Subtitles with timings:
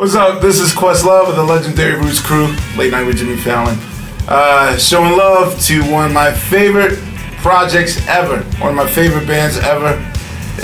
[0.00, 0.40] What's up?
[0.40, 3.76] This is Questlove of the legendary Roots Crew, late night with Jimmy Fallon.
[4.26, 6.98] Uh, showing love to one of my favorite
[7.42, 9.96] projects ever, one of my favorite bands ever.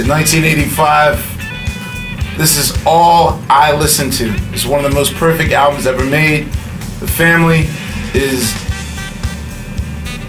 [0.00, 4.34] In 1985, this is all I listen to.
[4.54, 6.46] It's one of the most perfect albums ever made.
[7.00, 7.66] The family
[8.14, 8.54] is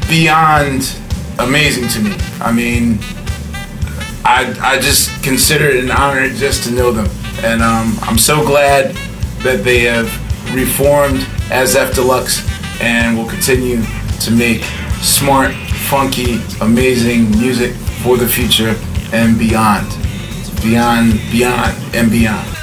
[0.10, 1.00] beyond
[1.40, 2.14] amazing to me.
[2.42, 3.00] I mean,
[4.26, 7.08] I, I just consider it an honor just to know them.
[7.44, 8.96] And um, I'm so glad
[9.44, 10.08] that they have
[10.54, 12.44] reformed as fDeluxe
[12.82, 13.82] and will continue
[14.22, 14.64] to make
[15.02, 15.54] smart,
[15.90, 17.74] funky, amazing music
[18.04, 18.76] for the future
[19.14, 19.88] and beyond.
[20.62, 22.58] Beyond, beyond, and beyond.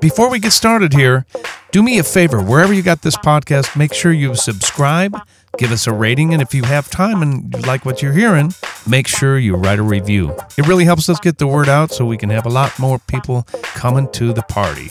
[0.00, 1.26] Before we get started here,
[1.70, 2.42] do me a favor.
[2.42, 5.16] Wherever you got this podcast, make sure you subscribe,
[5.56, 8.52] give us a rating, and if you have time and you like what you're hearing,
[8.86, 10.36] make sure you write a review.
[10.56, 12.98] It really helps us get the word out so we can have a lot more
[12.98, 14.90] people coming to the party.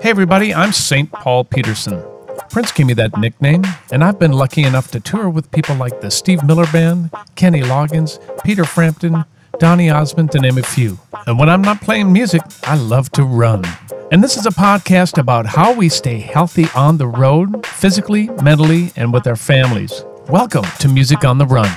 [0.00, 1.10] Hey, everybody, I'm St.
[1.10, 2.02] Paul Peterson.
[2.50, 6.00] Prince gave me that nickname, and I've been lucky enough to tour with people like
[6.00, 9.24] the Steve Miller Band, Kenny Loggins, Peter Frampton,
[9.58, 10.98] Donny Osmond, to name a few.
[11.26, 13.64] And when I'm not playing music, I love to run.
[14.12, 18.92] And this is a podcast about how we stay healthy on the road, physically, mentally,
[18.94, 20.04] and with our families.
[20.28, 21.68] Welcome to Music on the Run.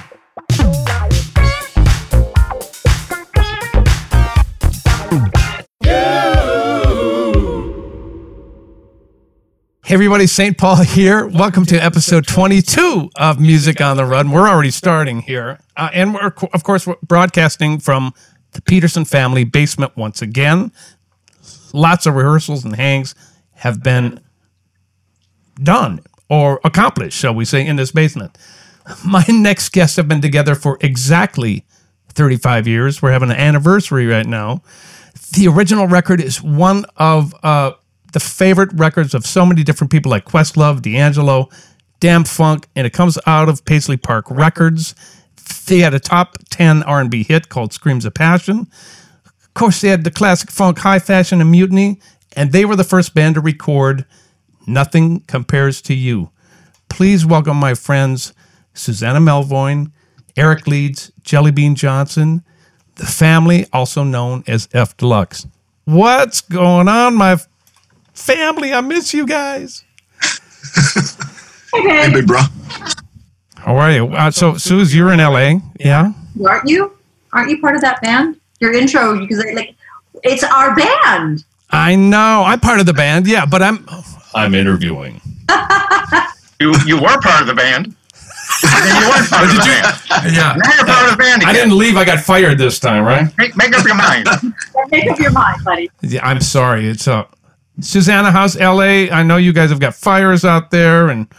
[9.83, 10.55] Hey everybody, St.
[10.55, 11.25] Paul here.
[11.25, 14.29] Welcome to episode 22 of Music on the Run.
[14.29, 15.57] We're already starting here.
[15.75, 18.13] Uh, and we're, of course, we're broadcasting from
[18.51, 20.71] the Peterson family basement once again.
[21.73, 23.15] Lots of rehearsals and hangs
[23.53, 24.19] have been
[25.61, 28.37] done or accomplished, shall we say, in this basement.
[29.05, 31.65] My next guests have been together for exactly
[32.09, 33.01] 35 years.
[33.01, 34.61] We're having an anniversary right now.
[35.33, 37.73] The original record is one of uh,
[38.13, 41.49] the favorite records of so many different people like Questlove, D'Angelo,
[41.99, 44.95] Dâm-Funk, and it comes out of Paisley Park Records.
[45.67, 48.67] They had a top 10 R&B hit called Screams of Passion.
[49.49, 51.99] Of course, they had the classic funk High Fashion and Mutiny,
[52.35, 54.05] and they were the first band to record
[54.65, 56.29] Nothing Compares to You.
[56.87, 58.33] Please welcome my friends
[58.73, 59.91] Susannah Melvoin,
[60.37, 62.43] Eric Leeds, Jellybean Johnson,
[62.95, 65.47] the family, also known as fDeluxe.
[65.85, 67.37] What's going on, my
[68.13, 68.73] family?
[68.73, 69.83] I miss you guys.
[71.71, 72.39] Hey, big bro.
[73.57, 74.07] How are you?
[74.07, 76.13] Uh, so, Suze, you're in LA, yeah?
[76.43, 76.97] Aren't you?
[77.31, 78.38] Aren't you part of that band?
[78.59, 79.75] Your intro, because like,
[80.23, 81.43] it's our band.
[81.71, 82.43] I know.
[82.45, 83.87] I'm part of the band, yeah, but I'm
[84.33, 85.21] I'm interviewing.
[86.61, 87.85] You you were part of the band.
[87.87, 90.33] You weren't part of the band.
[90.35, 90.57] Yeah.
[90.57, 91.49] Now you're part of the band Again.
[91.49, 91.95] I didn't leave.
[91.95, 93.31] I got fired this time, right?
[93.37, 94.27] Make, make up your mind.
[94.91, 95.89] Make up your mind, buddy.
[96.01, 96.87] Yeah, I'm sorry.
[96.87, 97.23] It's uh,
[97.79, 99.07] Susannah, how's LA?
[99.09, 101.29] I know you guys have got fires out there and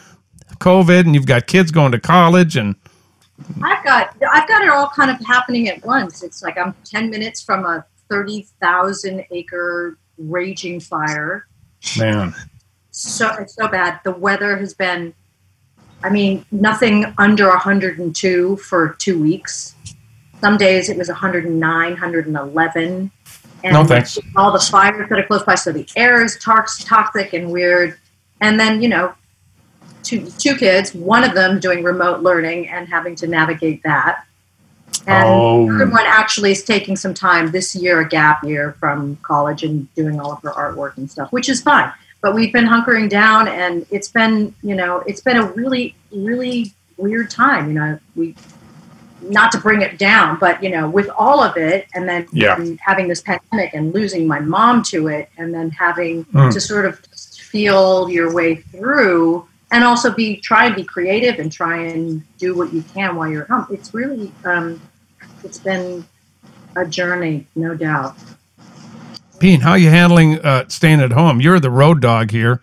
[0.58, 2.76] COVID, and you've got kids going to college, and
[3.62, 6.22] I've got I've got it all kind of happening at once.
[6.22, 11.46] It's like I'm ten minutes from a thirty thousand acre raging fire.
[11.98, 12.34] man,
[12.90, 14.00] So it's so bad.
[14.04, 15.14] The weather has been,
[16.02, 19.74] I mean, nothing under 102 for two weeks.
[20.40, 23.10] Some days it was 109, 111.
[23.62, 24.18] And No thanks.
[24.36, 27.98] All the fires that are close by, so the air is tox- toxic and weird.
[28.40, 29.14] And then, you know,
[30.10, 34.24] two, two kids, one of them doing remote learning and having to navigate that.
[35.06, 35.78] And Oh.
[35.78, 39.92] the one actually is taking some time this year, a gap year from college and
[39.94, 41.90] doing all of her artwork and stuff, which is fine.
[42.22, 46.74] But we've been hunkering down, and it's been, you know, it's been a really, really
[46.98, 47.68] weird time.
[47.68, 48.34] You know, we
[49.22, 52.56] not to bring it down, but you know, with all of it, and then Yeah.
[52.56, 56.52] and having this pandemic and losing my mom to it, and then having Mm.
[56.52, 56.98] to sort of
[57.50, 62.56] feel your way through, and also be try and be creative and try and do
[62.56, 63.66] what you can while you're home.
[63.70, 64.80] It's really, um,
[65.44, 66.04] it's been
[66.76, 68.16] a journey, no doubt.
[69.38, 71.40] Pete, how are you handling uh, staying at home?
[71.40, 72.60] You're the road dog here.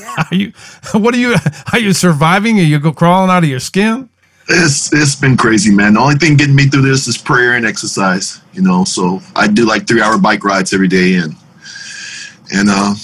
[0.00, 0.14] Yeah.
[0.30, 0.52] Are you?
[0.92, 1.36] What are you?
[1.72, 2.58] Are you surviving?
[2.58, 4.08] Are you go crawling out of your skin?
[4.48, 5.94] It's it's been crazy, man.
[5.94, 8.40] The only thing getting me through this is prayer and exercise.
[8.52, 11.36] You know, so I do like three hour bike rides every day, and
[12.52, 12.94] and uh,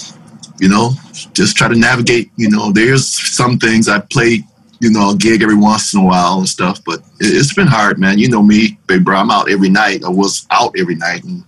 [0.59, 0.91] you know,
[1.33, 2.31] just try to navigate.
[2.37, 4.43] You know, there's some things I play.
[4.81, 7.67] You know, a gig every once in a while and stuff, but it, it's been
[7.67, 8.19] hard, man.
[8.19, 9.17] You know me, big bro.
[9.17, 10.03] I'm out every night.
[10.03, 11.43] I was out every night, and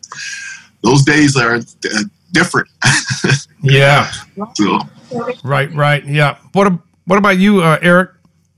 [0.82, 2.70] those days are uh, different.
[3.64, 4.12] Yeah.
[4.54, 4.80] so
[5.44, 5.74] Right.
[5.74, 6.06] Right.
[6.06, 6.38] Yeah.
[6.54, 6.72] What?
[7.06, 8.12] What about you, uh, Eric?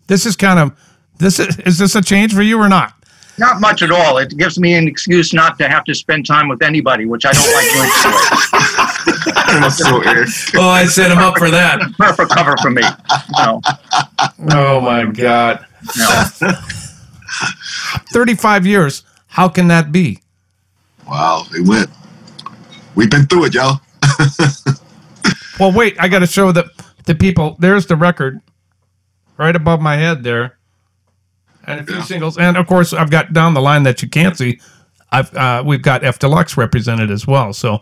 [0.08, 0.78] This is kind of.
[1.18, 1.58] This is.
[1.60, 2.94] Is this a change for you or not?
[3.38, 4.18] Not much at all.
[4.18, 7.32] It gives me an excuse not to have to spend time with anybody, which I
[7.32, 8.76] don't like doing anyway.
[9.56, 10.30] it was so Eric.
[10.56, 11.80] Oh, I set him up for that.
[11.98, 12.82] Perfect cover for me.
[13.38, 13.62] No,
[14.52, 15.66] Oh my God.
[15.98, 16.30] no.
[18.14, 19.04] 35 years.
[19.28, 20.20] How can that be?
[21.08, 21.90] Wow, it went.
[22.96, 23.80] We've been through it, y'all.
[25.60, 26.70] Well, wait, I got to show the
[27.06, 27.56] the people.
[27.60, 28.40] There's the record,
[29.38, 30.58] right above my head there,
[31.66, 32.04] and a few Yeah.
[32.04, 34.60] singles, and of course I've got down the line that you can't see.
[35.12, 37.82] I've uh, we've got fDeluxe represented as well, so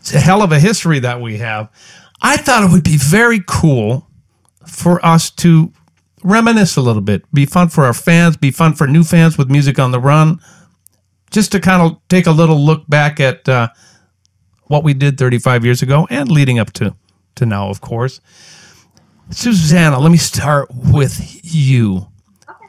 [0.00, 1.70] it's a hell of a history that we have.
[2.20, 4.06] I thought it would be very cool
[4.66, 5.72] for us to
[6.22, 9.48] reminisce a little bit, be fun for our fans, be fun for new fans with
[9.50, 10.40] music on the run,
[11.30, 13.48] just to kind of take a little look back at.
[13.48, 13.68] Uh,
[14.70, 16.94] what we did 35 years ago and leading up to
[17.34, 18.20] to now of course
[19.30, 22.06] susannah let me start with you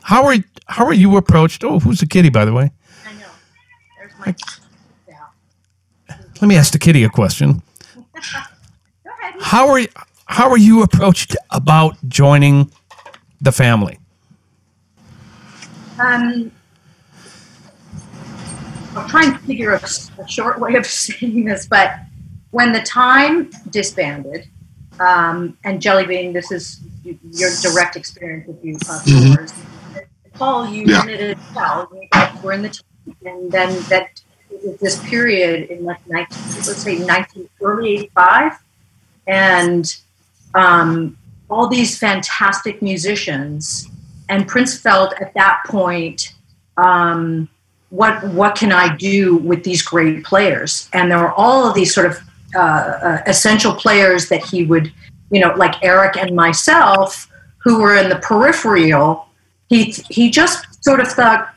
[0.01, 0.35] how are
[0.65, 2.71] how are you approached oh who's the kitty by the way
[3.05, 3.27] I know.
[3.99, 4.35] There's my.
[6.41, 6.47] Yeah.
[6.47, 7.61] let me ask the kitty a question
[9.41, 9.87] how are you
[10.25, 12.71] how are you approached about joining
[13.41, 13.97] the family
[15.99, 16.51] Um,
[18.95, 19.81] I'll try and figure a,
[20.19, 21.93] a short way of saying this, but
[22.49, 24.47] when the time disbanded,
[24.99, 30.03] um, and Jelly Bean, this is your direct experience with you, uh, Mhm.
[30.33, 31.05] Paul, you Yeah.
[31.05, 31.87] did it as well.
[31.93, 34.23] You guys were in the team, and then that it was
[34.79, 38.53] this period in like 19, let's say 19, early 85,
[39.27, 39.97] and
[40.53, 41.17] um,
[41.49, 43.87] all these fantastic musicians.
[44.29, 46.33] And Prince felt at that point,
[46.77, 47.49] um,
[47.89, 50.89] what what can I do with these great players?
[50.93, 52.17] And there were all of these sort of
[52.55, 54.91] uh, uh, essential players that he would,
[55.29, 59.27] you know, like Eric and myself, who were in the peripheral.
[59.67, 61.53] He he just sort of thought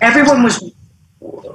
[0.00, 0.62] everyone was.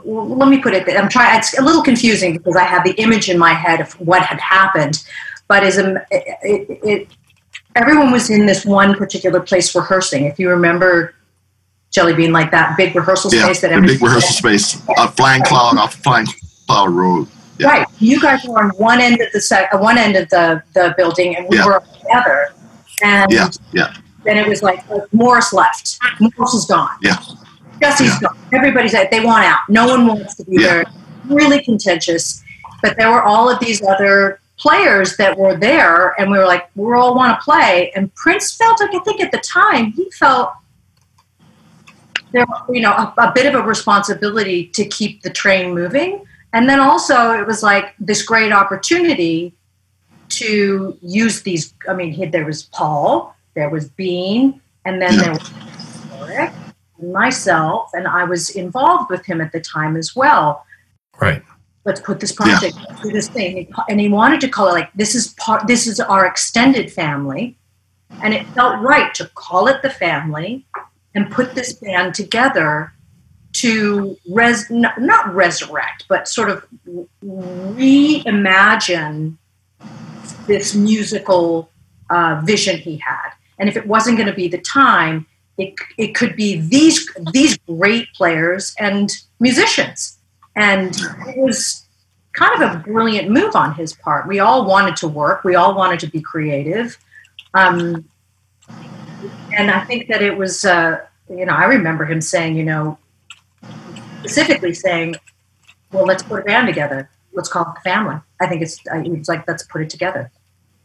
[0.03, 0.85] Let me put it.
[0.85, 1.37] That I'm trying.
[1.37, 4.39] It's a little confusing because I have the image in my head of what had
[4.39, 5.03] happened,
[5.47, 7.07] but as a, it, it, it
[7.75, 10.25] everyone was in this one particular place rehearsing.
[10.25, 11.13] If you remember
[11.91, 14.81] Jelly Bean, like that big rehearsal Yeah, space that the big rehearsal space.
[14.97, 16.27] A flying cloud off Flying
[16.67, 17.27] Cloud Road.
[17.59, 17.67] Yeah.
[17.67, 17.87] Right.
[17.99, 20.93] You guys were on one end of the set uh, one end of the, the
[20.97, 21.65] building, and we Yeah.
[21.67, 22.53] were on the other.
[23.03, 23.93] And Yeah, yeah,
[24.23, 25.99] then it was like, like Morris left.
[26.19, 26.89] Morris is gone.
[27.01, 27.17] yeah.
[27.81, 28.19] Jesse's Yeah.
[28.29, 28.37] gone.
[28.53, 29.59] Everybody's like, they want out.
[29.69, 30.67] No one wants to be Yeah.
[30.67, 30.83] there.
[31.25, 32.43] Really contentious.
[32.81, 36.69] But there were all of these other players that were there, and we were like,
[36.75, 37.91] we all want to play.
[37.95, 40.51] And Prince felt like, I think at the time, he felt
[42.31, 46.25] there, you know, a, a bit of a responsibility to keep the train moving.
[46.53, 49.53] And then also, it was like this great opportunity
[50.29, 51.73] to use these.
[51.89, 55.21] I mean, there was Paul, there was Bean, and then Yeah.
[55.21, 55.51] there was
[56.29, 56.53] Eric
[57.01, 60.65] myself, and I was involved with him at the time as well.
[61.19, 61.43] right
[61.83, 64.93] Let's put this project, let's do this thing, and he wanted to call it like
[64.93, 65.65] this is part.
[65.65, 67.57] This is our extended family,
[68.21, 70.67] and it felt right to call it the family
[71.15, 72.93] and put this band together
[73.53, 76.65] to res n- not resurrect, but sort of
[77.25, 79.37] reimagine
[80.47, 81.69] this musical
[82.09, 83.31] uh, vision he had.
[83.57, 85.27] And if it wasn't going to be the time,
[85.61, 90.17] it, it could be these these great players and musicians.
[90.55, 90.95] And
[91.27, 91.85] it was
[92.33, 94.27] kind of a brilliant move on his part.
[94.27, 95.43] We all wanted to work.
[95.43, 96.97] We all wanted to be creative.
[97.53, 98.09] Um,
[99.57, 102.97] and I think that it was, uh, you know, I remember him saying, you know,
[104.19, 105.15] specifically saying,
[105.91, 107.09] well, let's put a band together.
[107.33, 108.17] Let's call it the family.
[108.39, 110.31] I think it's, I, he like, let's put it together.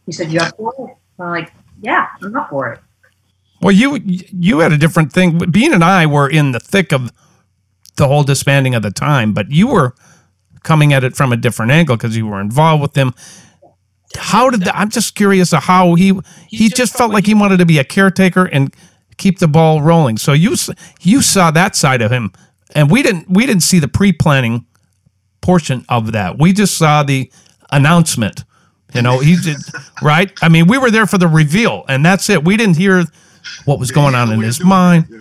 [0.05, 0.95] He said, you up for it?
[1.21, 1.51] I'm like,
[1.81, 2.79] yeah, I'm up for it.
[3.61, 5.37] Well you you had a different thing.
[5.51, 7.11] Bean and i were in the thick of
[7.95, 9.95] the whole disbanding of the time but you were
[10.63, 13.13] coming at it from a different angle because you were involved with them
[14.17, 17.57] how did that i'm just curious of how he he just felt like he wanted
[17.57, 18.73] to be a caretaker and
[19.17, 20.17] keep the ball rolling.
[20.17, 20.55] So you
[21.01, 22.31] you saw that side of him
[22.73, 24.65] and we didn't we didn't see the pre-planning
[25.41, 26.37] portion of that.
[26.39, 27.31] We just saw the
[27.71, 28.43] announcement
[28.93, 29.57] you know he did
[30.01, 30.31] right?
[30.41, 32.45] I mean we were there for the reveal and that's it.
[32.45, 33.03] We didn't hear
[33.65, 35.05] what was going on in his mind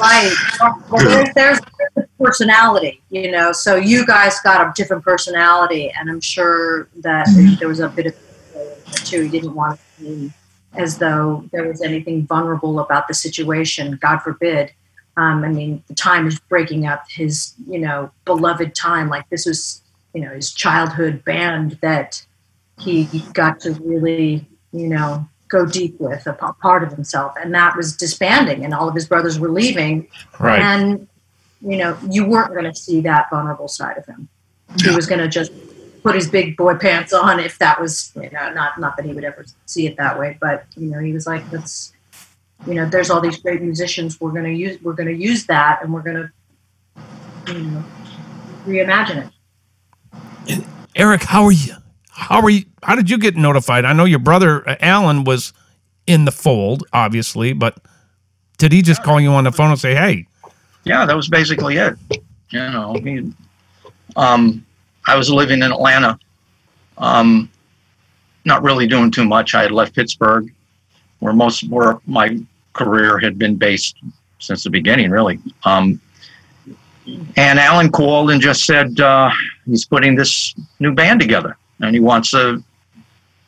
[0.00, 0.34] Right.
[0.60, 1.60] Well, there's, there's
[1.94, 3.52] there's personality, you know.
[3.52, 7.26] So you guys got a different personality, and I'm sure that
[7.58, 8.14] there was a bit of
[9.04, 9.24] too.
[9.24, 10.34] You didn't want to seem
[10.74, 13.98] as though there was anything vulnerable about the situation.
[14.00, 14.72] God forbid.
[15.16, 19.08] Um, I mean, the time is breaking up his, you know, beloved time.
[19.08, 19.82] Like this was,
[20.12, 22.22] you know, his childhood band that
[22.78, 27.76] he got to really, you know, go deep with a part of himself, and that
[27.76, 31.08] was disbanding, and all of his brothers were leaving, right and
[31.62, 34.28] you know, you weren't going to see that vulnerable side of him.
[34.84, 35.50] he was going to just
[36.02, 39.12] put his big boy pants on if that was you know not not that he
[39.12, 41.92] would ever see it that way but you know he was like let's
[42.64, 45.46] you know there's all these great musicians we're going to use we're going to use
[45.46, 47.84] that and we're going to you know
[48.66, 49.32] reimagine it
[50.96, 51.74] Eric, how are you?
[52.16, 52.64] How are you?
[52.82, 53.84] How did you get notified?
[53.84, 55.52] I know your brother uh, Alan was
[56.06, 57.78] in the fold, obviously, but
[58.58, 60.26] did he just call you on the phone and say, "Hey"?
[60.84, 61.96] Yeah, that was basically it.
[62.50, 63.32] You know, he,
[64.14, 64.64] um,
[65.06, 66.18] I was living in Atlanta,
[66.98, 67.50] um,
[68.44, 69.54] not really doing too much.
[69.54, 70.52] I had left Pittsburgh,
[71.18, 72.38] where most where my
[72.72, 73.96] career had been based
[74.38, 75.38] since the beginning, really.
[75.64, 76.00] Um,
[77.36, 79.30] and Alan called and just said uh,
[79.64, 82.62] he's putting this new band together, and he wants a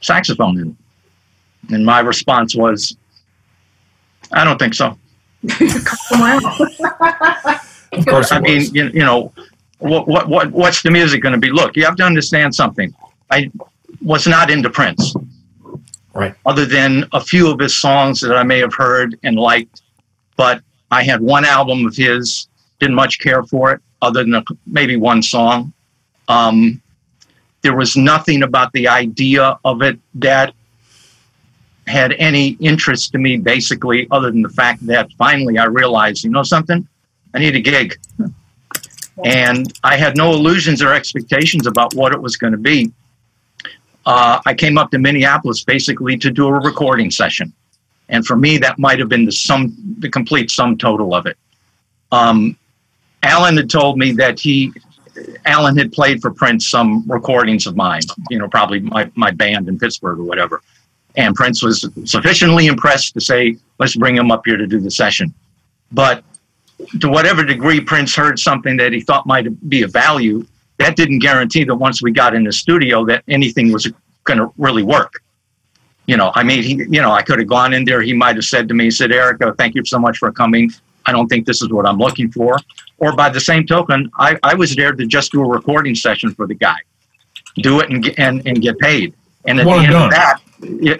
[0.00, 0.68] saxophone in.
[0.68, 1.74] it.
[1.74, 2.96] And my response was,
[4.32, 4.98] "I don't think so."
[7.92, 9.32] Of course, I mean, you, you know,
[9.78, 11.50] what, what, what, what's the music going to be?
[11.50, 12.92] Look, you have to understand something.
[13.30, 13.50] I
[14.02, 15.14] was not into Prince.
[16.14, 16.34] Right.
[16.46, 19.82] Other than a few of his songs that I may have heard and liked,
[20.36, 22.48] but I had one album of his,
[22.80, 25.72] didn't much care for it, other than a, maybe one song.
[26.28, 26.82] Um,
[27.62, 30.54] there was nothing about the idea of it that
[31.86, 36.30] had any interest to me, basically, other than the fact that finally I realized, you
[36.30, 36.86] know something?
[37.34, 37.98] I need a gig.
[39.24, 42.92] And I had no illusions or expectations about what it was going to be.
[44.06, 47.52] Uh, I came up to Minneapolis basically to do a recording session.
[48.08, 51.36] And for me, that might have been the sum, the complete sum total of it.
[52.10, 52.56] Um,
[53.22, 54.72] Alan had told me that he,
[55.44, 59.68] Alan had played for Prince some recordings of mine, you know, probably my, my band
[59.68, 60.62] in Pittsburgh or whatever.
[61.16, 64.90] And Prince was sufficiently impressed to say, let's bring him up here to do the
[64.90, 65.34] session.
[65.90, 66.22] But
[67.00, 70.46] to whatever degree Prince heard something that he thought might be of value,
[70.78, 73.90] that didn't guarantee that once we got in the studio that anything was
[74.24, 75.22] going to really work.
[76.06, 78.00] You know, I mean, he, you know, I could have gone in there.
[78.00, 80.70] He might have said to me, he said, Erica, thank you so much for coming.
[81.08, 82.58] I don't think this is what I'm looking for.
[82.98, 86.28] Or by the same token, I, I was there to just do a recording session
[86.36, 86.78] for the guy,
[87.68, 89.14] do it and get, and, and get paid.
[89.46, 90.08] And at Well the end done.
[90.08, 90.36] of that,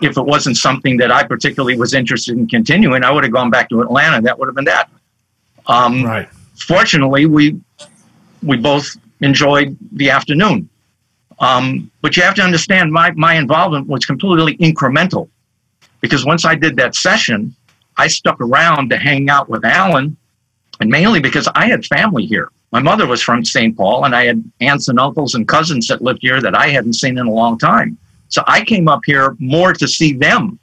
[0.06, 3.50] if it wasn't something that I particularly was interested in continuing, I would have gone
[3.50, 4.22] back to Atlanta.
[4.22, 4.88] That would have been that.
[5.66, 6.28] Um, right.
[6.56, 7.44] fortunately, we
[8.42, 8.86] we both
[9.20, 10.68] enjoyed the afternoon.
[11.40, 15.28] Um, but you have to understand, my my involvement was completely incremental,
[16.00, 17.54] because once I did that session,
[17.98, 20.16] I stuck around to hang out with Alan,
[20.80, 22.50] and mainly because I had family here.
[22.70, 23.76] My mother was from St.
[23.76, 26.94] Paul, and I had aunts and uncles and cousins that lived here that I hadn't
[26.94, 27.98] seen in a long time.
[28.28, 30.58] So I came up here more to see them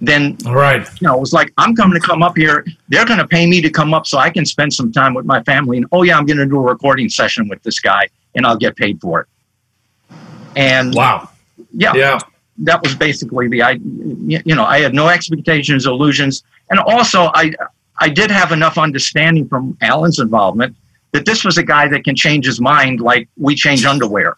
[0.00, 0.86] than All right.
[1.00, 2.66] you know, it was like, I'm coming to come up here.
[2.88, 5.24] They're going to pay me to come up so I can spend some time with
[5.26, 5.76] my family.
[5.78, 8.56] And oh, yeah, I'm going to do a recording session with this guy and I'll
[8.58, 10.16] get paid for it.
[10.54, 11.30] And Wow.
[11.72, 12.18] yeah, Yeah.
[12.58, 16.42] That was basically the I, you know, I had no expectations, illusions.
[16.70, 17.52] And also, I,
[18.00, 20.76] I did have enough understanding from Alan's involvement
[21.12, 24.36] that this was a guy that can change his mind like we change underwear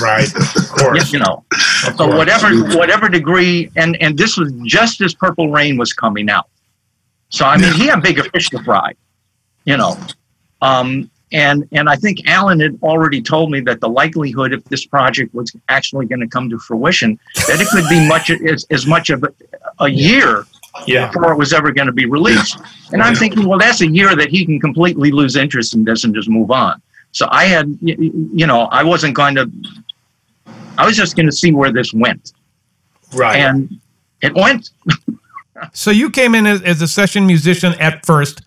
[0.00, 0.26] Right.
[0.34, 1.12] Of course.
[1.12, 1.44] you know.
[1.52, 1.58] Of
[1.96, 2.14] So course.
[2.14, 6.48] whatever whatever degree, and and this was just as Purple Rain was coming out.
[7.28, 8.94] So I mean, he had bigger fish to fry,
[9.66, 9.98] you know.
[10.62, 14.86] Um, and and I think Alan had already told me that the likelihood if this
[14.86, 18.86] project was actually going to come to fruition, that it could be much as, as
[18.86, 19.28] much of a,
[19.80, 20.44] a year
[20.86, 21.06] Yeah.
[21.08, 22.58] before it was ever going to be released.
[22.92, 26.04] And I'm thinking, well, that's a year that he can completely lose interest in this
[26.04, 26.80] and just move on.
[27.12, 28.10] So I had, y- y-
[28.40, 29.50] you know, I wasn't going to.
[30.78, 32.32] I was just going to see where this went,
[33.12, 33.36] Right.
[33.36, 33.70] and
[34.20, 34.70] it went.
[35.72, 38.42] So you came in as, as a session musician at first.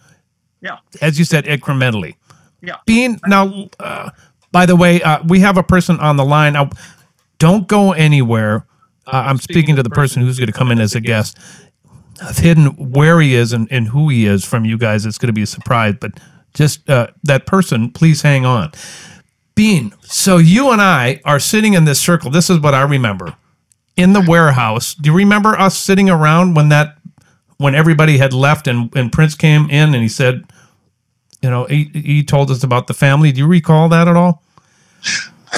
[0.62, 0.78] Yeah.
[1.02, 2.16] As you said, incrementally.
[2.62, 2.78] Yeah.
[2.86, 4.10] Being now, uh,
[4.52, 6.54] by the way, uh, we have a person on the line.
[6.54, 6.70] Now,
[7.40, 8.66] don't go anywhere.
[9.06, 11.38] Uh, I'm speaking to the person who's going to come in as a guest.
[12.22, 15.06] I've hidden where he is and, and who he is from you guys.
[15.06, 16.20] It's going to be a surprise, but
[16.54, 18.72] just uh, that person, please hang on.
[19.56, 22.32] Bean, so you and I are sitting in this circle.
[22.32, 23.36] This is what I remember
[23.96, 24.94] in the warehouse.
[24.94, 26.98] Do you remember us sitting around when that
[27.58, 30.44] when everybody had left and, and Prince came in and he said,
[31.42, 33.32] you know, he, he told us about the family.
[33.32, 34.42] Do you recall that at all?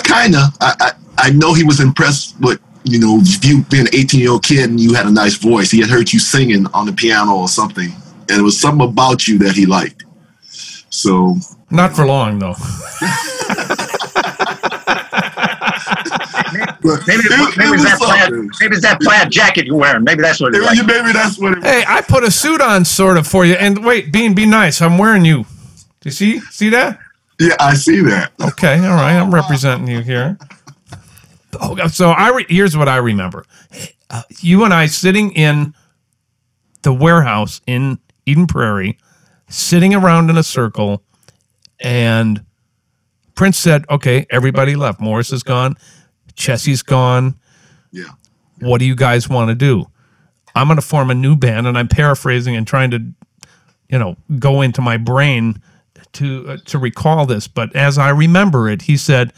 [0.03, 0.48] Kinda.
[0.62, 4.31] I, I I know he was impressed with you know you being an 18 year
[4.31, 5.71] old kid and you had a nice voice.
[5.71, 7.91] He had heard you singing on the piano or something,
[8.29, 10.05] and it was something about you that he liked.
[10.89, 11.38] So
[11.71, 12.55] Not for long though.
[16.81, 20.03] but Maybe, it, maybe, it it's that plaid, maybe it's that plaid jacket you're wearing.
[20.03, 20.88] Maybe that's what it Maybe, is.
[20.88, 21.65] maybe that's what it was.
[21.65, 23.53] Hey, I put a suit on sort of for you.
[23.55, 24.81] And wait, Bean, be nice.
[24.81, 25.45] I'm wearing you.
[26.01, 27.00] Do you see see that?
[27.39, 28.32] Yeah, I see that.
[28.41, 29.15] Okay, all right.
[29.15, 30.38] I'm representing you here.
[31.60, 33.46] Oh, so I re- here's what I remember:
[34.10, 35.74] uh, you and I sitting in
[36.84, 38.98] the warehouse in Eden Prairie,
[39.50, 41.03] sitting around in a circle,
[41.79, 42.44] and
[43.36, 45.00] Prince said, "Okay, everybody left.
[45.00, 45.75] Morris is gone.
[46.36, 47.36] Jesse's gone.
[47.91, 48.03] Yeah.
[48.60, 49.86] What do you guys want to do?
[50.56, 53.00] I'm going to form a new band." And I'm paraphrasing and trying to,
[53.89, 55.62] you know, go into my brain
[56.13, 57.48] to uh, to recall this.
[57.48, 59.34] But as I remember it, he said,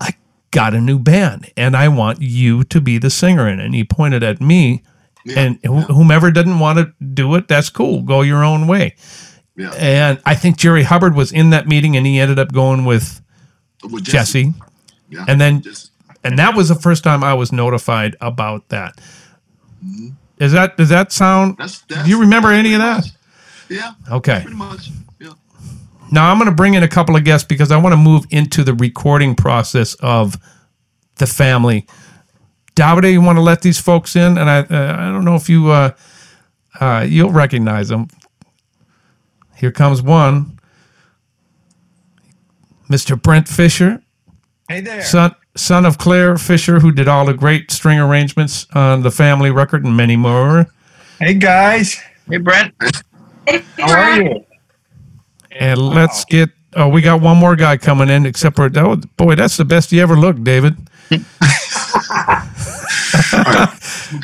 [0.00, 0.14] "I
[0.50, 3.74] got a new band, and I want you to be the singer in it." And
[3.74, 4.82] he pointed at me.
[5.24, 8.02] Yeah, and wh- whomever didn't want to do it, that's cool.
[8.02, 8.96] Go your own way.
[9.56, 9.70] Yeah.
[9.76, 13.20] And I think Jerry Hubbard was in that meeting, and he ended up going with
[13.88, 14.52] With Jesse.
[15.10, 15.24] Yeah.
[15.28, 15.90] And then, Jesse.
[16.24, 19.00] and that was the first time I was notified about that.
[20.38, 21.56] Is that does that sound?
[21.58, 22.96] That's, that's Do you remember any of that?
[23.04, 23.12] much-
[23.68, 24.40] Yeah, Okay.
[24.42, 24.90] pretty much.
[26.12, 26.20] Yeah.
[26.20, 28.24] Now I'm going to bring in a couple of guests because I want to move
[28.30, 30.36] into the recording process of
[31.16, 31.86] the family.
[32.74, 35.48] Davide, you want to let these folks in, and I uh, I don't know if
[35.48, 35.90] you uh,
[36.80, 38.08] uh, you'll recognize them.
[39.56, 40.58] Here comes one,
[42.90, 43.20] Mr.
[43.20, 44.02] Brent Fischer,
[44.68, 45.02] Hey there.
[45.02, 49.50] son son of Clare Fischer, who did all the great string arrangements on the family
[49.50, 50.66] record and many more.
[51.18, 52.00] Hey guys.
[52.28, 52.74] Hey, Brent.
[53.78, 54.44] How are you?
[55.58, 56.50] And let's get.
[56.74, 58.26] Oh, we got one more guy coming in.
[58.26, 60.76] Except for oh boy, that's the best you ever looked, David.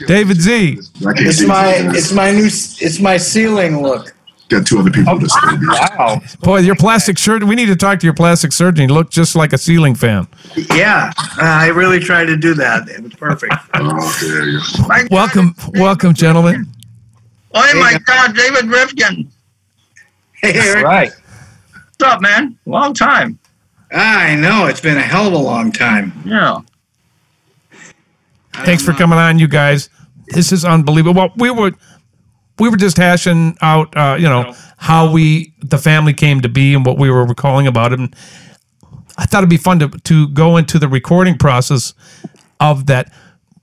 [0.06, 0.78] David Z.
[1.00, 4.14] It's my it's my new it's my ceiling look.
[4.48, 5.66] got two other people this baby.
[5.66, 6.20] Wow.
[6.40, 7.48] Boy, your plastic surgeon.
[7.48, 8.88] We need to talk to your plastic surgeon.
[8.88, 10.26] You look just like a ceiling fan.
[10.74, 12.88] Yeah, uh, I really tried to do that.
[12.88, 13.54] It was perfect.
[13.74, 15.06] Oh, there you go.
[15.10, 16.66] Welcome, welcome, gentlemen.
[17.54, 19.28] Oh my God, David Rivkin.
[20.42, 20.84] Hey, Eric.
[20.84, 21.10] Right.
[21.72, 22.56] What's up, man?
[22.64, 23.40] Long time.
[23.90, 26.12] I know it's been a hell of a long time.
[26.24, 26.60] Yeah.
[28.54, 28.98] I Thanks for know.
[28.98, 29.90] coming on, you guys.
[30.28, 31.14] This is unbelievable.
[31.14, 31.72] Well, we were
[32.60, 36.72] we were just hashing out, uh, you know, how we the family came to be
[36.74, 37.98] and what we were recalling about it.
[37.98, 38.14] And
[39.16, 41.94] I thought it'd be fun to to go into the recording process
[42.60, 43.12] of that.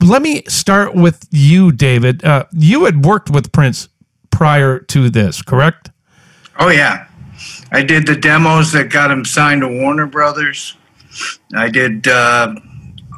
[0.02, 2.26] Let me start with you, David.
[2.26, 3.88] Uh, you had worked with Prince
[4.30, 5.91] prior to this, correct?
[6.58, 7.08] Oh yeah,
[7.72, 10.78] I did the demos that got him signed to Warner Brothers.
[11.54, 12.56] I did uh,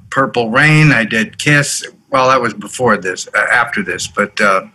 [0.09, 0.91] Purple Rain.
[0.91, 1.85] I did Kiss.
[2.09, 4.67] Well, that was before this, uh, after this, but uh,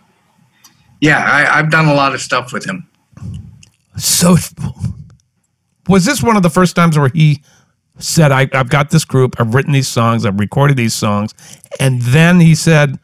[1.01, 2.87] yeah, I, I've done a lot of stuff with him.
[3.97, 4.35] So,
[5.89, 7.43] was this one of the first times where he
[7.97, 11.33] said, I, I've got this group, I've written these songs, I've recorded these songs,
[11.79, 12.99] and then he said,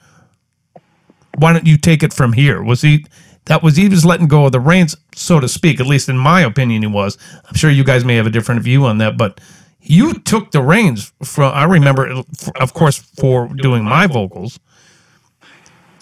[1.37, 2.63] Why don't you take it from here?
[2.63, 3.05] Was he
[3.49, 6.19] that was he was letting go of the reins, so to speak, at least in
[6.19, 7.17] my opinion, he was.
[7.47, 9.41] I'm sure you guys may have a different view on that, but
[9.81, 12.23] you took the reins from I remember
[12.59, 14.59] of course for doing my vocals.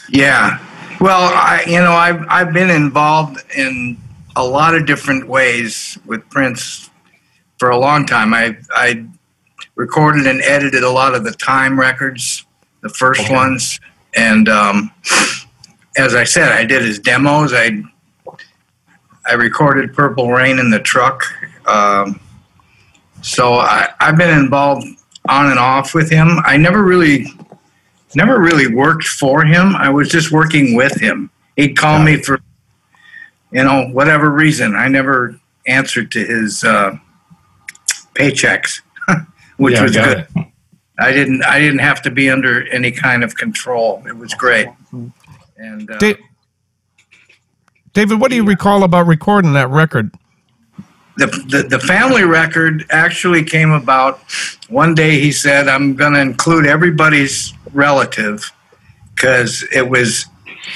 [0.09, 0.59] Yeah.
[0.99, 3.97] Well, I you know I've I've been involved in
[4.35, 6.89] a lot of different ways with Prince
[7.59, 8.33] for a long time.
[8.33, 9.05] I I
[9.75, 12.45] recorded and edited a lot of the Time records,
[12.81, 13.79] the first ones,
[14.17, 14.91] and um,
[15.97, 17.53] as I said, I did his demos.
[17.53, 17.81] I
[19.29, 21.23] I recorded Purple Rain in the truck.
[21.67, 22.19] Um,
[23.21, 24.87] so I, I've been involved
[25.27, 26.39] on and off with him.
[26.45, 27.25] I never really
[28.15, 29.75] never really worked for him.
[29.75, 31.29] I was just working with him.
[31.57, 32.39] He'd call me for,
[33.51, 34.75] you know, whatever reason.
[34.75, 36.97] I never answered to his uh,
[38.13, 38.81] paychecks,
[39.57, 40.27] which Yeah, was good.
[40.35, 40.45] it.
[40.99, 41.43] I didn't.
[41.43, 44.01] I didn't have to be under any kind of control.
[44.07, 44.67] It was great.
[45.57, 46.17] And uh, Da-
[47.93, 50.11] David, what do you recall about recording that record?
[51.17, 54.19] the, the the family record actually came about
[54.69, 58.51] one day he said i'm going to include everybody's relative
[59.15, 60.27] because it was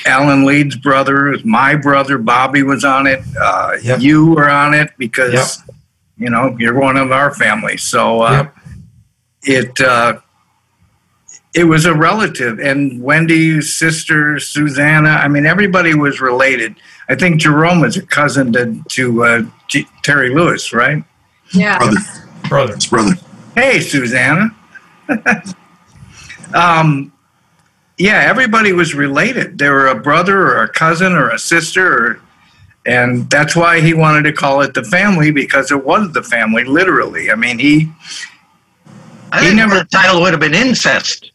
[0.08, 4.00] alan leeds brother it was my brother bobby was on it uh, Yep.
[4.02, 5.62] you were on it because
[6.18, 8.50] you know you're one of our family so uh,
[9.44, 10.18] it uh,
[11.54, 16.76] it was a relative and wendy's sister susannah i mean everybody was related
[17.10, 21.04] i think jerome was a cousin to, to uh, G- terry lewis right
[21.54, 21.78] Yeah.
[21.78, 22.00] Brother,
[22.50, 22.74] Brother.
[22.74, 23.14] it's brother.
[23.56, 24.50] hey susannah
[26.54, 27.12] um,
[27.98, 32.22] yeah everybody was related they were a brother or a cousin or a sister or,
[32.86, 36.64] and that's why he wanted to call it the family because it was the family
[36.64, 37.92] literally i mean he
[39.34, 41.31] I He think never- the title would have been incest.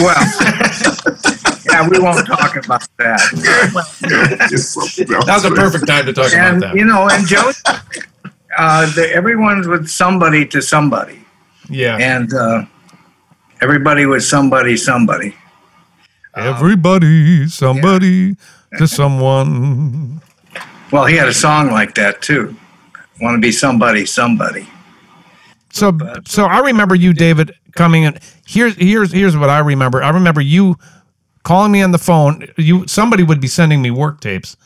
[0.00, 0.16] Well
[1.70, 3.20] yeah we won't talk about that
[4.50, 5.24] Just something else.
[5.26, 6.74] That was a perfect time to talk about that.
[6.76, 7.50] you know and joe
[8.58, 11.20] uh, the, everyone's with somebody to somebody,
[11.68, 11.96] Yeah.
[11.98, 12.64] and uh,
[13.60, 15.36] everybody was somebody somebody.
[16.34, 18.34] Everybody, somebody
[18.76, 20.20] to someone.
[20.90, 22.56] Well, he had a song like that too.
[23.20, 24.66] Want to be somebody somebody.
[25.70, 28.18] So, so I remember you, David, coming in.
[28.46, 30.02] Here's here's here's what I remember.
[30.02, 30.76] I remember you
[31.44, 32.46] calling me on the phone.
[32.58, 34.56] You somebody would be sending me work tapes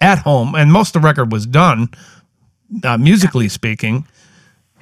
[0.00, 1.88] at home, and most of the record was done,
[2.84, 4.06] uh, musically speaking.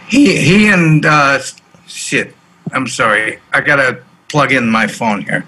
[0.08, 1.38] He he and uh,
[1.86, 2.34] shit.
[2.72, 3.38] I'm sorry.
[3.52, 5.46] I gotta plug in my phone here.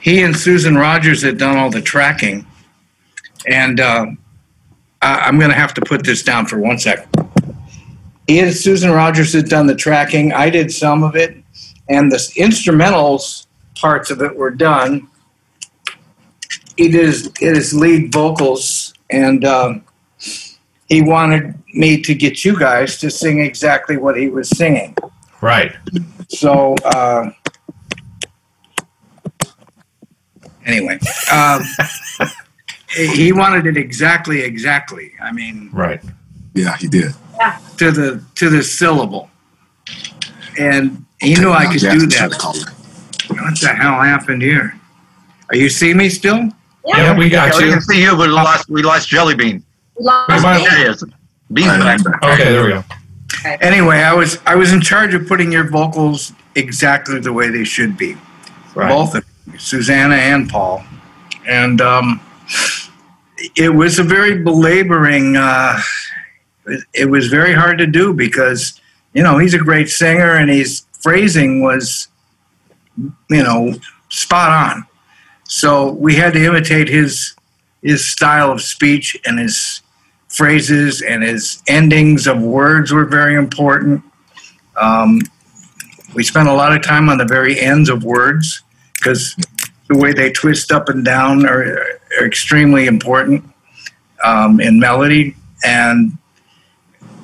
[0.00, 2.46] He and Susan Rogers had done all the tracking,
[3.46, 4.06] and uh,
[5.02, 7.08] I, I'm gonna have to put this down for one second.
[8.26, 10.32] He and Susan Rogers had done the tracking.
[10.32, 11.39] I did some of it,
[11.90, 15.08] and the instrumentals parts of it were done.
[16.76, 19.84] He did his, his lead vocals, and um,
[20.88, 24.96] he wanted me to get you guys to sing exactly what he was singing.
[25.42, 25.74] Right.
[26.28, 27.30] So, uh,
[30.64, 30.98] anyway,
[31.32, 31.62] um,
[32.88, 35.12] he wanted it exactly, exactly.
[35.20, 36.00] I mean, Right.
[36.54, 37.14] Yeah, he did.
[37.36, 37.58] Yeah.
[37.78, 39.30] to the to the syllable,
[40.58, 42.74] and he knew I could do Jackson tried to that.
[43.28, 44.78] What the hell happened here?
[45.50, 46.48] Are you see me still?
[46.86, 49.62] Yeah, we got Yeah, we can see you, but we lost, we lost Jelly Bean.
[49.98, 50.68] We lost Right.
[50.68, 51.04] There he is.
[51.52, 52.22] Bean's back.
[52.22, 52.84] Okay, there we go.
[53.60, 57.64] Anyway, I was I was in charge of putting your vocals exactly the way they
[57.64, 58.16] should be.
[58.74, 58.88] Right.
[58.88, 60.84] both of you, Susannah and Paul,
[61.46, 62.20] and um,
[63.56, 65.36] it was a very belaboring.
[65.36, 65.80] Uh,
[66.66, 68.80] it, it was very hard to do because
[69.12, 72.08] you know he's a great singer and his phrasing was,
[72.96, 73.74] you know,
[74.08, 74.86] spot on.
[75.44, 77.34] So we had to imitate his
[77.82, 79.82] his style of speech and his
[80.28, 84.02] phrases and his endings of words were very important.
[84.76, 85.20] Um,
[86.14, 88.62] we spent a lot of time on the very ends of words
[88.94, 89.34] because
[89.88, 91.62] the way they twist up and down are,
[92.18, 93.44] are extremely important
[94.24, 95.34] um, in melody.
[95.64, 96.16] And,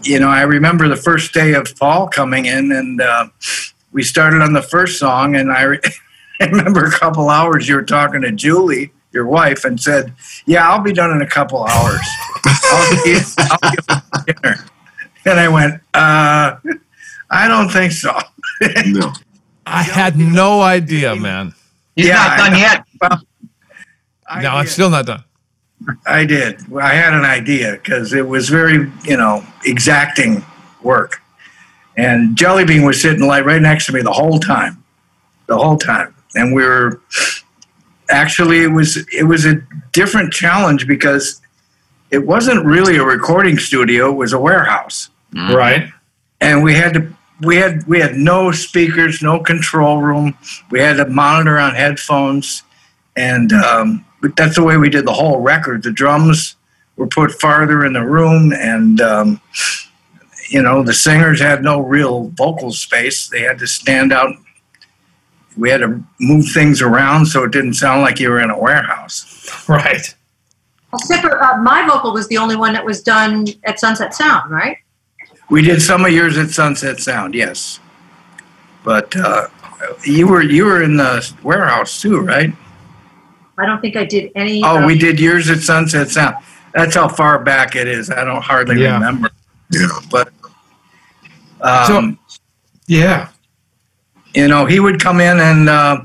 [0.07, 3.29] you know, I remember the first day of fall coming in, and uh,
[3.93, 5.81] we started on the first song, and I, re-
[6.41, 10.15] I remember a couple hours you were talking to Julie, your wife, and said,
[10.47, 12.01] Yeah, I'll be done in a couple hours.
[12.45, 13.73] I'll get, I'll
[14.25, 14.57] get dinner.
[15.25, 16.57] And I went, uh,
[17.31, 18.17] I don't think so.
[18.87, 19.13] No.
[19.67, 21.53] I had no idea, man.
[21.97, 22.59] He's Yeah, not done know.
[22.59, 22.85] yet.
[24.29, 25.25] I no, I'm still not done.
[26.07, 26.61] I did.
[26.75, 30.45] I had an idea because it was very, you know, exacting
[30.83, 31.21] work.
[31.97, 34.83] And Jellybean was sitting like right next to me the whole time,
[35.47, 36.15] the whole time.
[36.35, 37.01] And we were
[38.11, 39.55] actually it was it was a
[39.93, 41.41] different challenge because
[42.11, 45.91] it wasn't really a recording studio; it was a warehouse, Right.
[46.41, 47.13] and we had to
[47.43, 50.37] we had we had no speakers, no control room.
[50.71, 52.63] We had to monitor on headphones,
[53.17, 55.83] and um, but that's the way we did the whole record.
[55.83, 56.57] The drums
[56.97, 59.41] were put farther in the room, and um,
[60.49, 63.29] you know the singers had no real vocal space.
[63.29, 64.35] They had to stand out.
[65.57, 68.59] We had to move things around so it didn't sound like you were in a
[68.59, 69.33] warehouse.
[69.69, 70.15] Right.
[70.93, 74.51] Except for uh, my vocal was the only one that was done at Sunset Sound,
[74.51, 74.79] right?
[75.51, 77.81] We did some of yours at Sunset Sound, yes,
[78.85, 79.49] but uh,
[80.05, 82.53] you were you were in the warehouse too, right?
[83.59, 84.63] I don't think I did any.
[84.63, 86.37] Oh, of- we did yours at Sunset Sound.
[86.75, 88.11] That's how far back it is.
[88.11, 88.95] I don't hardly Yeah.
[88.95, 89.31] remember.
[89.71, 89.87] Yeah.
[90.11, 90.29] But
[91.61, 92.19] um,
[92.87, 93.29] Yeah.
[94.35, 96.03] you know, he would come in and uh,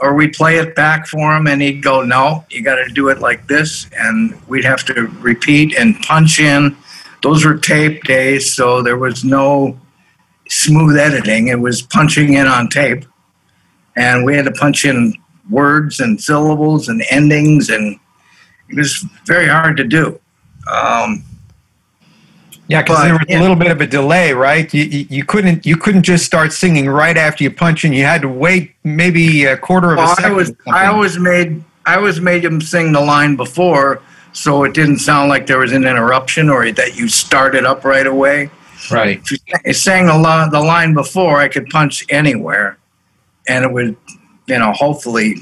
[0.00, 3.08] or we'd play it back for him, and he'd go, "No, you got to do
[3.08, 6.76] it like this," and we'd have to repeat and punch in.
[7.22, 9.78] Those were tape days, so there was no
[10.48, 11.48] smooth editing.
[11.48, 13.04] It was punching in on tape,
[13.96, 15.14] and we had to punch in
[15.50, 17.98] words and syllables and endings, and
[18.68, 20.18] it was very hard to do.
[20.70, 21.24] Um,
[22.68, 23.40] Yeah, because there was yeah.
[23.40, 24.72] a little bit of a delay, right?
[24.72, 27.92] You, you, you couldn't you couldn't just start singing right after you punch in.
[27.92, 31.62] You had to wait maybe a quarter of a Well, I was I always made
[31.84, 34.00] I always made him sing the line before,
[34.32, 38.06] so it didn't sound like there was an interruption or that you started up right
[38.06, 38.50] away.
[38.90, 39.20] right.
[39.24, 42.78] If you sang the line before, I could punch anywhere,
[43.48, 43.96] and it would,
[44.46, 45.36] you know, hopefully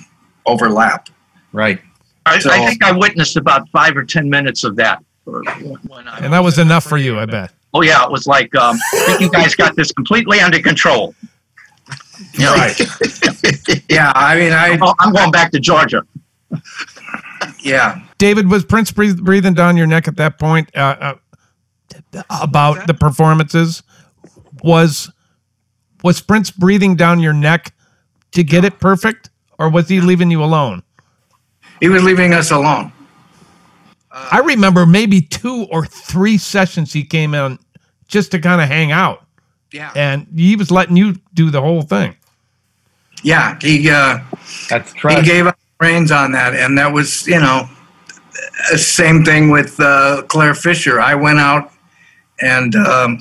[0.47, 1.09] overlap.
[1.53, 1.81] Right.
[2.27, 5.03] I, So- I think I witnessed about five or ten minutes of that.
[5.25, 5.47] When
[6.09, 7.53] I, And that was enough for you, I bet.
[7.75, 11.15] oh yeah, it was like um, I think you guys got this completely under control.
[12.35, 12.79] You know, Right.
[13.89, 16.03] Yeah, I mean, I I'm going back to Georgia.
[17.61, 18.01] yeah.
[18.19, 20.75] David, was Prince breathe, breathing down your neck at that point?
[20.77, 21.15] Uh,
[22.15, 23.83] uh, about the performances
[24.63, 25.11] was
[26.03, 27.73] was Prince breathing down your neck
[28.33, 30.83] to get it perfect, or was he leaving you alone?
[31.81, 32.93] He was leaving us alone.
[34.13, 37.59] I remember maybe two or three sessions he came in
[38.09, 39.25] just to kind of hang out,
[39.73, 39.93] Yeah.
[39.95, 42.17] and he was letting you do the whole thing.
[43.23, 43.57] Yeah.
[43.61, 44.19] He uh,
[44.69, 47.69] That's he gave up reins on that, and that was you know,
[48.77, 51.01] same thing with uh, Clare Fischer.
[51.01, 51.73] I went out,
[52.41, 53.19] and um,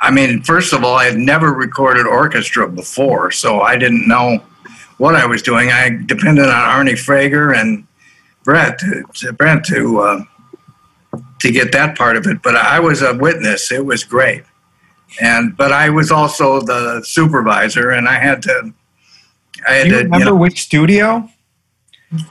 [0.00, 4.42] I mean, first of all, I had never recorded orchestra before, so I didn't know
[4.98, 5.70] what I was doing.
[5.70, 7.86] I depended on Arne Frager and
[8.44, 10.24] Brett to, to Brent to uh,
[11.40, 12.42] to get that part of it.
[12.42, 13.70] But I was a witness.
[13.70, 14.44] It was great,
[15.20, 18.72] and but I was also the supervisor, and I had to.
[19.68, 21.28] I had Do you to, remember know, which studio?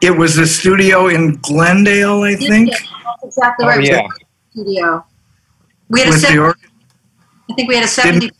[0.01, 3.79] it was a studio in Glendale, I think, That's exactly Oh, right.
[3.83, 4.07] It yeah.
[4.51, 5.05] Studio.
[5.89, 6.55] We had with the seven, or-
[7.49, 8.31] I think we had a seventy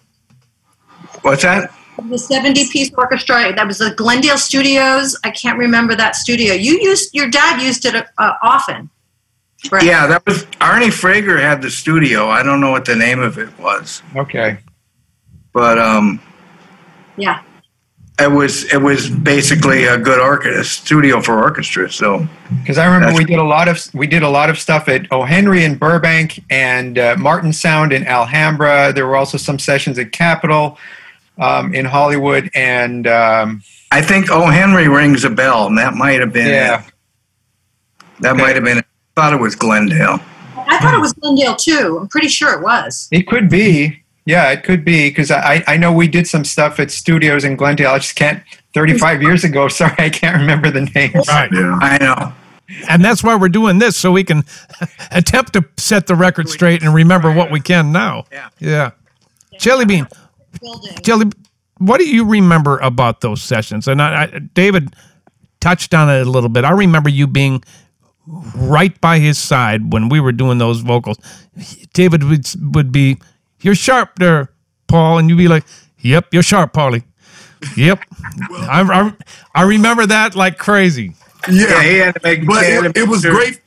[1.21, 1.71] what's that?
[2.09, 3.53] the seventy piece orchestra.
[3.55, 5.17] That was the Glendale Studios.
[5.23, 6.53] I can't remember that studio.
[6.53, 8.89] You used your dad used it uh, often.
[9.69, 9.83] Right.
[9.83, 12.27] Yeah, that was Arne Frager had the studio.
[12.29, 14.57] I don't know what the name of it was, Okay.
[15.51, 16.21] but um,
[17.17, 17.41] Yeah.
[18.21, 21.91] It was it was basically a good orchestra studio for orchestra.
[21.91, 22.27] So
[22.62, 25.08] Because I remember we did a lot of we did a lot of stuff at
[25.12, 25.23] O.
[25.23, 28.91] Henry in Burbank and uh, Martin Sound in Alhambra.
[28.93, 30.77] There were also some sessions at Capitol
[31.38, 34.45] um, in Hollywood, and um, I think O.
[34.47, 36.84] Henry rings a bell, and that might have been yeah.
[38.21, 38.41] That Okay.
[38.41, 38.79] might have been.
[38.79, 38.84] I
[39.15, 40.19] thought it was Glendale.
[40.58, 41.97] I thought it was Glendale too.
[42.01, 43.08] I'm pretty sure it was.
[43.12, 44.03] it could be.
[44.29, 47.55] Yeah, it could be because I I know we did some stuff at studios in
[47.55, 47.89] Glendale.
[47.89, 48.43] I just can't.
[48.75, 49.67] Thirty five years ago.
[49.79, 51.27] Sorry, I can't remember the names.
[51.27, 51.49] Right.
[51.51, 51.79] Yeah.
[51.81, 52.33] I know.
[52.87, 54.43] And that's why we're doing this so we can
[55.11, 58.25] attempt to set the record straight and remember what we can now.
[58.31, 58.49] Yeah.
[58.59, 58.91] Yeah.
[59.57, 60.07] Jelly Bean,
[60.61, 60.97] Building.
[61.03, 61.25] Jelly,
[61.79, 63.87] what do you remember about those sessions?
[63.87, 64.95] And I, I, David
[65.59, 66.65] touched on it a little bit.
[66.65, 67.63] I remember you being
[68.55, 71.17] right by his side when we were doing those vocals.
[71.93, 73.17] David would would be,
[73.61, 74.51] "You're sharp there,
[74.87, 75.65] Paul," and you'd be like,
[75.99, 77.03] "Yep, you're sharp, Paulie."
[77.75, 78.03] Yep,
[78.51, 79.13] I, I,
[79.53, 81.13] I remember that like crazy.
[81.49, 82.45] Yeah, he had to make.
[82.45, 83.61] but he had to it, it was sure- great.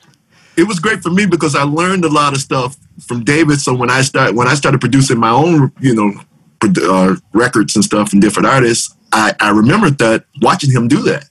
[0.55, 3.59] It was great for me because I learned a lot of stuff from David.
[3.59, 6.13] So when I start when I started producing my own, you know,
[6.61, 11.27] uh, records and stuff and different artists, I, I remembered that watching him do that.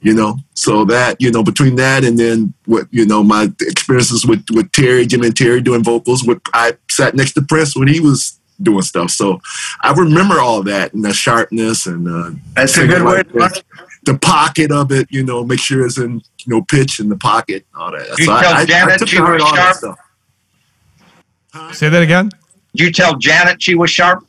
[0.00, 4.26] You know, so that you know between that and then what you know my experiences
[4.26, 6.24] with with Terry, Jim and Terry doing vocals.
[6.24, 9.40] With I sat next to Prince when he was doing stuff, so
[9.82, 13.22] I remember all that and the sharpness and uh, That's a good way.
[13.22, 13.64] To like
[14.04, 17.16] the pocket of it, you know, make sure it's in you know pitch in the
[17.16, 18.18] pocket, all that.
[18.18, 19.76] You tell Janet took she was all that sharp?
[19.76, 21.74] stuff.
[21.74, 22.30] Say that again.
[22.74, 24.26] Did you tell Janet she was sharp?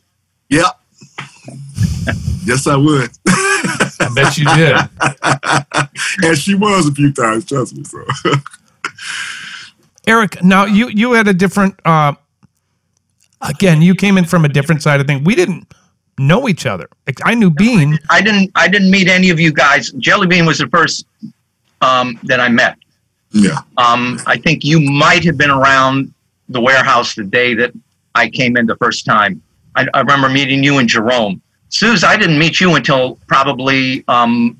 [0.49, 0.79] Yep.
[2.45, 3.11] yes, I would.
[3.99, 4.75] I bet you did.
[6.29, 7.83] and she was a few times, trust me.
[7.83, 8.03] So
[10.05, 11.79] Eric, now you you had a different.
[11.85, 12.13] Uh,
[13.41, 15.23] again, you came in from a different side of things.
[15.25, 15.71] We didn't
[16.17, 16.87] know each other.
[17.05, 17.99] Like, I knew Bean.
[18.09, 18.51] I didn't.
[18.55, 19.91] I didn't meet any of you guys.
[19.93, 21.05] Jelly Bean was the first
[21.81, 22.77] um, that I met.
[23.31, 26.13] yeah, Um, I think you might have been around
[26.49, 27.73] the warehouse the day that
[28.15, 29.41] I came in the first time.
[29.75, 31.41] I, I remember meeting you and Jerome.
[31.69, 34.57] Suze, I didn't meet you until probably um,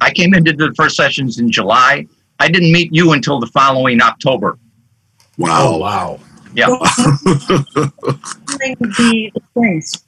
[0.00, 2.06] I came into the first sessions in July.
[2.38, 4.58] I didn't meet you until the following October.
[5.38, 6.20] wow, wow.
[6.54, 6.66] Yeah.
[7.26, 10.04] During the springs.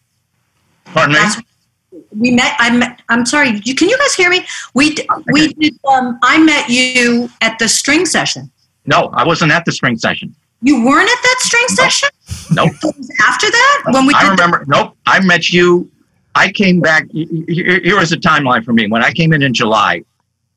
[0.86, 2.00] Pardon me?
[2.18, 2.54] We met.
[2.58, 3.02] I met.
[3.10, 3.60] I'm sorry.
[3.64, 4.46] You, can you guys hear me?
[4.72, 5.78] We d- we did.
[5.86, 8.50] Um, I met you at the string session.
[8.86, 10.34] No, I wasn't at the spring session.
[10.60, 12.08] You weren't at that string session.
[12.52, 12.72] Nope.
[12.82, 14.14] It was after that when we.
[14.14, 14.64] I did the- remember.
[14.66, 14.96] Nope.
[15.06, 15.90] I met you.
[16.34, 17.04] I came back.
[17.12, 18.86] y- y- Here, here was a timeline for me.
[18.88, 20.02] When I came in in July,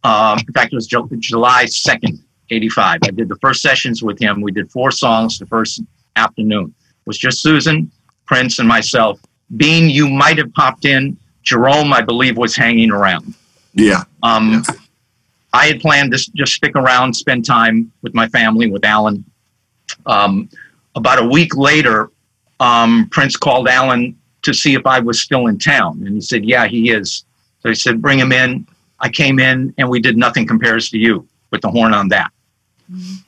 [0.03, 2.99] um, in fact, it was July 2nd, 85.
[3.03, 4.41] I did the first sessions with him.
[4.41, 5.81] We did four songs the first
[6.15, 6.73] afternoon.
[6.79, 7.91] It was just Susan,
[8.25, 9.19] Prince, and myself.
[9.57, 11.17] Bean, you might have popped in.
[11.43, 13.33] Jerome, I believe, was hanging around.
[13.73, 14.63] yeah, Um,
[15.53, 19.25] I had planned to just stick around, spend time with my family, with Alan.
[20.05, 20.49] Um,
[20.95, 22.11] about a week later,
[22.59, 26.45] um, Prince called Alan to see if I was still in town, and he said,
[26.45, 27.25] "Yeah, he is."
[27.61, 28.67] So he said, "Bring him in."
[28.99, 32.31] I came in, and we did "Nothing Compares to You" with the horn on that.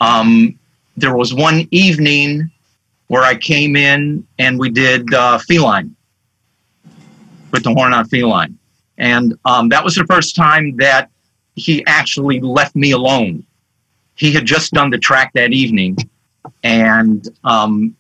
[0.02, 0.58] Um,
[0.97, 2.52] there was one evening
[3.08, 5.95] where I came in and we did uh, "Feline"
[7.52, 8.58] with the horn on "Feline."
[8.97, 11.10] And um, that was the first time that
[11.56, 13.45] he actually left me alone.
[14.15, 15.97] He had just done the track that evening,
[16.64, 17.96] and um,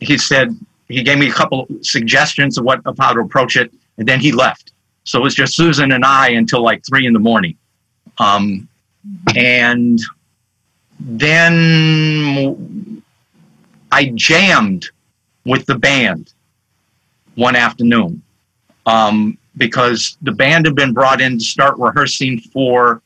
[0.00, 0.56] he said
[0.88, 4.20] he gave me a couple suggestions of what of how to approach it, and then
[4.20, 4.72] he left.
[5.04, 7.56] So it was just Susan and I until like three in the morning,
[8.18, 8.68] um,
[9.36, 10.00] and
[11.00, 13.02] then
[13.92, 14.90] I jammed
[15.44, 16.32] with the band
[17.36, 18.22] one afternoon
[18.86, 23.02] um, because the band had been brought in to start rehearsing for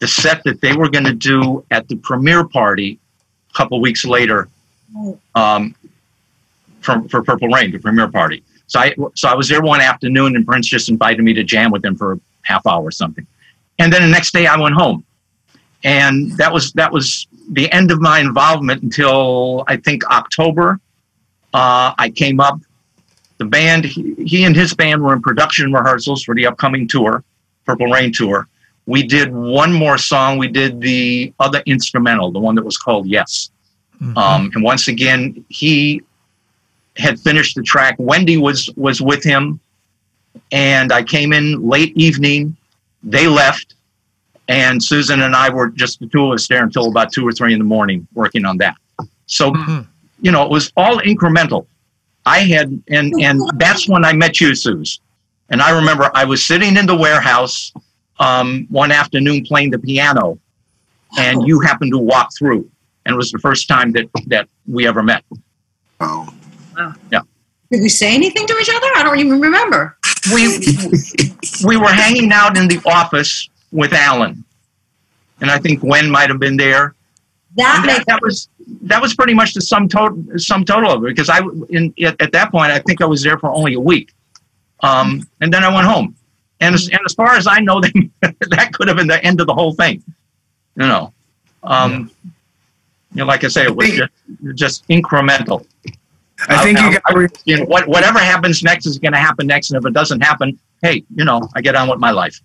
[0.00, 2.98] the set that they were going to do at the premiere party
[3.54, 4.48] couple weeks later
[5.34, 5.74] um,
[6.80, 8.42] from, for Purple Rain, the premiere party.
[8.66, 11.70] So I, so I was there one afternoon and Prince just invited me to jam
[11.70, 13.26] with him for a half hour or something.
[13.78, 15.04] And then the next day I went home.
[15.84, 20.78] And that was, that was the end of my involvement until I think October.
[21.52, 22.60] Uh, I came up.
[23.38, 27.24] The band, he, he and his band were in production rehearsals for the upcoming tour,
[27.66, 28.48] Purple Rain tour
[28.86, 30.38] we did one more song.
[30.38, 33.50] We did the other instrumental, the one that was called Yes.
[34.00, 34.18] Mm-hmm.
[34.18, 36.02] Um, and once again, he
[36.96, 37.94] had finished the track.
[37.98, 39.60] Wendy was was with him,
[40.50, 42.56] and I came in late evening.
[43.04, 43.74] They left,
[44.48, 47.32] and Susan and I were just the two of us there until about two or
[47.32, 48.76] three in the morning working on that.
[49.26, 49.88] So, mm-hmm.
[50.20, 51.66] you know, it was all incremental.
[52.26, 55.00] I had, and and that's when I met you, Suze.
[55.48, 57.72] And I remember I was sitting in the warehouse
[58.22, 60.38] um, one afternoon playing the piano,
[61.18, 62.70] and you happened to walk through,
[63.04, 65.24] and it was the first time that that we ever met.
[66.00, 66.32] Oh,
[66.76, 66.94] wow.
[67.10, 67.22] Yeah.
[67.70, 68.86] Did we say anything to each other?
[68.96, 69.96] I don't even remember.
[70.32, 70.58] We
[71.64, 74.44] we were hanging out in the office with Alan,
[75.40, 76.94] and I think Gwen might have been there.
[77.56, 78.48] That, that, that was
[78.82, 82.20] that was pretty much the sum total sum total of it because I in at,
[82.20, 84.12] at that point I think I was there for only a week,
[84.80, 86.14] um, and then I went home.
[86.62, 87.80] And as, and as far as I know,
[88.20, 90.02] that could have been the end of the whole thing.
[90.76, 91.12] You know,
[91.64, 92.30] um, yeah.
[93.12, 94.12] you know, like I say, it was just,
[94.54, 95.66] just incremental.
[96.48, 99.18] I think uh, you, got, I, you know, what, whatever happens next is going to
[99.18, 102.10] happen next, and if it doesn't happen, hey, you know, I get on with my
[102.10, 102.40] life.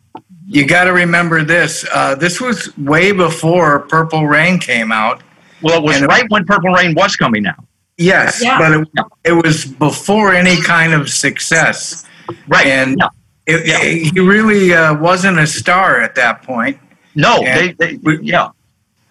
[0.48, 1.86] You got to remember this.
[1.94, 5.22] Uh, this was way before Purple Rain came out.
[5.62, 7.64] Well, it was right it, when Purple Rain was coming out.
[7.98, 8.60] Yes, yeah.
[8.60, 12.06] but it, it, was before any kind of success.
[12.48, 12.68] Right.
[12.68, 13.08] And yeah.
[13.48, 13.80] It, yeah.
[13.80, 16.78] he really uh, wasn't a star at that point.
[17.16, 18.50] No, they, they, we, yeah.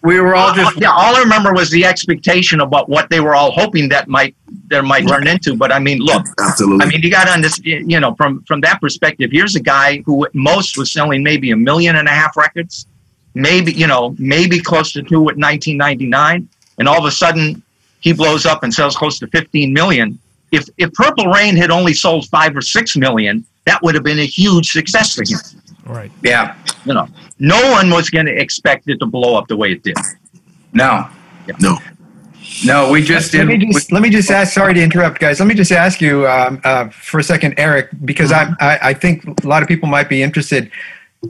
[0.03, 0.91] We were all just yeah.
[0.91, 4.35] All I remember was the expectation about what they were all hoping that might
[4.67, 5.57] that might turn into.
[5.57, 6.85] But I mean, look, absolutely.
[6.85, 7.91] I mean, you got to understand.
[7.91, 11.51] You know, from from that perspective, here's a guy who at most was selling maybe
[11.51, 12.85] a million and a half records,
[13.33, 16.47] maybe you know, maybe close to two at 1999,
[16.77, 17.61] and all of a sudden
[17.99, 20.19] he blows up and sells close to 15 million.
[20.51, 24.19] If if Purple Rain had only sold five or six million, that would have been
[24.19, 25.39] a huge success for him.
[25.85, 26.11] Right.
[26.23, 26.55] Yeah.
[26.85, 29.83] You know, no one was going to expect it to blow up the way it
[29.83, 29.97] did.
[30.73, 31.07] No.
[31.47, 31.55] Yeah.
[31.59, 31.77] No.
[32.65, 33.59] No, we just let did.
[33.59, 34.53] Me just, let me just ask.
[34.53, 35.39] Sorry to interrupt, guys.
[35.39, 38.53] Let me just ask you um, uh, for a second, Eric, because mm-hmm.
[38.59, 40.71] I, I think a lot of people might be interested.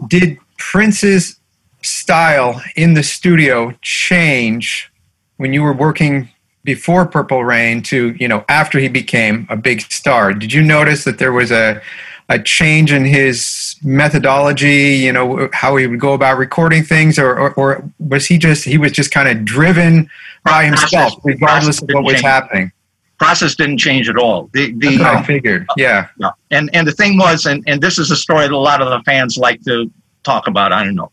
[0.08, 1.40] Did Prince's
[1.82, 4.92] style in the studio change
[5.38, 6.30] when you were working
[6.64, 10.34] before Purple Rain to you know after he became a big star?
[10.34, 11.82] Did you notice that there was a
[12.30, 17.38] a change in his methodology you know how he would go about recording things or,
[17.38, 20.10] or, or was he just he was just kind of driven
[20.44, 22.72] by himself regardless of what was happening?
[23.20, 24.50] Process didn't change at all.
[24.54, 26.08] The, the i figured yeah.
[26.52, 28.90] and and the thing was and, and this is a story that a lot of
[28.90, 29.92] the fans like to
[30.24, 31.12] talk about i don't know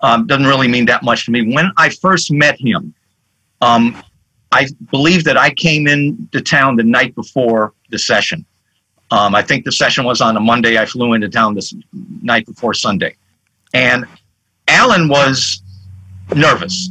[0.00, 1.54] um, doesn't really mean that much to me.
[1.54, 2.92] When i first met him
[3.62, 4.02] um,
[4.52, 8.44] i believe that i came in into town the night before the session
[9.10, 10.78] um, I think the session was on a Monday.
[10.78, 11.74] I flew into town this
[12.22, 13.14] night before Sunday.
[13.72, 14.04] And
[14.68, 15.62] Alan was
[16.34, 16.90] nervous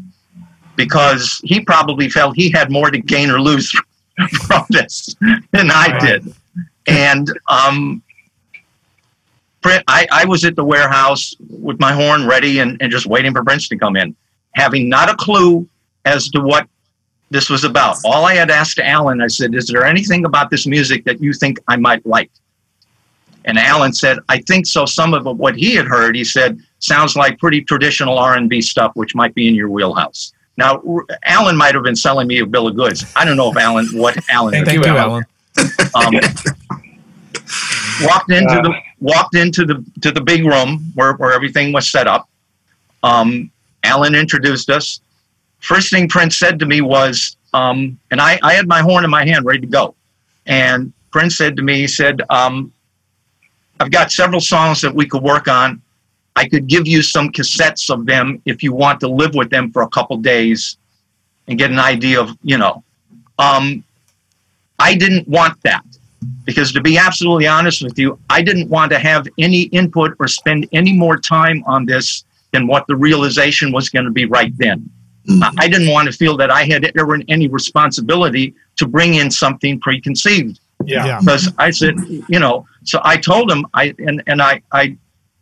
[0.75, 3.71] because he probably felt he had more to gain or lose
[4.47, 5.15] from this
[5.51, 6.33] than I did.
[6.87, 8.01] And um,
[9.65, 13.43] I, I was at the warehouse with my horn ready and, and just waiting for
[13.43, 14.15] Prince to come in,
[14.53, 15.67] having not a clue
[16.05, 16.67] as to what
[17.35, 17.97] this was about.
[18.05, 21.33] All I had asked Alan, I said, "Is there anything about this music that you
[21.33, 22.31] think I might like?"
[23.43, 24.85] And Alan said, "I think so.
[24.85, 29.13] Some of what he had heard, he said, sounds like pretty traditional R&B stuff, which
[29.13, 30.81] might be in your wheelhouse." Now,
[31.25, 33.03] Alan might have been selling me a bill of goods.
[33.17, 34.63] I don't know if Alan, what Alan.
[34.63, 35.25] Thank you, Alan.
[35.93, 36.13] Um,
[38.01, 42.07] walked into the walked into the to the big room where, where everything was set
[42.07, 42.29] up.
[43.03, 43.51] Um,
[43.83, 45.01] Alan introduced us
[45.65, 49.09] first thing Prince said to me was, um, and I, I had my horn in
[49.09, 49.95] my hand ready to go.
[50.45, 52.71] And Prince said to me, he said, um,
[53.79, 55.81] I've got several songs that we could work on.
[56.35, 59.71] I could give you some cassettes of them if you want to live with them
[59.71, 60.77] for a couple days
[61.47, 62.83] and get an idea of, you know.
[63.39, 63.83] Um,
[64.77, 65.83] I didn't want that
[66.43, 70.27] because to be absolutely honest with you, I didn't want to have any input or
[70.27, 74.55] spend any more time on this than what the realization was going to be right
[74.57, 74.89] then.
[75.27, 75.59] Mm-hmm.
[75.59, 79.79] I didn't want to feel that I had ever any responsibility to bring in something
[79.79, 80.59] preconceived.
[80.85, 81.19] Yeah.
[81.19, 84.97] Because I said, you know, so I told him, I and and I I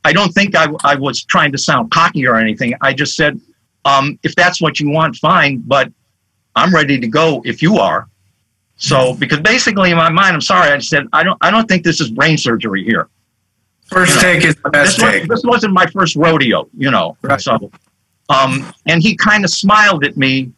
[0.05, 2.73] I don't think I I was trying to sound cocky or anything.
[2.81, 3.39] I just said,
[3.86, 5.91] um, if that's what you want, fine, but
[6.55, 8.07] I'm ready to go if you are.
[8.77, 11.84] So because basically in my mind, I'm sorry, I said I don't I don't think
[11.84, 13.09] this is brain surgery here.
[13.86, 15.21] First you know, take is the best this take.
[15.23, 17.17] Was, this wasn't my first rodeo, you know.
[17.21, 17.41] Right.
[17.41, 17.71] So,
[18.34, 20.51] um, and he kind of smiled at me,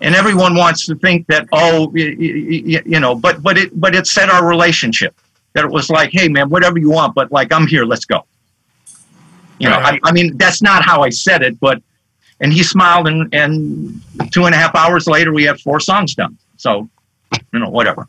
[0.00, 3.94] and everyone wants to think that oh, you, you, you know, but but it but
[3.94, 5.18] it set our relationship
[5.54, 8.26] that it was like, hey man, whatever you want, but like I'm here, let's go.
[9.58, 10.00] You know, right.
[10.04, 11.82] I, I mean that's not how I said it, but
[12.40, 16.14] and he smiled, and and two and a half hours later we had four songs
[16.14, 16.36] done.
[16.56, 16.88] So,
[17.52, 18.08] you know, whatever.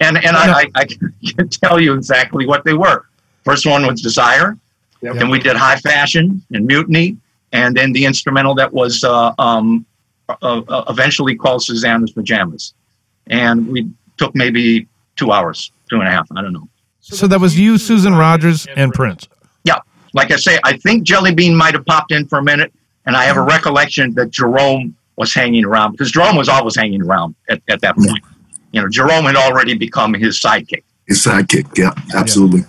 [0.00, 3.06] And and I, I, I can tell you exactly what they were.
[3.44, 4.56] First one was Desire.
[5.00, 5.14] Yep.
[5.14, 7.16] Then we did High Fashion and Mutiny,
[7.52, 9.86] and then the instrumental that was uh, um,
[10.28, 10.34] uh,
[10.68, 12.74] uh, eventually called Susannah's Pajamas.
[13.28, 14.86] And we took maybe
[15.16, 16.68] two hours, two and a half, I don't know.
[17.00, 19.28] So that was you, Susan Rogers, and Prince.
[19.64, 19.78] Yeah.
[20.12, 22.72] Like I say, I think Jelly Bean might have popped in for a minute,
[23.06, 27.02] and I have a recollection that Jerome was hanging around because Jerome was always hanging
[27.02, 28.22] around at, at that point.
[28.72, 30.82] You know, Jerome had already become his sidekick.
[31.06, 32.60] His sidekick, yeah, absolutely.
[32.60, 32.66] Yeah.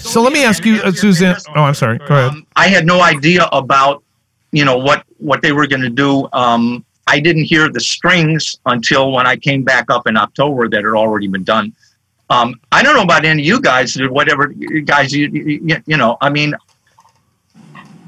[0.00, 1.36] So let me ask you, uh, Suzanne.
[1.54, 1.98] Oh, I'm sorry.
[1.98, 2.30] Go ahead.
[2.30, 4.02] Um, I had no idea about,
[4.52, 6.28] you know, what what they were going to do.
[6.32, 10.84] Um, I didn't hear the strings until when I came back up in October that
[10.84, 11.72] had already been done.
[12.30, 16.16] Um, I don't know about any of you guys, whatever guys, you, you, you know,
[16.20, 16.54] I mean,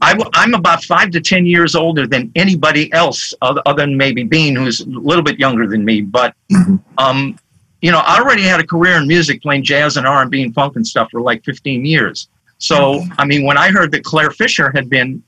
[0.01, 4.23] I, am about five to 10 years older than anybody else, other, other, than maybe
[4.23, 6.03] Bean, who's a little bit younger than me.
[6.03, 6.77] But, mm-hmm.
[6.99, 7.39] um,
[7.83, 10.77] you know, I already had a career in music playing jazz and R&B and funk
[10.77, 12.29] and stuff for like 15 years.
[12.59, 13.13] So, mm-hmm.
[13.19, 15.23] I mean, when I heard that Clare Fischer had been,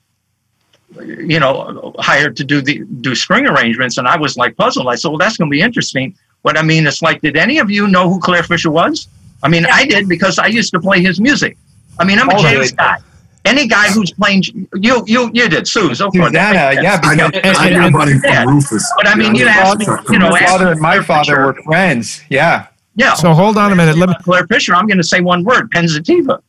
[0.96, 4.86] you know, hired to do the do string arrangements, and I was like puzzled.
[4.86, 7.58] I said, "Well, that's going to be interesting." What I mean, it's like, did any
[7.58, 9.08] of you know who Clare Fischer was?
[9.42, 11.56] I mean, I did because I used to play his music.
[11.98, 12.98] I mean, I'm a jazz guy.
[13.44, 14.42] Any guy who's playing,
[14.74, 16.00] you you you did, Suze.
[16.00, 18.92] Of course, Susannah, yeah, I got, I got money from Rufus.
[18.96, 22.22] But I mean, you asked me, you know, my father and my father were friends.
[22.30, 22.68] Yeah.
[22.96, 23.14] Yeah.
[23.14, 23.96] So hold on a minute.
[23.96, 24.14] Let me.
[24.22, 24.74] Clare Fischer.
[24.74, 26.40] I'm going to say one word: pensativa.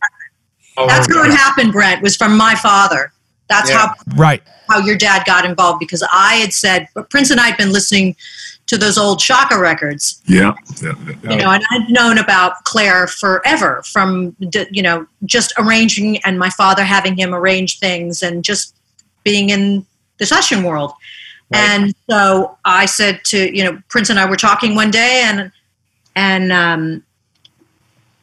[0.78, 2.02] Oh, That's how it happened, Brent.
[2.02, 3.12] Was from my father.
[3.50, 3.88] That's yeah.
[3.88, 7.48] how right how your dad got involved because I had said but Prince and I
[7.48, 8.16] had been listening
[8.68, 10.22] to those old Chaka records.
[10.26, 10.53] Yeah.
[10.82, 10.93] yeah,
[11.24, 11.32] yeah.
[11.32, 14.36] You know, and I'd known about Clare forever from,
[14.72, 18.76] you know, just arranging and my father having him arrange things and just
[19.24, 19.86] being in
[20.18, 20.93] the session world.
[21.51, 21.59] Right.
[21.59, 25.51] And so I said to, you know, Prince and I were talking one day and,
[26.16, 27.03] and, um,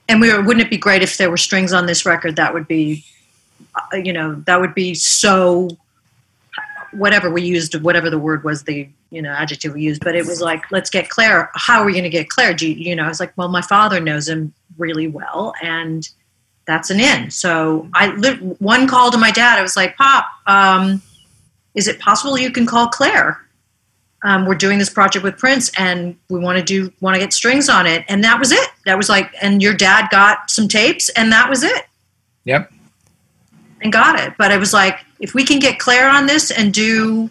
[0.09, 2.35] and we were, wouldn't it be great if there were strings on this record?
[2.35, 3.05] That would be,
[3.77, 5.69] uh, you know, that would be so
[6.91, 10.27] whatever we used, whatever the word was, the you know adjective we used, but it
[10.27, 11.51] was like, let's get Clare.
[11.55, 12.55] How are we going to get Clare?
[12.55, 13.05] Do you, you know?
[13.05, 16.09] I was like, well, my father knows him really well, and
[16.67, 17.31] that's an in.
[17.31, 18.09] So I
[18.59, 19.59] one call to my dad.
[19.59, 21.03] I was like, Pop, um,
[21.75, 23.39] is it possible you can call Clare?
[24.25, 27.33] Um, we're doing this project with Prince, and we want to do want to get
[27.33, 28.69] strings on it, and that was it.
[28.87, 31.85] That was like, and your dad got some tapes, and that was it.
[32.45, 32.73] Yep
[33.83, 34.35] and got it.
[34.39, 37.29] But it was like, if we can get Clare on this and do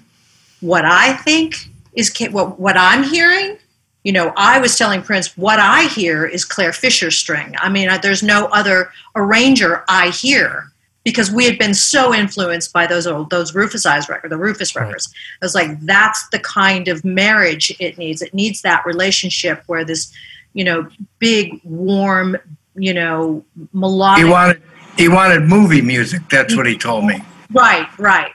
[0.60, 1.56] what I think
[1.94, 3.58] is what what I'm hearing,
[4.04, 7.54] you know, I was telling Prince what I hear is Clare Fischer string.
[7.60, 10.72] I mean, there's no other arranger I hear
[11.04, 14.76] because we had been so influenced by those old those Rufus Eyes records, the Rufus
[14.76, 15.08] records.
[15.08, 15.38] Right.
[15.42, 18.22] I was like, that's the kind of marriage it needs.
[18.22, 20.12] It needs that relationship where this,
[20.54, 20.88] you know,
[21.20, 22.38] big, warm,
[22.76, 24.26] you know, melodic.
[24.26, 24.62] He wanted
[24.98, 26.22] he wanted movie music.
[26.30, 27.22] That's what he told me.
[27.52, 28.32] Right, right.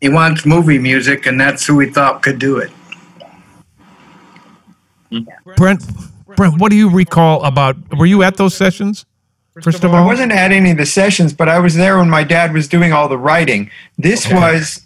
[0.00, 2.70] He wants movie music, and that's who he thought could do it.
[5.56, 5.84] Brent,
[6.36, 7.76] Brent, what do you recall about?
[7.96, 9.06] Were you at those sessions?
[9.62, 12.10] First of all, I wasn't at any of the sessions, but I was there when
[12.10, 13.70] my dad was doing all the writing.
[13.96, 14.34] This okay.
[14.34, 14.82] was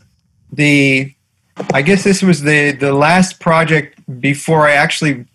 [0.53, 1.13] the,
[1.75, 5.27] I guess this was the the last project before I actually,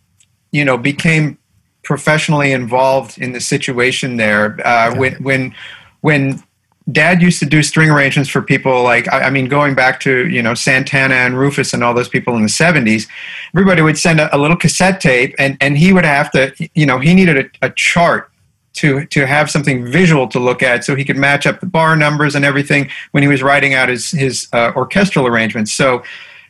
[0.51, 1.37] you know, became
[1.83, 4.57] professionally involved in the situation there.
[4.65, 4.99] Uh, okay.
[4.99, 5.55] When when
[5.99, 6.43] when
[6.91, 10.41] Dad used to do string arrangements for people like I, mean, going back to you
[10.41, 13.07] know Santana and Rufus and all those people in the '70s,
[13.55, 16.85] everybody would send a, a little cassette tape, and and he would have to you
[16.85, 18.29] know he needed a, a chart
[18.73, 21.95] to to have something visual to look at so he could match up the bar
[21.95, 25.73] numbers and everything when he was writing out his his uh, orchestral arrangements.
[25.73, 26.03] So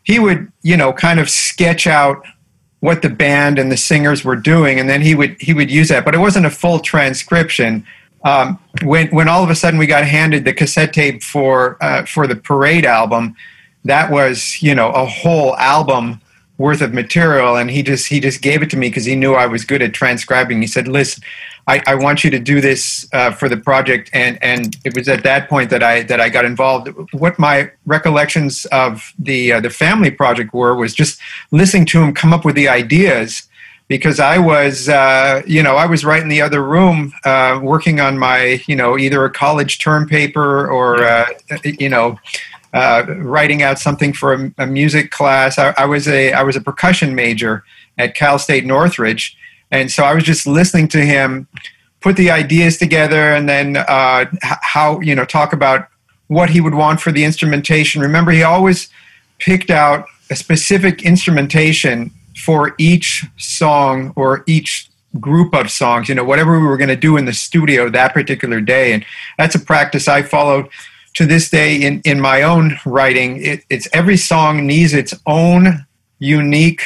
[0.03, 2.25] he would you know kind of sketch out
[2.81, 5.89] what the band and the singers were doing, and then he would he would use
[5.89, 6.03] that.
[6.03, 7.86] But it wasn't a full transcription.
[8.26, 12.05] Um, when when all of a sudden we got handed the cassette tape for uh,
[12.05, 13.36] for the Parade album,
[13.86, 16.19] that was you know a whole album
[16.57, 19.34] worth of material, and he just he just gave it to me because he knew
[19.34, 20.59] I was good at transcribing.
[20.59, 21.23] He said, "Listen,
[21.67, 25.07] I, I want you to do this uh, for the project," and and it was
[25.07, 26.89] at that point that I that I got involved.
[27.13, 31.19] What my recollections of the uh, the family project were was just
[31.51, 33.47] listening to him come up with the ideas.
[33.88, 37.99] Because I was, uh, you know, I was right in the other room uh, working
[37.99, 41.25] on my, you know, either a college term paper or, uh,
[41.63, 42.17] you know,
[42.73, 45.59] uh, writing out something for a, a music class.
[45.59, 47.63] I, I, was a I was a percussion major
[47.97, 49.38] at Cal State Northridge,
[49.71, 51.47] and so I was just listening to him
[52.05, 55.88] put the ideas together, and then uh, how you know talk about
[56.27, 57.99] what he would want for the instrumentation.
[58.01, 58.89] Remember, he always
[59.39, 66.23] picked out a specific instrumentation for each song or each group of songs, you know,
[66.23, 68.93] whatever we were going to do in the studio that particular day.
[68.93, 69.05] And
[69.38, 70.67] that's a practice I followed
[71.13, 73.43] to this day in, in my own writing.
[73.43, 75.86] It, it's every song needs its own
[76.19, 76.83] unique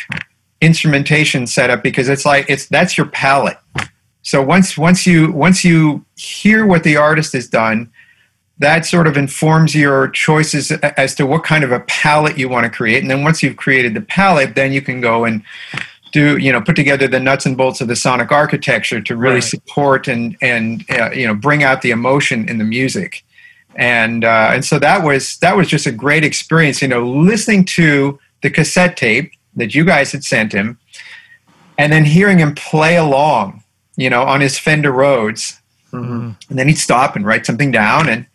[0.62, 3.58] instrumentation setup because it's like it's that's your palette.
[4.22, 7.92] So once once you once you hear what the artist has done,
[8.60, 12.66] that sort of informs your choices as to what kind of a palette you want
[12.66, 13.02] to create.
[13.02, 15.42] And then once you've created the palette, then you can go and
[16.12, 19.36] do you know put together the nuts and bolts of the sonic architecture to really
[19.36, 19.44] right.
[19.44, 23.24] support and and uh, you know bring out the emotion in the music
[23.76, 27.64] and uh, and so that was that was just a great experience you know listening
[27.64, 30.80] to the cassette tape that you guys had sent him
[31.78, 33.64] and then hearing him play along
[33.96, 36.32] you know on his fender rhodes mm-hmm.
[36.50, 38.26] and then he'd stop and write something down and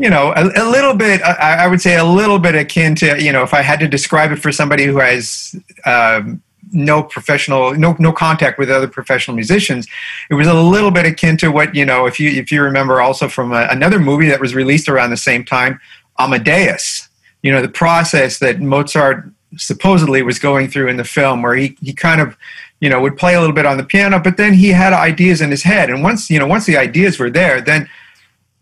[0.00, 3.22] you know, a, a little bit, I, I, would say a little bit akin to,
[3.22, 6.42] you know, if I had to describe it for somebody who has um,
[6.72, 9.86] no professional, no, no contact with other professional musicians,
[10.30, 13.02] it was a little bit akin to what, you know, if you, if you remember
[13.02, 15.78] also from a, another movie that was released around the same time,
[16.18, 17.10] Amadeus,
[17.42, 21.76] you know, the process that Mozart supposedly was going through in the film where he,
[21.82, 22.38] he kind of,
[22.80, 25.42] you know, would play a little bit on the piano, but then he had ideas
[25.42, 25.90] in his head.
[25.90, 27.86] And once, you know, once the ideas were there, then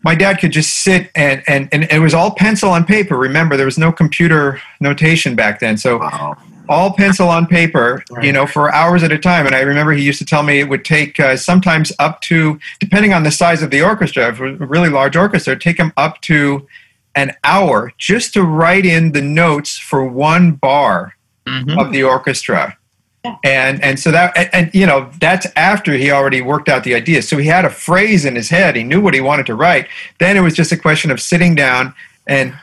[0.03, 3.17] my dad could just sit and, and, and it was all pencil on paper.
[3.17, 5.77] Remember, there was no computer notation back then.
[5.77, 6.37] So wow.
[6.69, 8.25] all pencil on paper, right.
[8.25, 9.47] you know, for hours at a time.
[9.47, 12.61] And I remember he used to tell me it would take uh, sometimes up to,
[12.79, 15.79] depending on the size of the orchestra, if it was a really large orchestra, take
[15.79, 16.67] him up to
[17.17, 21.77] an hour just to write in the notes for one bar mm-hmm.
[21.77, 22.78] of the orchestra
[23.45, 26.95] and and so that and, and, you know that's after he already worked out the
[26.95, 27.23] idea.
[27.23, 28.77] So he had a phrase in his head.
[28.77, 29.89] He knew what he wanted to write.
[30.19, 31.95] Then it was just a question of sitting down
[32.27, 32.57] and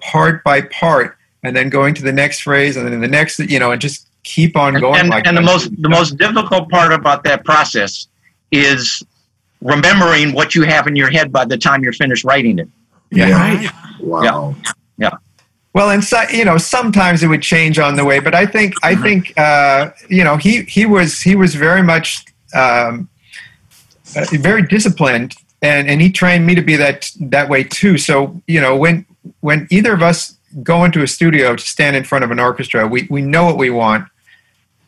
[0.00, 3.58] part by part and then going to the next phrase and then the next you
[3.58, 6.92] know and just keep on going and, like and the most the most difficult part
[6.92, 8.06] about that process
[8.50, 9.02] is
[9.60, 12.68] remembering what you have in your head by the time you're finished writing it.
[13.10, 13.38] Yeah, yeah.
[13.38, 14.54] right wow.
[14.58, 15.10] Yeah yeah
[15.74, 18.74] well, and so, you know, sometimes it would change on the way, but I think
[18.82, 19.02] I mm-hmm.
[19.02, 23.08] think uh, you know he he was he was very much um,
[24.14, 27.96] uh, very disciplined, and and he trained me to be that that way too.
[27.96, 29.06] So you know, when
[29.40, 32.86] when either of us go into a studio to stand in front of an orchestra,
[32.86, 34.08] we we know what we want.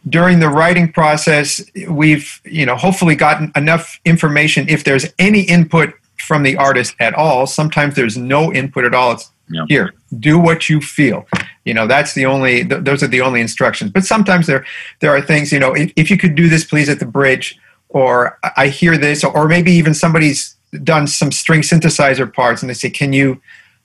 [0.07, 4.69] During the writing process, we've you know hopefully gotten enough information.
[4.69, 9.13] If there's any input from the artist at all, sometimes there's no input at all.
[9.13, 9.65] It's yeah.
[9.69, 11.27] Here, do what you feel.
[11.65, 13.91] You know, that's the only; th- those are the only instructions.
[13.91, 14.65] But sometimes there,
[15.01, 15.53] there are things.
[15.53, 17.59] You know, if, if you could do this, please, at the bridge,
[17.89, 22.75] or I hear this, or maybe even somebody's done some string synthesizer parts, and they
[22.75, 23.41] say, "Can you,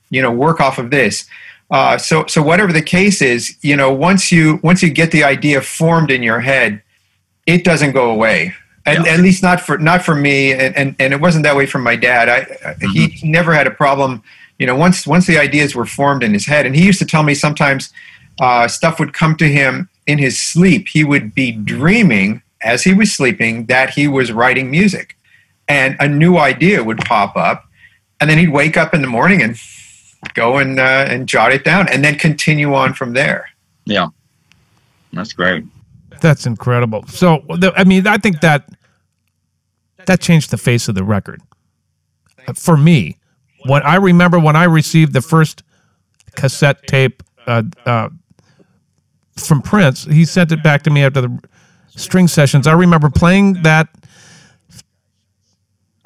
[0.09, 1.27] you know, work off of this?"
[1.71, 5.23] Uh, so, so whatever the case is, you know, once you once you get the
[5.23, 6.82] idea formed in your head,
[7.45, 8.53] it doesn't go away.
[8.86, 9.13] At, yeah.
[9.13, 11.77] at least not for not for me, and, and, and it wasn't that way for
[11.77, 12.27] my dad.
[12.27, 12.88] I, mm-hmm.
[12.88, 14.23] he never had a problem
[14.60, 17.05] you know once once the ideas were formed in his head and he used to
[17.05, 17.91] tell me sometimes
[18.39, 20.88] uh, stuff would come to him in his sleep.
[20.88, 25.18] He would be dreaming as he was sleeping that he was writing music
[25.68, 27.66] and a new idea would pop up
[28.20, 29.57] and then he'd wake up in the morning and
[30.34, 33.49] go and uh, and jot it down and then continue on from there.
[33.86, 34.07] Yeah.
[35.14, 35.64] That's great.
[36.22, 37.05] That's incredible.
[37.07, 37.43] So
[37.76, 38.70] i mean i think that
[40.05, 41.41] that changed the face of the record.
[42.55, 43.20] For me
[43.66, 45.64] when I remember when I received the first
[46.36, 48.10] cassette tape uh, uh,
[49.36, 51.39] from Prince, he sent it back to me after the
[51.95, 52.68] string sessions.
[52.68, 53.89] I remember playing that.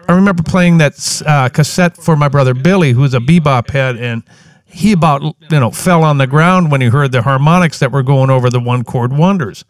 [0.08, 4.24] I remember playing that uh, cassette for my brother Billy, who's a bebop head, and
[4.66, 8.04] he about you know fell on the ground when he heard the harmonics that were
[8.04, 9.64] going over the one chord wonders.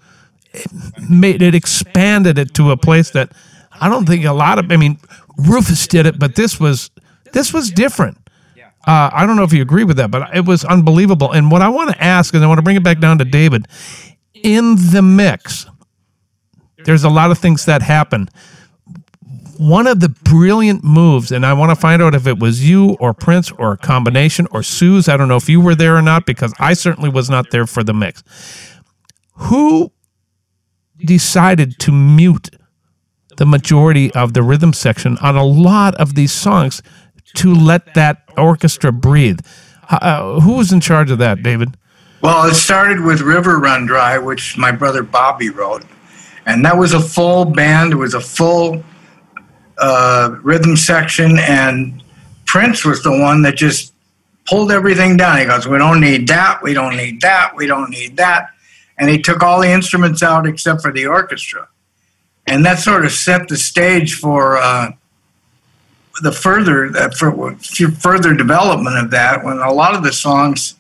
[0.53, 0.71] It
[1.09, 3.31] made it expanded it to a place that
[3.79, 4.71] I don't think a lot of.
[4.71, 4.97] I mean,
[5.37, 6.89] Rufus did it, but this was
[7.33, 8.17] this was different.
[8.85, 11.31] Uh, I don't know if you agree with that, but it was unbelievable.
[11.31, 13.25] And what I want to ask, and I want to bring it back down to
[13.25, 13.67] David,
[14.33, 15.67] in the mix,
[16.83, 18.29] there's a lot of things that happen.
[19.57, 22.97] One of the brilliant moves, and I want to find out if it was you
[22.99, 25.07] or Prince or a combination or Suze.
[25.07, 27.65] I don't know if you were there or not because I certainly was not there
[27.65, 28.21] for the mix.
[29.35, 29.93] Who
[30.97, 32.49] decided to mute
[33.37, 36.81] the majority of the rhythm section on a lot of these songs
[37.35, 39.39] to let that orchestra breathe?
[39.89, 41.77] Uh, who was in charge of that, David?
[42.21, 45.83] Well, it started with River Run Dry, which my brother Bobby wrote.
[46.45, 48.83] And that was a full band, it was a full
[49.77, 51.37] uh, rhythm section.
[51.37, 52.01] And
[52.45, 53.93] Prince was the one that just
[54.45, 55.39] pulled everything down.
[55.39, 58.49] He goes, We don't need that, we don't need that, we don't need that.
[58.97, 61.67] And he took all the instruments out except for the orchestra.
[62.47, 64.57] And that sort of set the stage for.
[64.57, 64.91] Uh,
[66.21, 70.75] the further uh, for further development of that, when a lot of the songs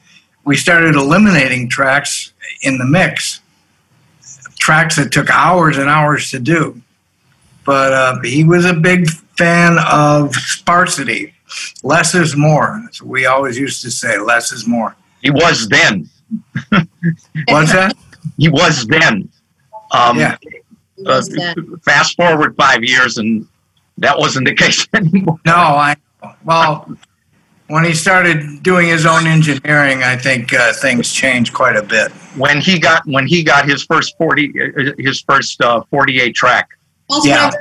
[0.45, 3.41] we started eliminating tracks in the mix,
[4.59, 6.81] tracks that took hours and hours to do.
[7.65, 11.33] But uh, he was a big fan of sparsity.
[11.81, 12.83] Less is more.
[12.91, 14.95] So we always used to say, less is more.
[15.21, 16.09] He was then.
[17.47, 17.95] What's that?
[18.37, 19.29] He was then.
[19.91, 20.37] Um, yeah.
[21.05, 21.21] Uh,
[21.83, 23.47] fast forward five years, and
[23.97, 25.39] that wasn't the case anymore.
[25.45, 25.95] No, I
[26.45, 26.89] well,
[27.67, 32.11] when he started doing his own engineering, I think uh, things changed quite a bit.
[32.37, 36.35] When he got when he got his first forty uh, his first uh, forty eight
[36.35, 36.69] track,
[37.09, 37.51] Also, Yeah.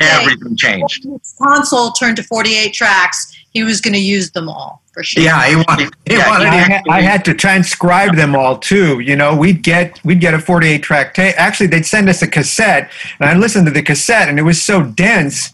[0.00, 1.04] everything changed.
[1.04, 5.22] His console turned to 48 tracks, he was going to use them all for sure.
[5.24, 5.92] Yeah, he wanted.
[6.06, 9.00] He Yeah, wanted I, he- to- had, I had to transcribe them all too.
[9.00, 11.34] You know, we'd get we'd get a 48 track tape.
[11.36, 14.62] Actually, they'd send us a cassette, and I listened to the cassette, and it was
[14.62, 15.50] so dense.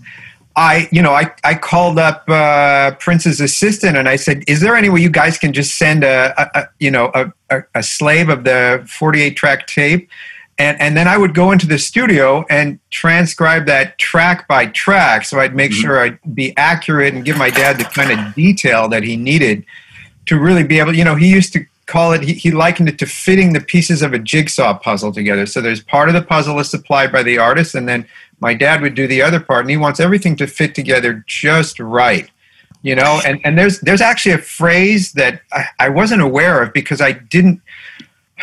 [0.59, 4.75] I, you know, I, I called up uh, Prince's assistant and I said, "Is there
[4.75, 7.83] any way you guys can just send a, a, a you know, a, a, a
[7.85, 10.11] slave of the 48 track tape?"
[10.59, 15.25] And and then I would go into the studio and transcribe that track by track,
[15.27, 18.89] so I'd make sure I'd be accurate and give my dad the kind of detail
[18.89, 19.65] that he needed
[20.27, 20.93] to really be able.
[20.93, 22.23] You know, he used to call it.
[22.23, 25.47] He, he likened it to fitting the pieces of a jigsaw puzzle together.
[25.47, 28.07] So there's part of the puzzle is supplied by the artist, and then
[28.39, 31.81] my dad would do the other part, and he wants everything to fit together just
[31.81, 32.31] right.
[32.83, 36.73] You know, and, and there's there's actually a phrase that I, I wasn't aware of
[36.73, 37.61] because I didn't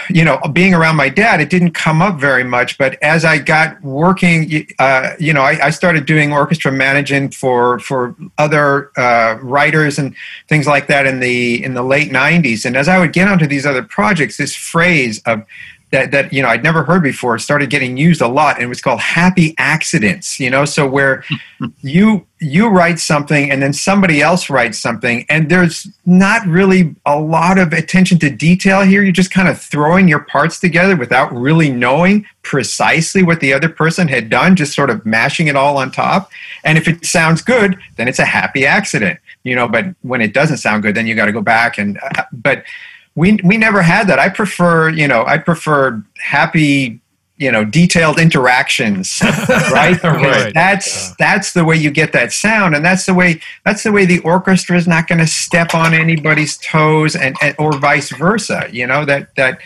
[0.10, 2.78] you know, being around my dad, it didn't come up very much.
[2.78, 7.80] But as I got working, uh, you know, I, I started doing orchestra managing for
[7.80, 10.16] for other uh, writers and
[10.48, 12.66] things like that in the in the late '90s.
[12.66, 15.44] And as I would get onto these other projects, this phrase of
[15.92, 18.68] that that you know I'd never heard before started getting used a lot, and it
[18.68, 20.40] was called happy accidents.
[20.40, 21.24] You know, so where
[21.82, 27.18] you you write something and then somebody else writes something and there's not really a
[27.18, 29.02] lot of attention to detail here.
[29.02, 33.70] You're just kind of throwing your parts together without really knowing precisely what the other
[33.70, 36.30] person had done just sort of mashing it all on top.
[36.66, 39.68] And if it sounds good then it's a happy accident you know?
[39.68, 42.66] But when it doesn't sound good then you got to go back and uh, but
[43.16, 44.20] we we never had that.
[44.20, 47.00] I prefer you know i prefer happy
[47.38, 49.22] you know detailed interactions
[49.72, 50.02] right?
[50.04, 50.54] Right.
[50.54, 54.06] that's that's the way you get that sound and that's the way that's the way
[54.06, 58.68] the orchestra is not going to step on anybody's toes and, and or vice versa
[58.72, 59.60] you know that that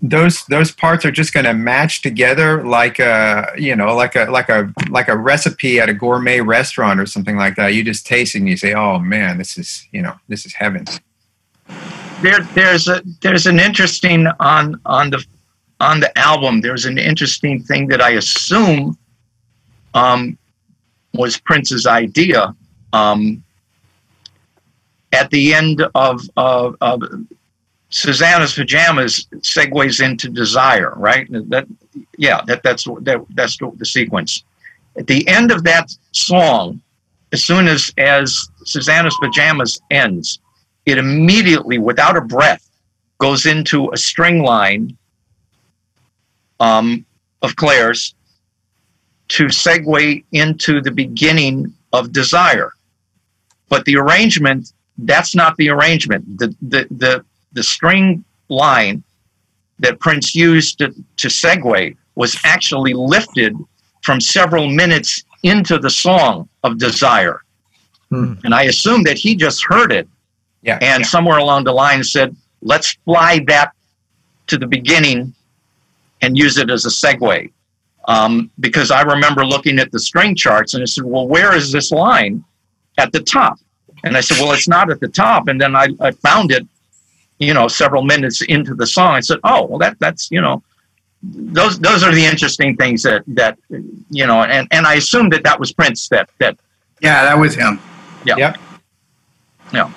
[0.00, 4.26] those those parts are just going to match together like a you know like a
[4.26, 7.74] like a like a recipe at a gourmet restaurant or something like that.
[7.74, 10.54] You just taste it and you say oh man this is you know this is
[10.54, 10.84] heaven
[12.20, 15.24] there there's a there's an interesting on on the
[15.80, 16.60] on the album.
[16.60, 18.98] There's an interesting thing that i assume
[19.94, 20.38] um
[21.14, 22.54] was prince's idea
[22.92, 23.42] um
[25.12, 27.02] at the end of of, of
[27.90, 31.26] susannah's pajamas segues into desire right?
[31.30, 31.66] That
[32.18, 34.44] yeah that that's that, that's the, sequence.
[34.98, 36.80] At the end of that song
[37.32, 40.40] as soon as as susannah's pajamas ends
[40.88, 42.68] it immediately, without a breath,
[43.18, 44.96] goes into a string line
[46.60, 47.04] um,
[47.42, 48.14] of Clare's
[49.28, 52.72] to segue into the beginning of Desire.
[53.68, 56.38] But the arrangement, that's not the arrangement.
[56.38, 59.02] The, the, the, the string line
[59.80, 63.54] that Prince used to, to segue was actually lifted
[64.02, 67.42] from several minutes into the song of Desire.
[68.08, 68.34] Hmm.
[68.44, 70.08] And I assume that he just heard it
[70.62, 70.78] Yeah.
[70.82, 73.72] and somewhere along the line said, let's fly that
[74.48, 75.34] to the beginning
[76.20, 77.52] and use it as a segue.
[78.06, 81.70] Um, because I remember looking at the string charts and I said, well, where is
[81.70, 82.42] this line
[82.96, 83.58] at the top?
[84.04, 85.48] And I said, well, it's not at the top.
[85.48, 86.66] And then I, I found it,
[87.38, 89.14] you know, several minutes into the song.
[89.14, 90.62] I said, oh, well, that that's you know,
[91.22, 93.58] those those are the interesting things that that
[94.10, 96.58] you know, and and I assumed that that was Prince that that
[97.00, 97.80] Yeah, that was him.
[98.24, 98.36] yeah
[99.72, 99.90] Yep.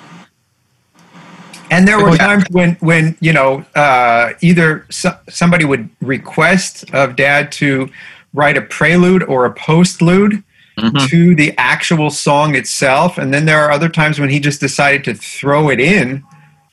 [1.72, 7.16] And there were times when, when you know, uh, either so- somebody would request of
[7.16, 7.88] dad to
[8.34, 10.42] write a prelude or a postlude
[10.78, 11.08] Mhm.
[11.10, 15.04] to the actual song itself, and then there are other times when he just decided
[15.04, 16.22] to throw it in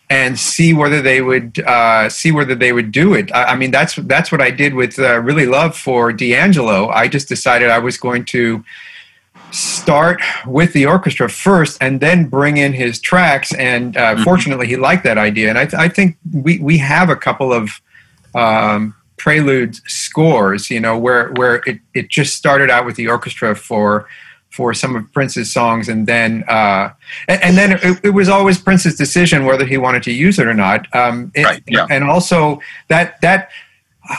[0.10, 3.30] and see whether they would uh, see whether they would do it.
[3.34, 6.90] I, I mean, that's that's what I did with uh, really love for D'Angelo.
[6.90, 8.64] I just decided I was going to
[9.52, 14.24] start with the orchestra first and then bring in his tracks and uh, Mhm.
[14.24, 17.52] fortunately he liked that idea and I, th- I think we, we have a couple
[17.52, 17.70] of
[18.36, 23.56] um, prelude scores you know where where it, it just started out with the orchestra
[23.56, 24.08] for
[24.50, 26.90] for some of prince's songs and then uh,
[27.28, 30.48] and, and then it, it was always prince's decision whether he wanted to use it
[30.48, 31.88] or not um, it- Right, yeah.
[31.90, 33.50] and also that that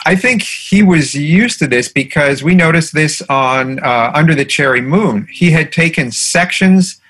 [0.07, 4.45] I think he was used to this because we noticed this on uh, Under the
[4.45, 5.27] Cherry Moon.
[5.31, 7.01] He had taken sections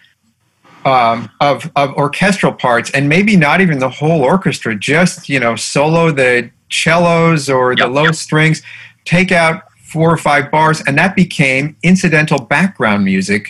[0.84, 5.56] um, of of orchestral parts, and maybe not even the whole orchestra, just you know,
[5.56, 8.14] solo the cellos or the low yep.
[8.14, 8.62] strings,
[9.04, 13.48] take out four or five bars, and that became incidental background music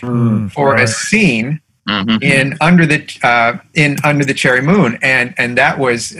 [0.53, 2.23] for a scene Mhm.
[2.23, 6.15] in under the uh, in under the cherry moon and and that was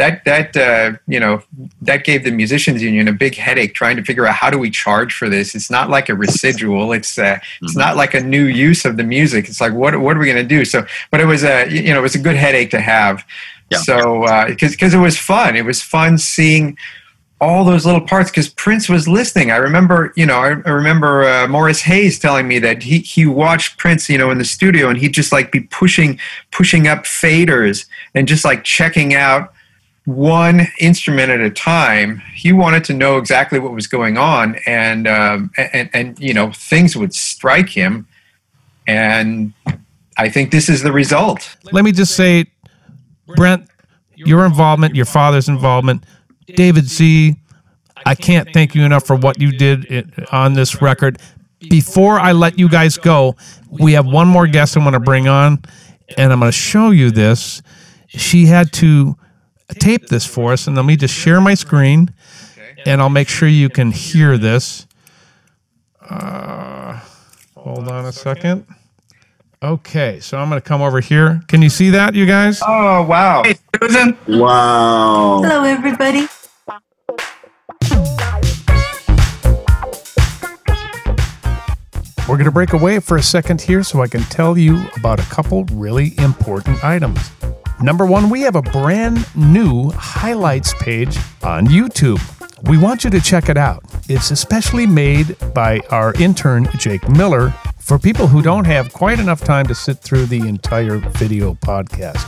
[0.00, 1.42] that that uh, you know
[1.82, 4.70] that gave the musicians union a big headache trying to figure out how do we
[4.70, 5.54] charge for this.
[5.54, 6.92] It's not like a residual.
[6.92, 9.46] It's uh, it's not like a new use of the music.
[9.46, 10.64] It's like what what are we going to do?
[10.64, 13.26] So but it was a you know it was a good headache to have.
[13.70, 13.78] Yeah.
[13.78, 15.54] so because because it was fun.
[15.54, 16.78] It was fun seeing
[17.42, 19.50] all those little parts because Prince was listening.
[19.50, 23.26] I remember, you know, I, I remember uh, Morris Hayes telling me that he he
[23.26, 26.18] watched Prince, you know, in the studio, and he'd just like be pushing
[26.52, 29.52] pushing up faders and just like checking out
[30.16, 32.22] one instrument at a time.
[32.34, 36.52] He wanted to know exactly what was going on, and um, and and you know,
[36.52, 38.06] things would strike him,
[38.86, 39.52] and
[40.16, 41.56] I think this is the result.
[41.72, 42.46] Let me just say,
[43.36, 43.68] Brent,
[44.14, 46.04] your involvement, your father's involvement,
[46.46, 47.36] David Z.
[48.06, 51.18] I can't thank you enough for what you did on this record.
[51.68, 53.36] Before I let you guys go,
[53.68, 55.62] we have one more guest I want to bring on,
[56.16, 57.60] and I'm going to show you this.
[58.08, 59.16] She had to
[59.74, 62.12] tape this for us, and let me just share my screen,
[62.86, 64.86] and I'll make sure you can hear this.
[66.00, 67.00] Uh,
[67.56, 68.66] hold on a second.
[69.62, 71.42] Okay, so I'm going to come over here.
[71.46, 72.60] Can you see that, you guys?
[72.66, 73.42] Oh wow!
[73.44, 74.16] Hey, Susan.
[74.26, 75.42] Wow.
[75.42, 76.26] Hello, everybody.
[82.30, 85.18] We're going to break away for a second here so I can tell you about
[85.18, 87.18] a couple really important items.
[87.82, 92.20] Number one, we have a brand new highlights page on YouTube.
[92.68, 93.82] We want you to check it out.
[94.06, 99.42] It's especially made by our intern, Jake Miller, for people who don't have quite enough
[99.42, 102.26] time to sit through the entire video podcast.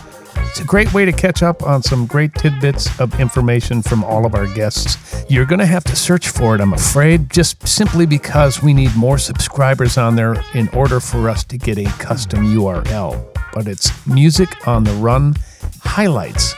[0.49, 4.25] It's a great way to catch up on some great tidbits of information from all
[4.25, 5.23] of our guests.
[5.29, 8.97] You're going to have to search for it, I'm afraid, just simply because we need
[8.97, 13.32] more subscribers on there in order for us to get a custom URL.
[13.53, 15.37] But it's Music on the Run
[15.83, 16.55] Highlights.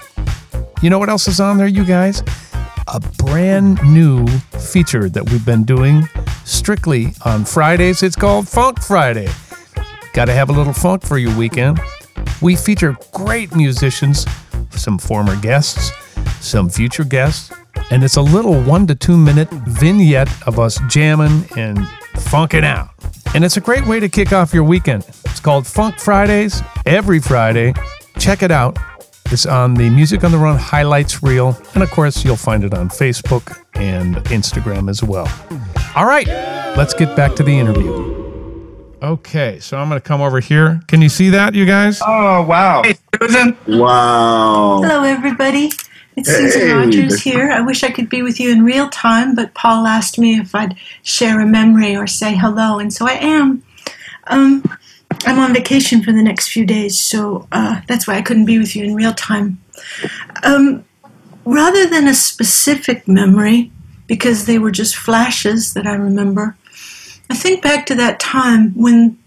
[0.81, 2.23] You know what else is on there, you guys?
[2.89, 4.27] A brand new
[4.59, 6.09] feature that we've been doing
[6.45, 8.03] strictly on Fridays.
[8.03, 9.29] It's called Funk Friday.
[10.13, 11.81] Got to have a little funk for your weekend.
[12.41, 14.27] We feature great musicians,
[14.71, 15.91] some former guests,
[16.41, 17.53] some future guests,
[17.91, 21.87] and it's a little one to two minute vignette of us jamming and
[22.17, 22.94] funking out.
[23.35, 25.05] And it's a great way to kick off your weekend.
[25.25, 27.75] It's called Funk Fridays every Friday.
[28.19, 28.79] Check it out.
[29.27, 31.59] It's on the Music on the Run highlights reel.
[31.75, 35.29] And of course, you'll find it on Facebook and Instagram as well.
[35.97, 36.29] All right,
[36.77, 38.23] let's get back to the interview.
[39.03, 40.81] Okay, so I'm going to come over here.
[40.87, 42.01] Can you see that, you guys?
[42.07, 42.83] Oh wow!
[42.85, 43.57] Hey, Susan.
[43.67, 44.81] Wow.
[44.83, 45.73] Hello, everybody.
[46.17, 46.49] It's Hey.
[46.49, 47.51] Susan Rogers here.
[47.51, 50.55] I wish I could be with you in real time, but Paul asked me if
[50.55, 53.63] I'd share a memory or say hello, and so I am.
[54.29, 54.63] Um,
[55.27, 58.59] I'm on vacation for the next few days, so uh, that's why I couldn't be
[58.59, 59.61] with you in real time.
[60.45, 60.85] Um,
[61.45, 63.73] rather than a specific memory,
[64.07, 66.57] because they were just flashes that I remember,
[67.31, 69.19] I think back to that time when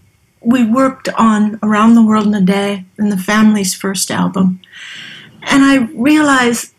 [0.42, 4.62] we worked on Around the World in a Day and the family's first album.
[5.42, 6.74] And I realized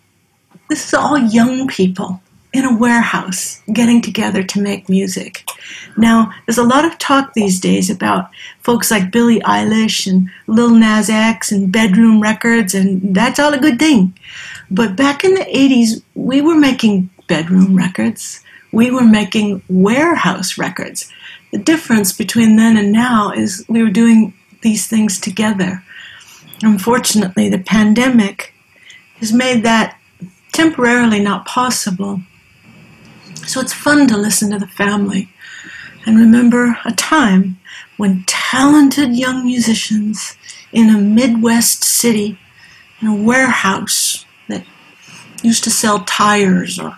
[0.69, 2.21] this is all young people
[2.53, 5.47] in a warehouse getting together to make music.
[5.97, 10.71] Now, there's a lot of talk these days about folks like Billie Eilish and Lil
[10.71, 14.19] Nas X and bedroom records, and that's all a good thing.
[14.71, 18.43] But back in the 80s, we were making bedroom records,
[18.73, 21.11] we were making warehouse records.
[21.53, 25.83] The difference between then and now is we were doing these things together.
[26.63, 28.55] Unfortunately, the pandemic
[29.19, 29.98] has made that
[30.59, 32.21] temporarily not possible.
[33.47, 35.29] So it's fun to listen to the family
[36.05, 37.61] and remember a time
[37.97, 40.37] when talented young musicians
[40.73, 42.41] in a Midwest city,
[43.01, 44.65] in a warehouse that
[45.45, 46.97] used to sell tires or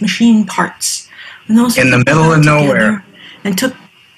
[0.00, 1.10] machine parts,
[1.48, 3.04] in the middle of nowhere,
[3.44, 3.74] and took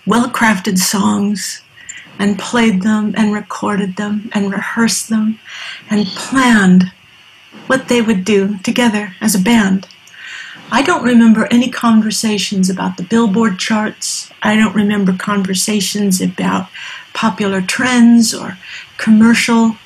[0.07, 1.63] well-crafted songs
[2.21, 5.41] and played them and recorded them and rehearsed them
[5.91, 6.93] and planned
[7.67, 9.89] what they would do together as a band.
[10.71, 14.31] I don't remember any conversations about the Billboard charts.
[14.43, 16.69] I don't remember conversations about
[17.15, 18.59] popular trends or
[18.99, 19.77] commercial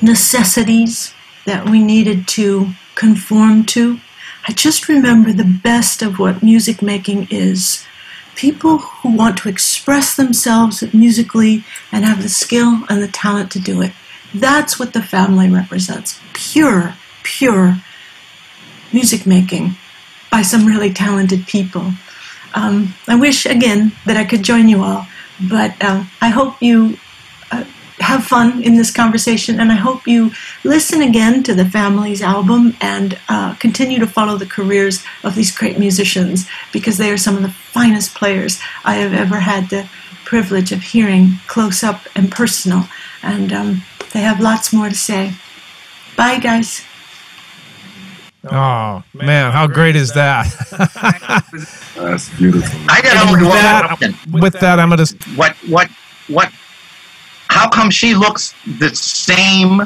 [0.00, 1.14] necessities
[1.46, 3.98] that we needed to conform to.
[4.46, 7.84] I just remember the best of what music making is
[8.36, 13.58] people who want to express themselves musically and have the skill and the talent to
[13.58, 13.92] do it.
[14.34, 17.76] That's what the family represents pure, pure
[18.92, 19.76] music making
[20.30, 21.92] by some really talented people.
[22.54, 25.06] Um, I wish, again, that I could join you all,
[25.48, 26.98] but uh, I hope you
[27.50, 27.64] uh,
[28.00, 30.30] have fun in this conversation, and I hope you
[30.64, 35.56] listen again to the family's album and uh, continue to follow the careers of these
[35.56, 39.88] great musicians because they are some of the finest players I have ever had the
[40.24, 42.88] privilege of hearing close up and personal,
[43.22, 43.82] and um,
[44.18, 45.32] they have lots more to say.
[46.16, 46.82] Bye, guys.
[48.50, 50.46] Oh man, how great is that?
[51.94, 52.80] That's beautiful.
[52.88, 54.40] I got And to with that, question.
[54.40, 55.04] with that, I'm gonna.
[55.36, 55.88] What what
[56.26, 56.50] what?
[57.48, 59.82] How come she looks the same?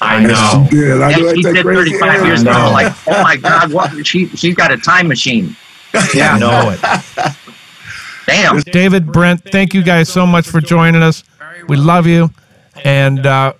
[0.00, 0.66] I know.
[0.70, 1.02] She did.
[1.02, 2.24] I And she did 35 hair.
[2.26, 2.72] years I ago.
[2.72, 4.06] Like, oh my God, what?
[4.06, 5.54] She she's got a time machine.
[6.14, 7.34] Yeah, I know it.
[8.26, 8.60] Damn.
[8.60, 11.22] David, Brent, thank you guys so much for joining us.
[11.68, 12.30] We love you,
[12.82, 13.52] and uh,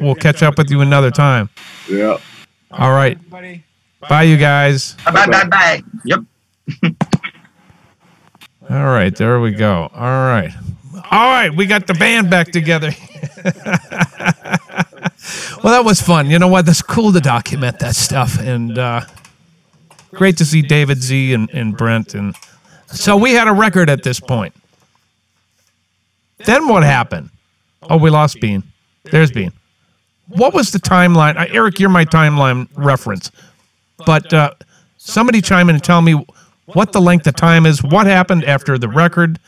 [0.00, 1.50] we'll catch up with you another time.
[1.88, 2.18] Yeah.
[2.70, 3.18] All right.
[4.08, 4.94] Bye, you guys.
[5.04, 5.82] Bye bye bye.
[6.04, 6.20] Yep.
[8.70, 9.90] All right, there we go.
[9.94, 10.52] All right.
[11.10, 12.90] All right, we got the band back together.
[15.62, 16.28] well, that was fun.
[16.28, 16.66] You know what?
[16.66, 18.38] That's cool to document that stuff.
[18.38, 19.00] And uh,
[20.10, 22.14] great to see David Z and, and Brent.
[22.14, 22.34] And
[22.88, 24.54] so we had a record at this point.
[26.44, 27.30] Then what happened?
[27.82, 28.62] Oh, we lost Bean.
[29.04, 29.52] There's Bean.
[30.28, 31.36] What was the timeline?
[31.36, 33.30] Uh, Eric, you're my timeline reference.
[34.04, 34.52] But uh,
[34.96, 36.24] somebody chime in and tell me
[36.66, 37.82] what the length of time is.
[37.82, 39.40] What happened after the record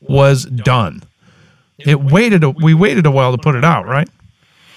[0.00, 1.02] was done?
[1.78, 2.42] It waited.
[2.44, 4.08] A, we waited a while to put it out, right?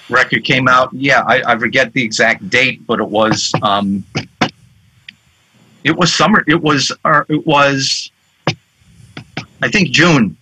[0.10, 0.90] Record came out.
[0.92, 4.04] Yeah, I, I forget the exact date, but it was um,
[5.84, 6.44] it was summer.
[6.48, 8.12] It was uh, it was
[9.62, 10.36] I think June,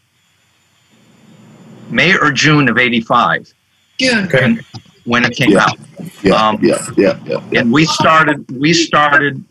[1.90, 3.54] May or June of '85
[4.00, 4.30] June.
[4.32, 4.66] when,
[5.08, 5.64] when it came Yeah.
[5.66, 5.80] out.
[6.22, 6.34] Yeah.
[6.36, 6.86] Um, yeah.
[6.98, 7.18] Yeah.
[7.26, 7.60] Yeah.
[7.62, 9.44] and we started we started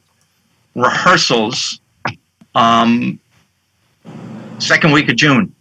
[0.74, 1.80] rehearsals
[2.54, 3.18] um
[4.58, 5.54] second week of June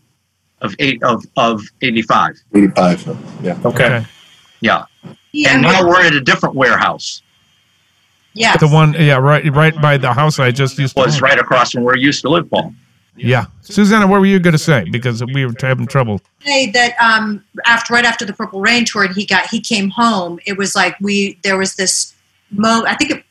[0.62, 3.18] of eight of of 85 Eighty-five.
[3.44, 3.58] Yeah.
[3.66, 4.06] Okay.
[4.62, 4.86] yeah
[5.32, 7.22] Yeah, and now we're at a different warehouse
[8.34, 8.58] Yeah.
[8.58, 11.04] The one, yeah, right, right by the house I just used to.
[11.04, 12.74] was right across from where you used to live Paul
[13.18, 14.84] Yeah, Susannah, what were you going to say?
[14.90, 16.20] Because we were having trouble.
[16.44, 19.90] say that um, after right after the Purple Rain tour, and he got he came
[19.90, 20.40] home.
[20.46, 22.14] It was like we there was this
[22.52, 22.84] mo.
[22.86, 23.24] I think it,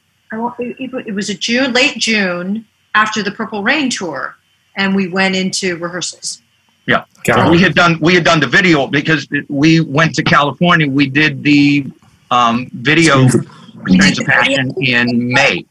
[0.59, 4.37] it, it was a June, late June after the Purple Rain tour,
[4.77, 6.41] and we went into rehearsals.
[6.87, 7.63] yeah Got we it.
[7.63, 11.87] had done we had done the video because we went to California we did the
[12.31, 15.65] um video We Strange did- Passion in May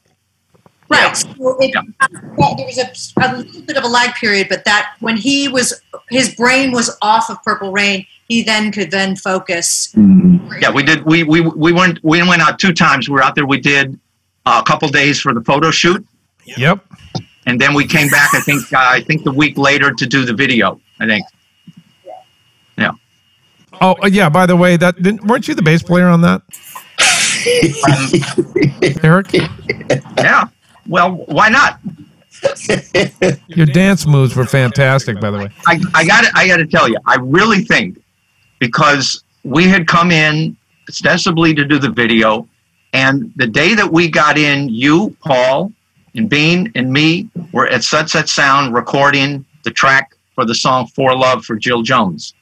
[0.94, 1.18] Right.
[1.18, 1.82] So it, Yeah.
[2.38, 2.92] well, there was a,
[3.22, 5.74] a little bit of a lag period, but that when he was
[6.10, 9.94] his brain was off of Purple Rain, he then could then focus.
[9.96, 10.62] Mhm.
[10.62, 13.36] yeah we did we we we went we went out two times we were out
[13.36, 14.00] there we did
[14.46, 16.06] uh, a couple days for the photo shoot
[16.46, 16.84] Yep.
[17.48, 18.34] and then we came back.
[18.34, 20.80] I think uh, I think the week later to do the video.
[21.00, 21.26] I think.
[22.78, 22.92] Yeah.
[23.82, 24.30] Oh, uh, yeah.
[24.30, 26.42] By the way, that didn't, weren't you the bass player on that,
[29.04, 29.34] Eric?
[30.18, 30.48] Yeah.
[30.88, 31.80] Well, why not?
[33.48, 35.50] Your dance moves were fantastic, by the way.
[35.66, 38.02] I, I got I got to tell you, I really think
[38.60, 40.58] because we had come in
[40.90, 42.48] ostensibly to do the video,
[42.92, 45.72] and the day that we got in, you, Paul,
[46.16, 51.16] and Bean, and me were at Sunset Sound recording the track for the song "For
[51.16, 52.34] Love" for Jill Jones.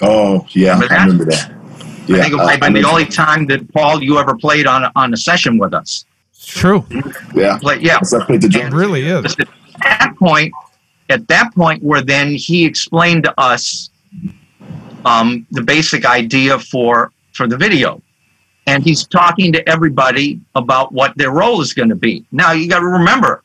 [0.00, 1.52] Oh yeah, Remember I remember that.
[2.06, 4.18] Yeah, I think it might have been I- I the only time that Paul you
[4.18, 6.04] ever played on on a session with us.
[6.36, 6.84] It's true.
[7.34, 7.58] yeah.
[7.58, 9.36] Play, yeah, So the It really is.
[9.38, 9.48] At
[9.82, 10.52] that point,
[11.08, 13.90] at that point, where then he explained to us
[15.04, 18.02] um, the basic idea for for the video,
[18.66, 22.24] and he's talking to everybody about what their role is going to be.
[22.32, 23.42] Now you got to remember,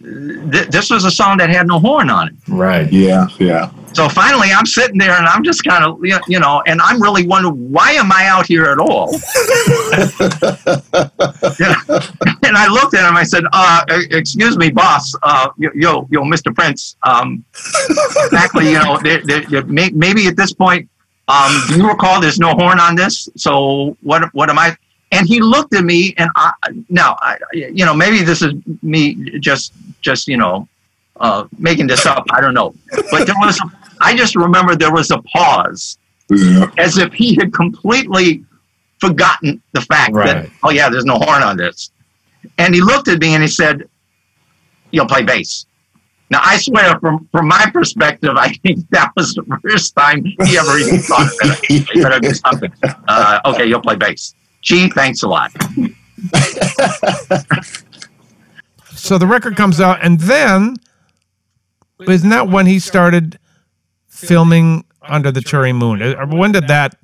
[0.00, 2.34] th- this was a song that had no horn on it.
[2.48, 2.90] Right.
[2.92, 3.26] Yeah.
[3.38, 3.70] Yeah.
[3.94, 7.26] So finally, I'm sitting there and I'm just kind of, you know, and I'm really
[7.26, 9.12] wondering why am I out here at all?
[11.58, 11.74] Yeah.
[12.44, 13.16] And I looked at him.
[13.16, 15.12] I said, uh, "Excuse me, boss.
[15.22, 16.54] Uh, yo, yo, yo, Mr.
[16.54, 16.96] Prince.
[17.02, 17.44] Um,
[18.24, 18.70] exactly.
[18.70, 20.88] You know, there, there, there, may, maybe at this point,
[21.28, 23.28] um, do you recall there's no horn on this?
[23.36, 24.32] So what?
[24.34, 24.76] What am I?"
[25.10, 26.52] And he looked at me, and I
[26.90, 28.52] now, I, you know, maybe this is
[28.82, 30.68] me just, just you know,
[31.18, 32.24] uh, making this up.
[32.32, 32.74] I don't know,
[33.10, 33.58] but there was.
[34.00, 35.98] I just remember there was a pause,
[36.30, 36.66] Yeah.
[36.76, 38.44] as if he had completely
[39.00, 41.90] forgotten the fact that oh yeah, there's no horn on this.
[42.58, 43.88] And he looked at me and he said,
[44.90, 45.64] "You'll play bass."
[46.30, 50.58] Now I swear, from from my perspective, I think that was the first time he
[50.58, 51.94] ever even thought of it.
[51.94, 52.70] You better do something.
[53.08, 54.34] Uh, okay, you'll play bass.
[54.62, 55.52] Gee, thanks a lot.
[58.94, 60.76] So the record comes out, and then
[62.06, 63.38] isn't that when he started
[64.08, 66.02] filming Under the Cherry Moon?
[66.02, 66.96] Uh, When did that?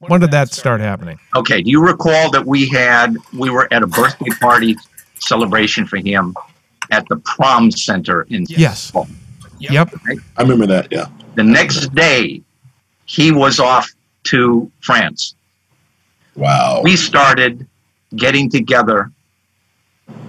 [0.00, 1.18] When did that start happening?
[1.36, 4.76] Okay, do you recall that we had we were at a birthday party
[5.20, 6.34] celebration for him
[6.90, 8.92] at the prom center in Yes.
[9.58, 9.94] Yep.
[10.36, 10.88] I remember that.
[10.90, 11.06] Yeah.
[11.36, 12.42] the next day
[13.06, 13.88] he was off
[14.24, 15.34] to France.
[16.34, 16.80] Wow.
[16.82, 17.66] We started
[18.16, 19.10] getting together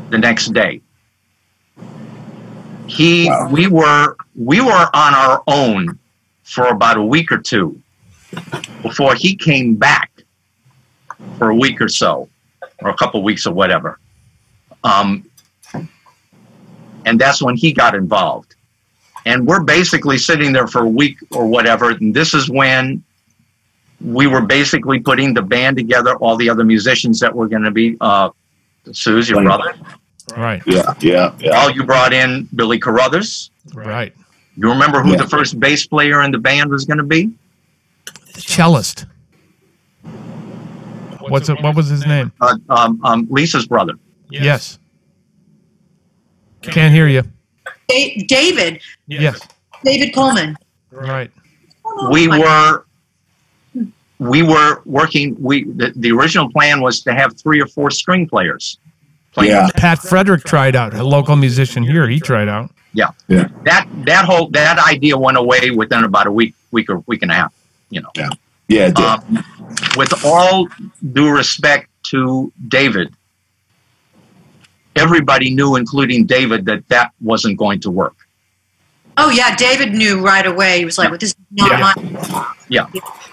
[0.09, 0.81] the next day.
[2.87, 3.49] He Wow.
[3.51, 5.97] we were we were on our own
[6.43, 7.81] for about a week or two
[8.81, 10.11] before he came back
[11.37, 12.29] for a week or so
[12.81, 13.99] or a couple weeks or whatever.
[14.83, 15.23] Um,
[17.05, 18.55] and that's when he got involved.
[19.25, 21.91] And we're basically sitting there for a week or whatever.
[21.91, 23.03] And this is when
[24.03, 27.71] we were basically putting the band together, all the other musicians that were going to
[27.71, 28.29] be, uh,
[28.91, 29.73] Sue's your brother.
[30.35, 30.61] Right.
[30.65, 30.93] Yeah.
[30.99, 31.33] Yeah.
[31.39, 31.51] Yeah.
[31.59, 33.49] All you brought in Billy Carruthers.
[33.73, 34.13] Right.
[34.55, 35.17] You remember who Yeah.
[35.17, 37.31] the first bass player in the band was going to be?
[38.35, 39.05] Cellist.
[41.19, 41.61] What's it?
[41.61, 42.31] What was his name?
[42.41, 43.93] Uh, um, um, Lisa's brother.
[44.29, 44.79] Yes.
[46.61, 47.23] Can't hear you.
[47.87, 49.39] Da- David, Yes.
[49.83, 50.57] David Coleman.
[50.91, 51.31] Right.
[52.11, 52.85] we were
[54.29, 58.27] we were working we the, the original plan was to have three or four string
[58.27, 58.77] players
[59.33, 59.69] playing Yeah.
[59.75, 60.93] Pat Frederick tried out.
[60.93, 62.07] A local musician here.
[62.07, 62.71] He tried out.
[62.93, 63.09] Yeah.
[63.27, 63.47] yeah.
[63.65, 67.31] That that whole that idea went away within about a week week or week and
[67.31, 67.53] a half
[67.89, 68.29] you know Yeah.
[68.87, 69.05] It did.
[69.05, 69.43] um,
[69.97, 70.67] with all
[71.11, 73.13] due respect to david
[74.95, 78.15] everybody knew including david that that wasn't going to work
[79.17, 80.79] Oh yeah, David knew right away.
[80.79, 81.93] He was like, well, "This is not Yeah.
[81.95, 82.85] my." Yeah.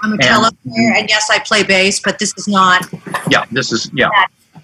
[0.02, 2.86] I'm a And- cello player, and yes, I play bass, but this is not.
[3.30, 4.08] yeah this is yeah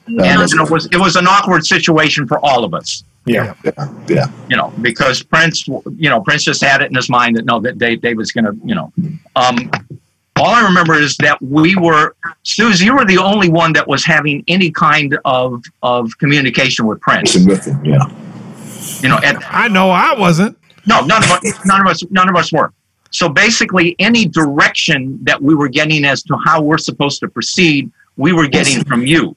[0.06, 3.54] you and know, it was it was an awkward situation for all of us yeah.
[3.64, 3.72] Yeah.
[4.08, 4.26] Yeah.
[4.48, 7.58] you know, because Prince, you know, Prince just had it in his mind that no,
[7.58, 8.92] that Dave, Dave was going to, you know,
[9.34, 9.68] um,
[10.36, 12.14] all I remember is that we were,
[12.44, 17.00] Suze, you were the only one that was having any kind of of communication with
[17.00, 17.34] Prince.
[17.34, 17.84] Listen with him.
[17.84, 18.06] Yeah.
[19.02, 20.56] You know, and I know I wasn't.
[20.86, 22.72] No, none of us, none of us, none of us were.
[23.10, 27.90] So basically, any direction that we were getting as to how we're supposed to proceed,
[28.16, 29.36] we were getting from you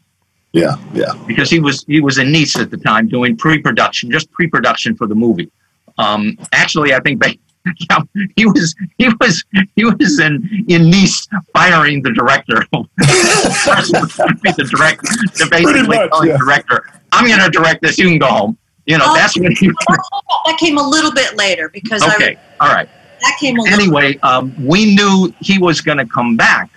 [0.53, 0.75] Yeah.
[0.93, 1.13] Yeah.
[1.27, 5.07] because he was he was in Nice at the time doing pre-production, just pre-production for
[5.07, 5.51] the movie.
[5.97, 7.21] Um, actually, I think
[8.35, 9.43] he was he was
[9.75, 12.65] he was in in Nice firing the director.
[12.71, 16.37] the director, the Pretty basically much, telling yeah.
[16.37, 17.97] the director, "I'm going to direct this.
[17.97, 18.57] You can go home."
[18.89, 19.13] You know, Oh.
[19.13, 19.67] that's when he.
[20.47, 22.89] that came a little bit later because Okay, all right.
[23.21, 23.79] That came a little.
[23.79, 26.71] Anyway, um, we knew he was going to come back,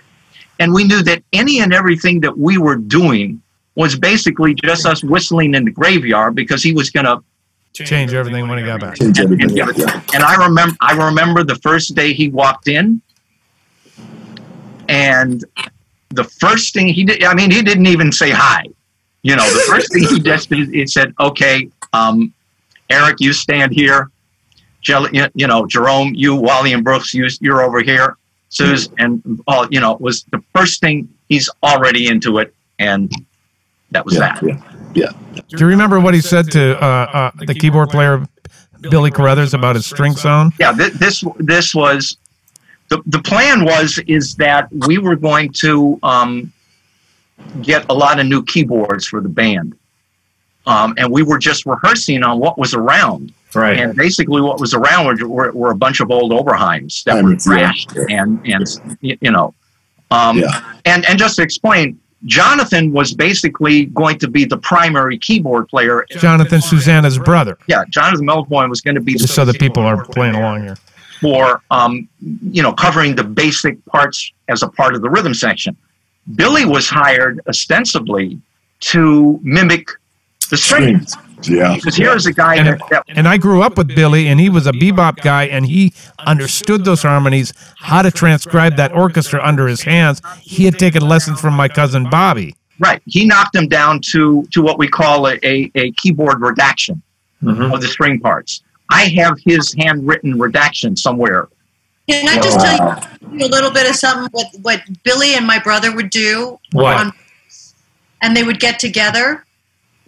[0.59, 3.41] and we knew that any and everything that we were doing
[3.73, 7.23] was basically just us whistling in the graveyard because he was going to
[7.73, 8.99] Change everything when he got back.
[8.99, 9.59] Change and, everything.
[9.59, 9.79] and.
[9.79, 10.01] Yeah.
[10.13, 13.01] And I remember, I remember the first day he walked in,
[14.87, 15.43] and
[16.11, 18.65] the first thing he did, I mean, he didn't even say hi.
[19.23, 22.33] You know, the first thing he just did, he said, "Okay, um,
[22.89, 24.09] Eric, you stand here.
[24.81, 28.17] Jelly, you- you know, Jerome, you, Wally, and Brooks, you, you're over here.
[28.49, 31.07] Suze, and all, you know, it was the first thing.
[31.29, 33.11] He's already into it, and
[33.91, 34.43] that was Yeah, that.
[34.43, 35.09] yeah.
[35.33, 35.41] yeah.
[35.47, 38.27] Do you remember what he said to uh, uh, the keyboard player
[38.81, 40.51] Billy Carruthers about his string zone?
[40.59, 42.17] yeah th- this this was
[42.89, 46.51] the, the plan was is that we were going to um,
[47.61, 49.75] get a lot of new keyboards for the band
[50.65, 53.79] um, and we were just rehearsing on what was around Right.
[53.79, 57.21] and basically what was around were, were, were a bunch of old oberheims that I
[57.21, 58.65] were mean, yeah, thrashed and and
[59.03, 59.53] y- you know
[60.09, 60.73] um, Yeah.
[60.85, 66.03] and and just to explain jonathan was basically going to be the primary keyboard player
[66.09, 69.83] Jonathan Susannah's brother, yeah jonathan Melvoin was going to be the just so that people
[69.83, 70.77] are playing along here.
[71.21, 72.07] for um,
[72.51, 75.75] you know covering the basic parts as a part of the rhythm section.
[76.35, 78.39] Billy was hired ostensibly
[78.81, 79.89] to mimic
[80.49, 81.11] the strings.
[81.11, 81.49] Strings.
[81.49, 81.75] Yeah.
[81.75, 84.49] Because here's a guy And, that, that and I grew up with Billy, and he
[84.49, 89.67] was a bebop guy, and he understood those harmonies, how to transcribe that orchestra under
[89.67, 90.21] his hands.
[90.41, 92.55] He had taken lessons from my cousin Bobby.
[92.79, 97.01] right he knocked him down to to what we call a, a, a keyboard redaction
[97.43, 97.73] Mhm.
[97.73, 98.63] of the string parts.
[98.89, 101.49] I have his handwritten redaction somewhere.
[102.09, 105.59] Can I just tell you a little bit of something what what Billy and my
[105.59, 106.97] brother would do What?
[106.97, 107.13] on
[108.21, 109.45] and they would get together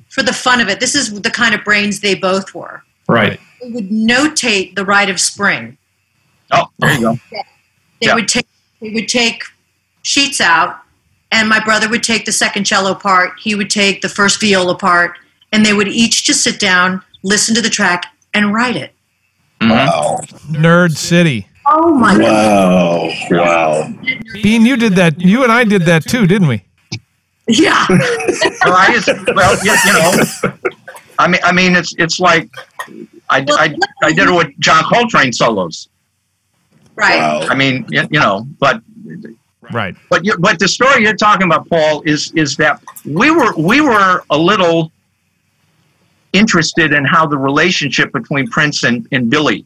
[0.10, 0.80] for the fun of it.
[0.80, 2.84] This is the kind of brains they both were.
[3.08, 3.39] Right.
[3.62, 5.78] They would notate the rite of spring.
[6.52, 7.20] Oh, there you go.
[7.32, 7.38] They
[8.02, 8.16] Yeah.
[8.16, 8.48] would take
[8.82, 9.43] they would take
[10.04, 10.82] sheets out
[11.32, 14.78] and my brother would take the second cello part, he would take the first viola
[14.78, 15.18] part,
[15.52, 18.93] and they would each just sit down, listen to the track, and write it.
[19.62, 20.20] Wow.
[20.52, 21.48] Nerd City.
[21.68, 23.09] Oh my Wow.
[23.32, 23.93] Wow.
[24.34, 25.20] Bean, you did that.
[25.20, 26.63] You and I did that too, didn't we?
[27.47, 27.86] Yeah.
[28.66, 30.53] Well, I just, well, you, you know,
[31.20, 32.49] I mean, I mean, it's it's like
[33.30, 35.88] I, I, I did it with John Coltrane solos.
[36.95, 37.18] Right.
[37.20, 37.41] Wow.
[37.49, 38.82] I mean, you, you know, but
[39.72, 39.95] Right.
[40.09, 43.82] but you, but the story you're talking about, Paul, is is that we were we
[43.82, 44.91] were a little
[46.34, 49.66] interested in how the relationship between Prince and, and Billy,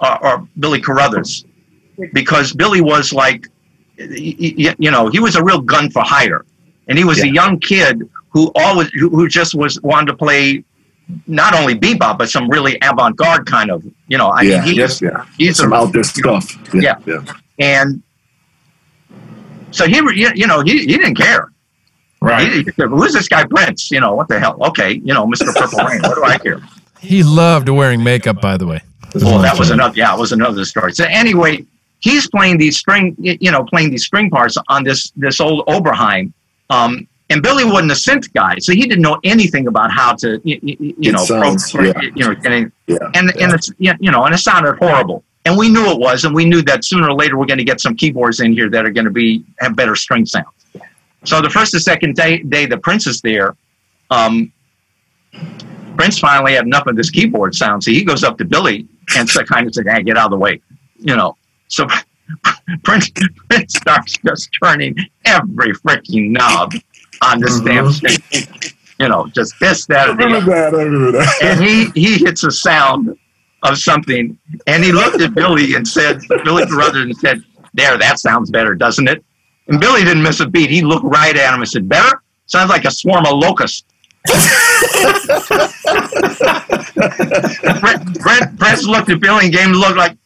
[0.00, 1.44] uh, or Billy Carruthers,
[2.12, 3.46] because Billy was like,
[3.98, 6.44] y- y- you know, he was a real gun for hire,
[6.88, 10.64] and he was a young kid who always who who just was wanted to play.
[11.26, 14.28] Not only bebop, but some really avant-garde kind of, you know.
[14.28, 14.58] I Yeah.
[14.60, 15.02] mean, he, Yes.
[15.02, 15.24] Yeah.
[15.36, 16.56] he's a Some out there stuff.
[16.72, 16.94] Yeah.
[17.04, 17.24] Yeah.
[17.26, 17.32] yeah.
[17.58, 18.00] and
[19.72, 21.50] so he, you you know, he, he didn't care.
[22.22, 22.48] Right.
[22.52, 23.90] He, he said, Who's this guy, Prince?
[23.90, 24.56] You know, what the hell?
[24.68, 25.52] Okay, you know, Mr.
[25.54, 26.00] Purple Rain.
[26.02, 26.60] What do I care?
[27.00, 28.80] He loved wearing makeup, by the way.
[29.14, 29.94] Well, that was another.
[29.96, 30.92] Yeah, it was another story.
[30.92, 31.64] So anyway,
[32.00, 36.32] he's playing these string, you know, playing these string parts on this this old Oberheim.
[36.70, 40.40] Um, and Billy wasn't a synth guy, so he didn't know anything about how to,
[40.42, 42.00] you, you, you know, sounds- pro- yeah.
[42.00, 42.96] you know, getting, Yeah.
[43.14, 45.22] and and it's you know, and it sounded horrible.
[45.46, 47.64] And we knew it was, and we knew that sooner or later we're going to
[47.64, 50.46] get some keyboards in here that are going to be have better string sound.
[51.24, 53.54] So the first and second day, day the Prince is there,
[54.10, 54.52] um,
[55.96, 58.86] Prince finally had enough of this keyboard sound, so he goes up to Billy
[59.16, 60.60] and so kind of said, "Hey, get out of the way,"
[60.98, 61.36] you know.
[61.68, 61.86] So
[62.84, 63.10] Prince,
[63.48, 66.72] Prince starts just turning every freaking knob
[67.22, 68.16] on this damn thing,
[68.98, 70.74] you know, just this, that, I remember that.
[70.74, 71.38] I remember that.
[71.42, 73.16] and he he hits a sound
[73.62, 77.42] of something, and he looked at Billy and said, Billy Carruthers and said,
[77.74, 79.24] "There, that sounds better, doesn't it?"
[79.68, 80.70] And Billy didn't miss a beat.
[80.70, 82.22] He looked right at him and said, "Better?
[82.46, 83.84] Sounds like a swarm of locusts."
[87.80, 90.16] Brent, Brent, Brent looked at Billy and gave him a look like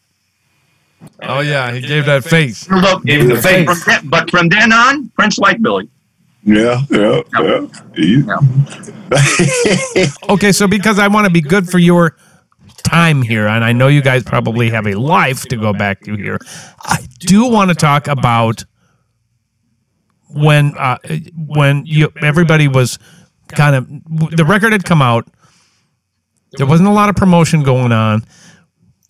[1.23, 2.69] Oh yeah, he gave that face.
[2.71, 3.05] look.
[3.05, 3.67] Gave him the face.
[3.67, 5.89] From then- but from then on, Prince liked Billy.
[6.43, 6.81] Yeah.
[6.91, 7.21] Yeah.
[7.39, 7.67] Yeah.
[7.95, 8.23] He-
[10.29, 12.17] Okay, so because I want to be good for your
[12.83, 16.17] time here, and I know you guys probably have a life to go back to
[16.17, 16.39] here,
[16.83, 18.65] I do want to talk about
[20.29, 20.99] when uh,
[21.37, 22.99] when you everybody was
[23.49, 23.89] kind of
[24.37, 25.29] the record had come out.
[26.57, 28.25] There wasn't a lot of promotion going on.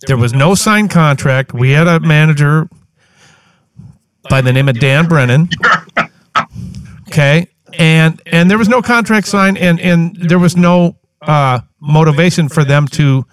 [0.06, 1.54] There was no signed contract.
[1.54, 2.68] We had a manager
[4.28, 5.48] by the name of Dan Brennan.
[7.08, 7.48] Okay,
[7.78, 12.64] and and there was no contract signed, and and there was no uh, motivation for
[12.64, 13.24] them to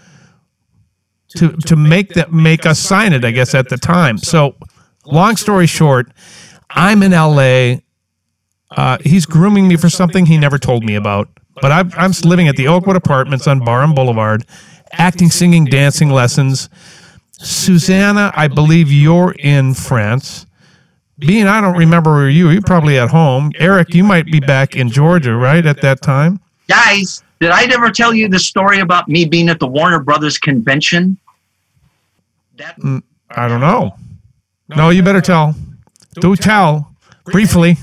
[1.38, 3.26] to to make that make us sign it.
[3.26, 4.18] I guess at the time.
[4.18, 4.56] So,
[5.06, 6.12] long story short,
[6.70, 7.84] I'm in L.A.
[8.70, 11.28] Uh, he's grooming me for something he never told me about.
[11.62, 14.46] But I'm, I'm living at the Oakwood Apartments on Barham Boulevard,
[14.94, 16.70] acting, singing, dancing lessons.
[17.34, 20.46] Susannah, I believe you're in France.
[21.20, 22.50] Bean, I don't remember where you.
[22.50, 23.52] You're probably at home.
[23.60, 26.40] Eric, you might be back in Georgia, right, at that time?
[26.68, 30.38] Guys, Did I ever tell you the story about me being at the Warner Brothers
[30.38, 31.18] convention?
[32.58, 33.02] That mm,
[33.32, 33.96] I don't know.
[34.70, 35.56] No, you better tell.
[36.20, 36.96] Do tell
[37.26, 37.78] briefly.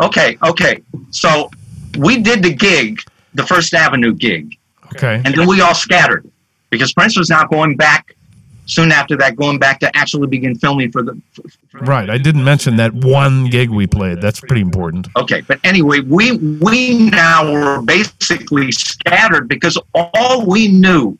[0.00, 0.82] Okay, okay.
[1.10, 1.50] So
[1.96, 3.00] we did the gig,
[3.34, 4.56] the First Avenue gig.
[4.94, 5.20] Okay.
[5.24, 6.30] And then we all scattered
[6.70, 8.14] because Prince was now going back
[8.66, 11.20] soon after that, going back to actually begin filming for the.
[11.32, 12.08] For, for right.
[12.08, 14.20] I didn't mention that one gig we played.
[14.20, 15.08] That's pretty important.
[15.16, 21.18] Okay, but anyway, we we now were basically scattered because all we knew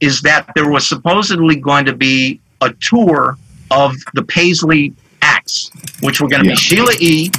[0.00, 3.36] is that there was supposedly going to be a tour
[3.70, 4.92] of the Paisley
[5.22, 5.70] acts,
[6.02, 6.54] which were going to yeah.
[6.54, 7.30] be Sheila E.,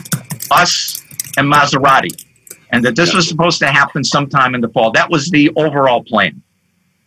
[0.52, 1.02] us,
[1.38, 2.25] and Mazarati,
[2.76, 3.18] and that this yeah.
[3.18, 4.92] was supposed to happen sometime in the fall.
[4.92, 6.42] That was the overall plan.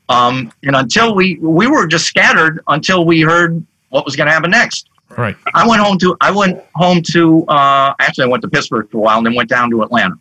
[0.08, 4.32] Um, and until we we were just scattered until we heard what was going to
[4.32, 4.88] happen next.
[5.16, 5.36] Right.
[5.54, 8.98] I went home to I went home to uh, actually I went to Pittsburgh for
[8.98, 10.14] a while and then went down to Atlanta.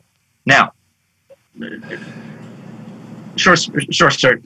[0.45, 0.73] Now,
[3.37, 3.59] short
[3.91, 4.43] short story.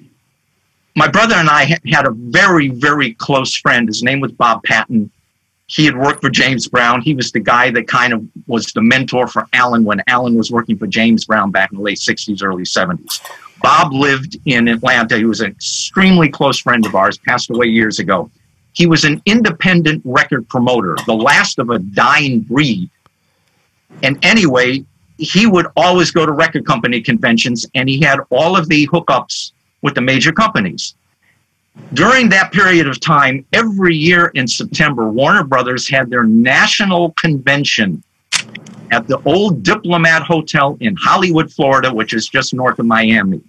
[0.95, 3.88] My brother and I had a very very close friend.
[3.88, 5.11] His name was Bob Patton.
[5.72, 6.99] He had worked for James Brown.
[6.99, 10.52] He was the guy that kind of was the mentor for Alan when Alan was
[10.52, 13.22] working for James Brown back in the late 60s, early 70s.
[13.61, 15.15] Bob lived in Atlanta.
[15.15, 18.30] He was an extremely close friend of ours, passed away years ago.
[18.73, 22.89] He was an independent record promoter, the last of a dying breed.
[24.03, 24.84] And anyway,
[25.19, 29.53] he would always go to record company conventions and he had all of the hookups
[29.81, 30.95] with the major companies.
[31.93, 38.02] During that period of time, every year in September, Warner Brothers had their national convention
[38.91, 43.41] at the old Diplomat Hotel in Hollywood, Florida, which is just north of Miami.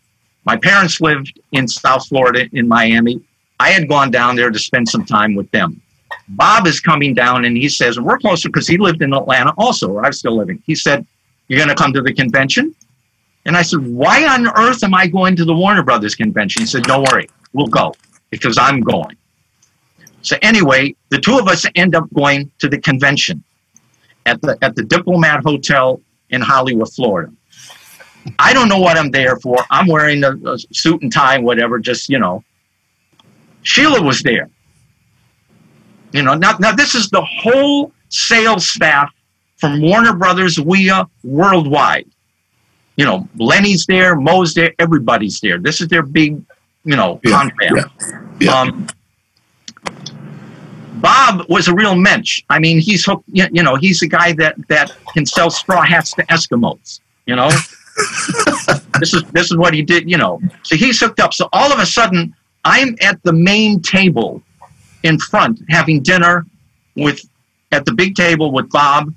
[0.44, 3.20] My parents lived in South Florida in Miami.
[3.60, 5.80] I had gone down there to spend some time with them.
[6.30, 9.88] Bob is coming down and he says, We're closer because he lived in Atlanta also,
[9.88, 10.62] where I'm still living.
[10.66, 11.06] He said,
[11.46, 12.74] You're going to come to the convention?
[13.46, 16.62] And I said, Why on earth am I going to the Warner Brothers convention?
[16.62, 17.94] He said, Don't worry, we'll go
[18.32, 19.16] because I'm going.
[20.22, 23.44] So, anyway, the two of us end up going to the convention
[24.26, 26.00] at the, at the Diplomat Hotel
[26.30, 27.32] in Hollywood, Florida.
[28.38, 29.59] I don't know what I'm there for.
[29.70, 32.42] I'm wearing a, a suit and tie, and whatever, just, you know.
[33.62, 34.48] Sheila was there.
[36.12, 39.10] You know, now, now this is the whole sales staff
[39.56, 42.09] from Warner Brothers, WEA, worldwide.
[42.96, 45.59] You know, Lenny's there, Mo's there, everybody's there.
[45.59, 46.42] This is their big,
[46.84, 47.76] you know, yeah, confab.
[47.76, 48.60] Yeah, yeah.
[48.60, 48.86] Um,
[50.97, 52.44] Bob was a real mensch.
[52.48, 56.12] I mean, he's hooked, you know, he's a guy that, that can sell straw hats
[56.12, 57.48] to Eskimos, you know?
[59.01, 60.40] this is this is what he did, you know.
[60.62, 61.35] So he's hooked up.
[61.35, 64.43] So all of a sudden, I'm at the main table
[65.02, 66.47] in front having dinner
[66.97, 67.20] with
[67.70, 69.12] at the big table with Bob,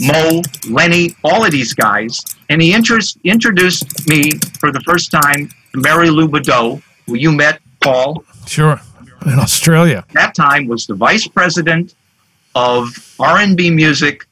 [0.00, 5.48] Mo, Lenny, all of these guys, and he interest, introduced me for the first time
[5.72, 8.24] to Mary Lou Badeaux, who you met, Paul.
[8.50, 8.80] Sure,
[9.26, 10.04] in Australia.
[10.08, 11.94] At that time was the vice president
[12.56, 14.26] of R&B music,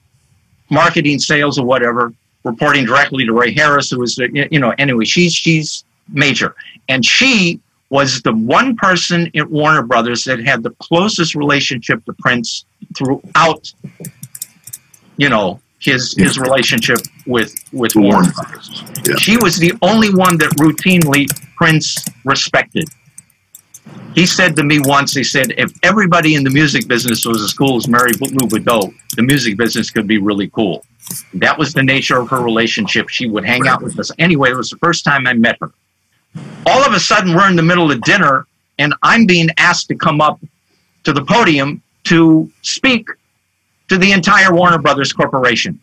[0.70, 2.12] marketing, sales, or whatever
[2.42, 6.56] reporting directly to Ray Harris, who was, the, you know, anyway, she's she's major,
[6.88, 12.12] and she was the one person at Warner Brothers that had the closest relationship to
[12.14, 12.64] Prince
[12.96, 13.72] throughout,
[15.16, 16.24] you know, his yeah.
[16.24, 18.82] his relationship with with Warner Brothers.
[19.06, 19.14] Yeah.
[19.16, 22.88] She was the only one that routinely Prince respected.
[24.18, 27.54] He said to me once, he said, if everybody in the music business was as
[27.54, 30.84] cool as Mary Lou Badeaux, the music business could be really cool.
[31.34, 33.10] That was the nature of her relationship.
[33.10, 34.10] She would hang out with us.
[34.18, 35.70] Anyway, it was the first time I met her.
[36.66, 38.48] All of a sudden, we're in the middle of dinner,
[38.80, 40.40] and I'm being asked to come up
[41.04, 43.06] to the podium to speak
[43.86, 45.80] to the entire Warner Brothers Corporation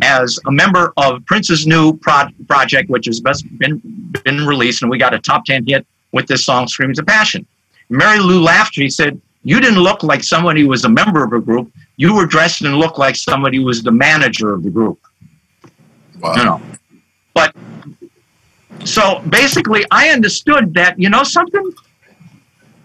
[0.00, 3.82] as a member of Prince's new pro- project, which has been,
[4.24, 7.46] been released, and we got a top 10 hit with this song, Screams of Passion.
[7.88, 8.74] Mary Lou laughed.
[8.74, 12.14] She said, You didn't look like somebody who was a member of a group you
[12.14, 14.98] were dressed and looked like somebody who was the manager of the group.
[16.18, 16.34] Wow.
[16.34, 16.62] You know,
[17.34, 17.54] but
[18.84, 21.70] so basically, I understood that you know something.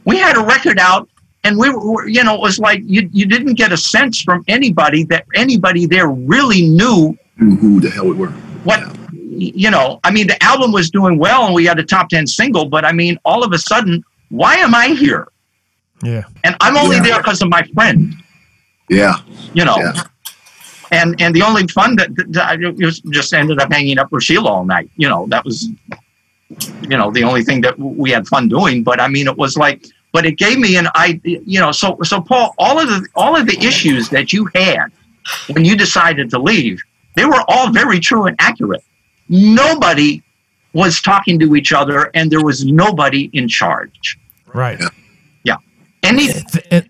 [0.04, 1.08] We had a record out,
[1.46, 4.44] and we were, you know, it was like you you didn't get a sense from
[4.50, 8.32] anybody that anybody there really knew who the hell we were.
[8.66, 9.05] What yeah.
[9.38, 12.28] You know, I mean, the album was doing well, and we had a top ten
[12.28, 15.28] single, but I mean, all of a sudden, why am I here?
[16.04, 17.04] Yeah, and I'm only yeah.
[17.04, 18.16] there because of my friend.
[18.90, 19.16] Yeah.
[19.54, 19.78] You know.
[19.78, 20.04] Yeah.
[20.92, 22.58] And and the only fun that, that I
[23.12, 24.90] just ended up hanging up with Sheila all night.
[24.98, 25.68] You know, that was
[26.82, 28.84] you know the only thing that we had fun doing.
[28.84, 31.20] But I mean, it was like, but it gave me an I.
[31.24, 34.88] You know, so so Paul, all of the all of the issues that you had
[35.52, 36.80] when you decided to leave,
[37.16, 38.84] they were all very true and accurate.
[39.30, 40.22] Nobody
[40.74, 44.18] was talking to each other and there was nobody in charge.
[44.54, 44.80] Right.
[45.44, 45.58] Yeah.
[46.04, 46.90] Any, It- it-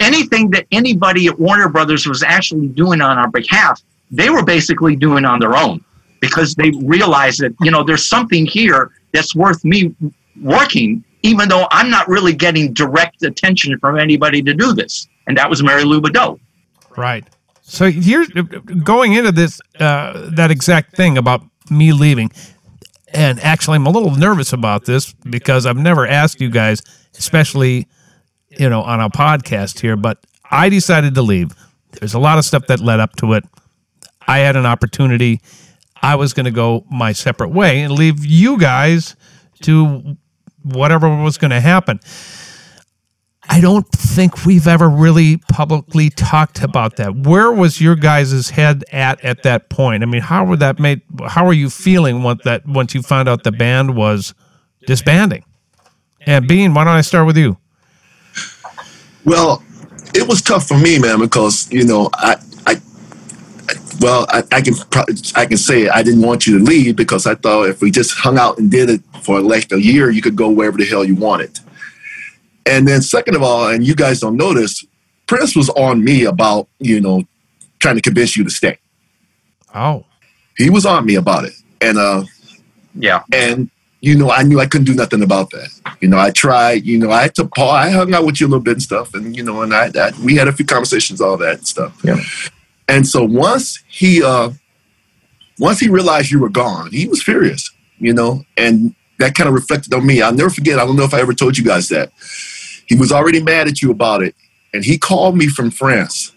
[0.00, 3.80] anything that anybody at Warner Brothers was actually doing on our behalf,
[4.10, 5.82] they were basically doing on their own
[6.20, 9.94] because they realized that, you know, there's something here that's worth me
[10.40, 15.08] working, even though I'm not really getting direct attention from anybody to do this.
[15.26, 16.38] And that was Mary Lou Badeaux.
[16.96, 17.24] Right.
[17.62, 18.26] So you're
[18.84, 21.42] going into this uh, that exact thing about
[21.76, 22.30] me leaving,
[23.12, 26.82] and actually, I'm a little nervous about this because I've never asked you guys,
[27.18, 27.88] especially
[28.48, 29.96] you know on a podcast here.
[29.96, 30.18] But
[30.50, 31.50] I decided to leave.
[31.92, 33.44] There's a lot of stuff that led up to it.
[34.26, 35.40] I had an opportunity.
[36.00, 39.14] I was going to go my separate way and leave you guys
[39.62, 40.16] to
[40.62, 42.00] whatever was going to happen.
[43.52, 47.14] I don't think we've ever really publicly talked about that.
[47.14, 50.02] Where was your guys' head at at that point?
[50.02, 51.02] I mean, how would that made?
[51.26, 54.32] How were you feeling once that once you found out the band was
[54.86, 55.44] disbanding?
[56.22, 57.58] And Bean, why don't I start with you?
[59.26, 59.62] Well,
[60.14, 62.80] it was tough for me, man, because you know I, I,
[64.00, 65.04] well, I, I can pro-
[65.36, 68.14] I can say I didn't want you to leave because I thought if we just
[68.14, 71.04] hung out and did it for like a year, you could go wherever the hell
[71.04, 71.60] you wanted.
[72.66, 74.84] And then second of all, and you guys don't notice,
[75.26, 77.24] Prince was on me about you know
[77.80, 78.78] trying to convince you to stay.
[79.74, 80.04] Oh,
[80.56, 82.24] He was on me about it, and uh,
[82.94, 83.22] Yeah.
[83.32, 83.70] and
[84.00, 85.68] you know I knew I couldn't do nothing about that.
[86.00, 86.84] You know I tried.
[86.84, 87.70] You know I took Paul.
[87.70, 89.90] I hung out with you a little bit and stuff, and you know and I,
[89.94, 91.98] I we had a few conversations, all that and stuff.
[92.04, 92.20] Yeah.
[92.88, 94.50] And so once he uh
[95.58, 97.70] once he realized you were gone, he was furious.
[97.98, 100.20] You know, and that kind of reflected on me.
[100.20, 100.78] I'll never forget.
[100.78, 102.12] I don't know if I ever told you guys that.
[102.86, 104.34] He was already mad at you about it,
[104.74, 106.32] and he called me from France,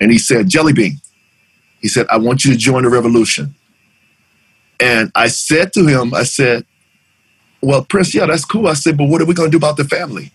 [0.00, 1.00] and he said, "Jelly Bean,"
[1.80, 3.54] he said, "I want you to join the revolution."
[4.80, 6.64] And I said to him, I said,
[7.60, 8.66] Well, Prince, yeah, that's cool.
[8.66, 10.32] I said, But what are we going to do about the family?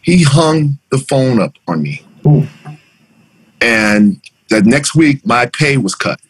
[0.00, 2.04] He hung the phone up on me.
[3.60, 6.20] And the next week, my pay was cut.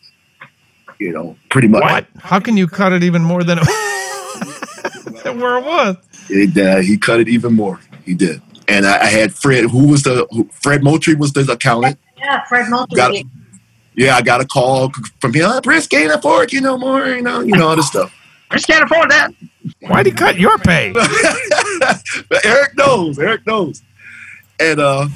[0.98, 1.82] You know, pretty much.
[1.82, 2.06] what?
[2.18, 3.66] How can you cut it even more than it,
[5.30, 5.96] than where it was?
[6.28, 7.80] It, uh, he cut it even more.
[8.04, 8.40] He did.
[8.68, 11.98] And I, I had Fred, who was the, who, Fred Moultrie was the accountant.
[12.16, 12.96] Yeah, Fred Moultrie.
[12.96, 13.26] Got it.
[13.96, 14.90] Yeah, I got a call
[15.20, 15.44] from him.
[15.46, 18.12] Oh, Prince can't afford you no more, you know, you know, all this stuff.
[18.50, 19.30] I just can't afford that.
[19.82, 20.92] Why'd he cut your pay?
[22.44, 23.18] Eric knows.
[23.18, 23.82] Eric knows.
[24.60, 25.08] And uh,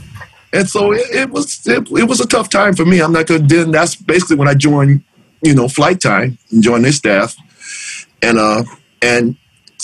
[0.52, 3.00] and so it, it was it, it was a tough time for me.
[3.00, 3.46] I'm not gonna.
[3.46, 5.02] Then that's basically when I joined,
[5.42, 7.36] you know, Flyte Tyme and joined this staff,
[8.22, 8.64] and uh
[9.02, 9.36] and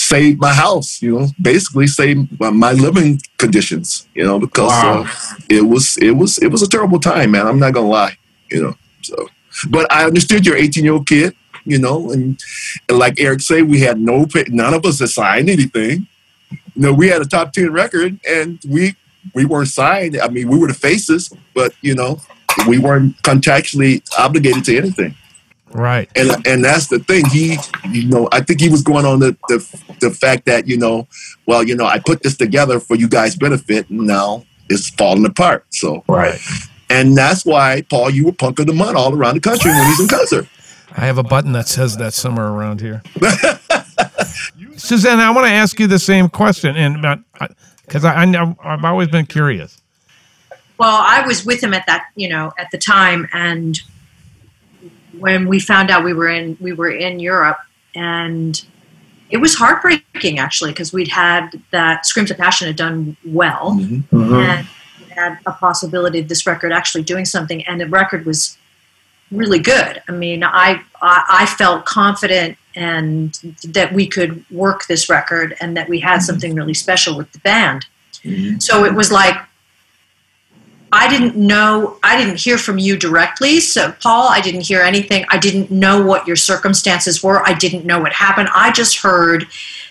[0.08, 1.02] saved my house.
[1.02, 4.06] You know, basically saved my, my living conditions.
[4.14, 5.08] You know, because uh,
[5.48, 7.46] it was it was it was a terrible time, man.
[7.46, 8.16] I'm not gonna lie.
[8.50, 9.28] You know, so
[9.70, 11.34] but I understood you're 18 year old kid.
[11.66, 12.38] You know, and,
[12.90, 16.06] and like Eric said, we had no pay, none of us had signed anything
[16.74, 18.96] you know, we had a top ten record, and we
[19.34, 20.18] we weren't signed.
[20.20, 22.20] I mean, we were the faces, but you know,
[22.66, 25.14] we weren't contractually obligated to anything.
[25.74, 26.08] Right.
[26.14, 27.24] And and that's the thing.
[27.26, 27.56] He,
[27.90, 31.08] you know, I think he was going on the the, the fact that you know,
[31.46, 35.26] well, you know, I put this together for you guys' benefit, and now it's falling
[35.26, 35.66] apart.
[35.70, 36.38] So Right.
[36.90, 39.84] and that's why Paul, you were punk of the month all around the country when
[39.86, 40.46] he's in concert.
[40.96, 43.02] I have a button that says that somewhere around here.
[44.76, 47.02] Suzanne, I want to ask you the same question, and
[47.84, 49.80] because I, I know I've always been curious.
[50.78, 53.80] Well, I was with him at that, you know, at the time, and
[55.18, 57.58] when we found out we were in we were in Europe,
[57.94, 58.64] and
[59.30, 63.94] it was heartbreaking actually because we'd had that Screams of Passion had done well, mm-hmm.
[64.12, 65.04] and mm-hmm.
[65.04, 68.56] we had a possibility of this record actually doing something, and the record was
[69.30, 70.02] really good.
[70.08, 73.34] I mean, I I, I felt confident and
[73.68, 76.24] that we could work this record and that we had mm-hmm.
[76.24, 77.86] something really special with the band.
[78.58, 79.36] So it was like
[80.94, 83.58] I didn't know, I didn't hear from you directly.
[83.58, 85.26] So, Paul, I didn't hear anything.
[85.28, 87.44] I didn't know what your circumstances were.
[87.44, 88.48] I didn't know what happened.
[88.54, 89.44] I just heard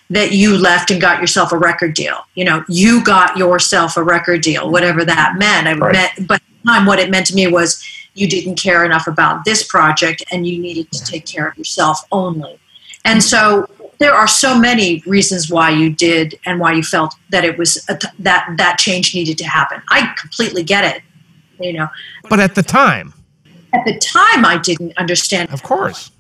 [0.10, 2.26] that you left and got yourself a record deal.
[2.36, 5.68] You know, you got yourself a record deal, whatever that meant.
[5.68, 5.92] I Right.
[5.92, 9.06] meant but at the time, what it meant to me was you didn't care enough
[9.06, 12.60] about this project and you needed to take care of yourself only.
[13.04, 13.68] And so
[14.04, 17.82] there are so many reasons why you did and why you felt that it was
[17.88, 19.82] a t- that that change needed to happen.
[19.90, 21.02] I completely get it.
[21.58, 21.88] You know,
[22.30, 23.14] But at the time,
[23.72, 26.12] at the time I didn't understand, of course,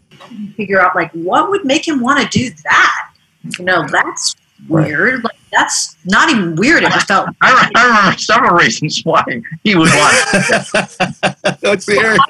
[0.55, 3.11] figure out like what would make him want to do that.
[3.59, 4.37] You know, that's
[4.69, 5.21] weird.
[5.25, 6.83] Like that's not even weird.
[6.83, 9.25] It just felt I, I remember several reasons why
[9.65, 11.61] he would want.
[11.61, 12.21] Let's see, Eric.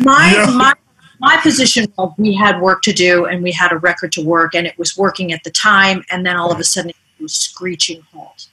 [0.00, 0.74] my my
[1.18, 4.54] my position was we had work to do and we had a record to work
[4.54, 7.34] and it was working at the time and then all of a sudden it was
[7.34, 8.48] screeching halt.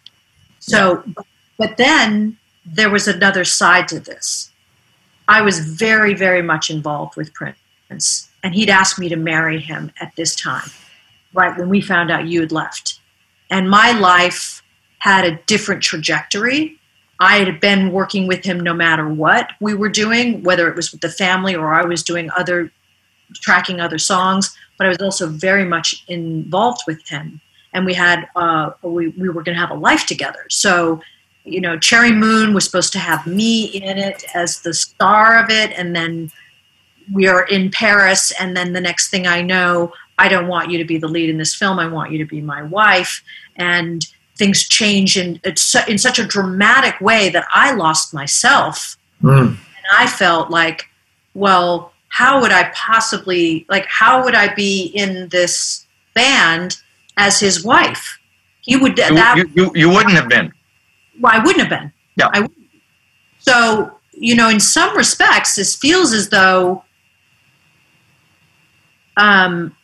[0.59, 1.03] So,
[1.57, 4.51] but then there was another side to this.
[5.27, 9.91] I was very, very much involved with Prince, and he'd asked me to marry him
[9.99, 10.69] at this time,
[11.33, 12.99] right when we found out you had left.
[13.49, 14.63] And my life
[14.99, 16.79] had a different trajectory.
[17.23, 20.91] I had been working with him no matter what we were doing, whether it was
[20.91, 22.71] with the family or I was doing other,
[23.35, 27.39] tracking other songs, but I was also very much involved with him.
[27.73, 30.45] And we had, uh, we, we were going to have a life together.
[30.49, 31.01] So
[31.45, 35.49] you know, Cherry Moon was supposed to have me in it as the star of
[35.49, 36.31] it, and then
[37.11, 40.77] we are in Paris, and then the next thing I know, I don't want you
[40.77, 41.79] to be the lead in this film.
[41.79, 43.21] I want you to be my wife,
[43.57, 44.05] and
[44.37, 45.39] things change in
[45.87, 49.47] in such a dramatic way that I lost myself, mm.
[49.47, 49.57] and
[49.93, 50.89] I felt like,
[51.33, 53.85] well, how would I possibly like?
[53.85, 56.77] How would I be in this band
[57.17, 58.19] as his wife?
[58.61, 60.53] He would you, that you, you, you wouldn't have been
[61.19, 61.91] well, I wouldn't have been.
[62.17, 62.29] Yeah.
[62.33, 62.47] I,
[63.39, 66.83] so, you know, in some respects, this feels as though
[69.17, 69.75] um,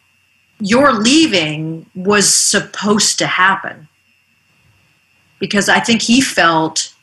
[0.60, 3.88] your leaving was supposed to happen.
[5.40, 6.94] Because I think he felt,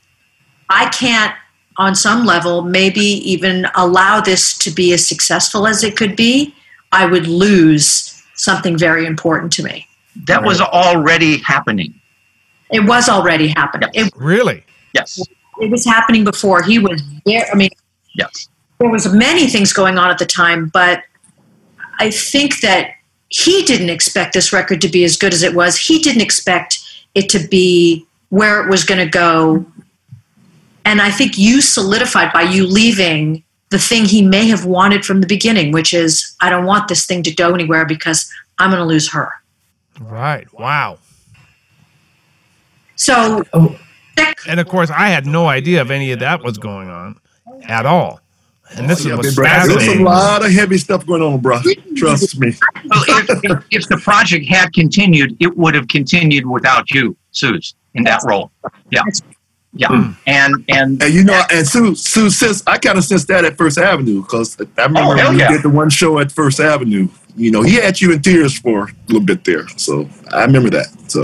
[0.69, 1.35] I can't,
[1.79, 6.55] on some level, maybe even allow this to be as successful as it could be.
[6.93, 9.87] I would lose something very important to me.
[10.27, 12.01] That was already happening.
[12.71, 13.91] It was already happening.
[13.93, 14.65] It, really?
[14.95, 15.21] Yes.
[15.61, 16.63] It was happening before.
[16.63, 17.47] He was there.
[17.53, 17.71] I mean,
[18.15, 18.49] yes.
[18.79, 21.03] There was many things going on at the time, but
[21.99, 22.91] I think that
[23.29, 25.77] he didn't expect this record to be as good as it was.
[25.77, 26.79] He didn't expect
[27.15, 29.65] it to be where it was going to go.
[30.85, 35.21] And I think you solidified by you leaving the thing he may have wanted from
[35.21, 38.81] the beginning, which is, I don't want this thing to go anywhere because I'm going
[38.81, 39.33] to lose her.
[40.01, 40.47] Right.
[40.53, 40.99] Wow.
[42.95, 43.79] So, oh.
[44.49, 47.19] and of course, I had no idea if any of that was going on
[47.65, 48.21] at all.
[48.75, 49.47] And this yeah, was bro.
[49.47, 51.61] There's a lot of heavy stuff going on, bro.
[51.97, 52.53] Trust me.
[52.87, 57.75] Well, if, if, if, the project had continued, it would have continued without you, Suze,
[57.97, 58.51] in that role.
[58.91, 59.03] Yeah.
[59.79, 60.17] Yeah, mm.
[60.27, 63.59] and and and you know, and Sue, Sue, since I kind of sensed that at
[63.59, 65.49] First Avenue because I remember oh, when yeah.
[65.51, 67.09] we did the one show at First Avenue.
[67.37, 70.71] You know, he had you in tears for a little bit there, so I remember
[70.71, 70.87] that.
[71.11, 71.23] So,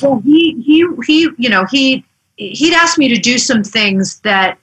[0.00, 2.06] well, he he he, you know, he
[2.36, 4.56] he'd asked me to do some things that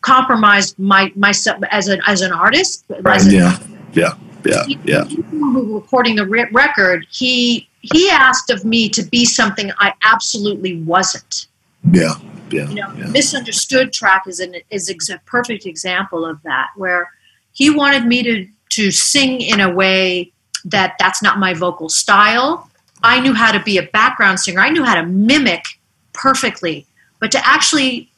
[0.00, 2.86] compromised my myself as an as an artist.
[2.88, 3.16] Right.
[3.16, 3.58] As yeah.
[3.92, 4.14] yeah.
[4.44, 4.64] Yeah.
[4.84, 5.04] Yeah.
[5.04, 7.06] We were recording the re- record.
[7.10, 11.46] He he asked of me to be something I absolutely wasn't.
[11.90, 12.14] Yeah.
[12.50, 12.68] Yeah.
[12.68, 13.06] You know, yeah.
[13.06, 17.12] misunderstood track is an is a perfect example of that, where
[17.52, 20.32] he wanted me to to sing in a way
[20.64, 22.68] that that's not my vocal style.
[23.02, 24.60] I knew how to be a background singer.
[24.60, 25.64] I knew how to mimic
[26.12, 26.86] perfectly,
[27.18, 28.10] but to actually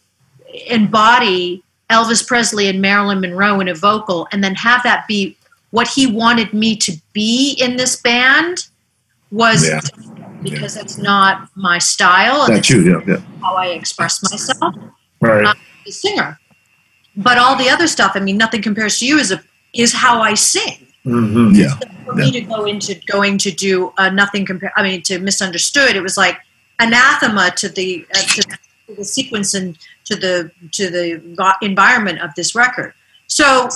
[0.66, 5.36] embody Elvis Presley and Marilyn Monroe in a vocal and then have that be
[5.70, 8.66] what he wanted me to be in this band
[9.32, 9.80] was yeah
[10.42, 12.46] because that's not my style.
[12.46, 13.20] That's you, yeah, yeah.
[13.40, 14.74] How I express myself.
[15.20, 15.46] Right.
[15.46, 15.56] I'm
[15.86, 16.38] a singer.
[17.16, 19.18] But all the other stuff, I mean, nothing compares to you.
[19.18, 19.42] Is a
[19.72, 20.86] is how I sing.
[21.04, 21.54] Mm-hmm.
[21.54, 21.78] Yeah.
[21.78, 22.24] So for yeah.
[22.24, 24.72] me to go into going to do uh, nothing compare.
[24.76, 26.38] I mean, to misunderstood, it was like
[26.78, 32.54] anathema to the uh, to the sequence and to the to the environment of this
[32.54, 32.94] record.
[33.26, 33.68] So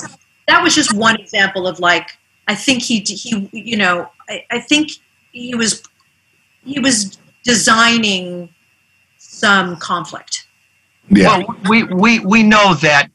[0.48, 2.10] that was just one example of like
[2.48, 4.92] I think he he you know I, I think
[5.36, 5.82] he was
[6.64, 8.48] he was designing
[9.18, 10.46] some conflict.
[11.08, 11.38] Yeah.
[11.38, 13.08] Well, we, we, we know that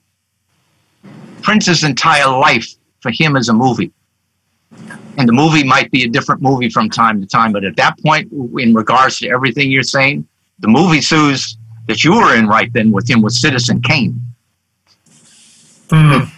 [1.41, 2.67] Prince's entire life
[3.01, 3.91] for him is a movie.
[5.17, 7.99] And the movie might be a different movie from time to time, but at that
[7.99, 10.25] point, in regards to everything you're saying,
[10.59, 11.57] the movie Suze
[11.87, 14.21] that you were in right then with him was Citizen Kane.
[15.89, 16.31] Mm.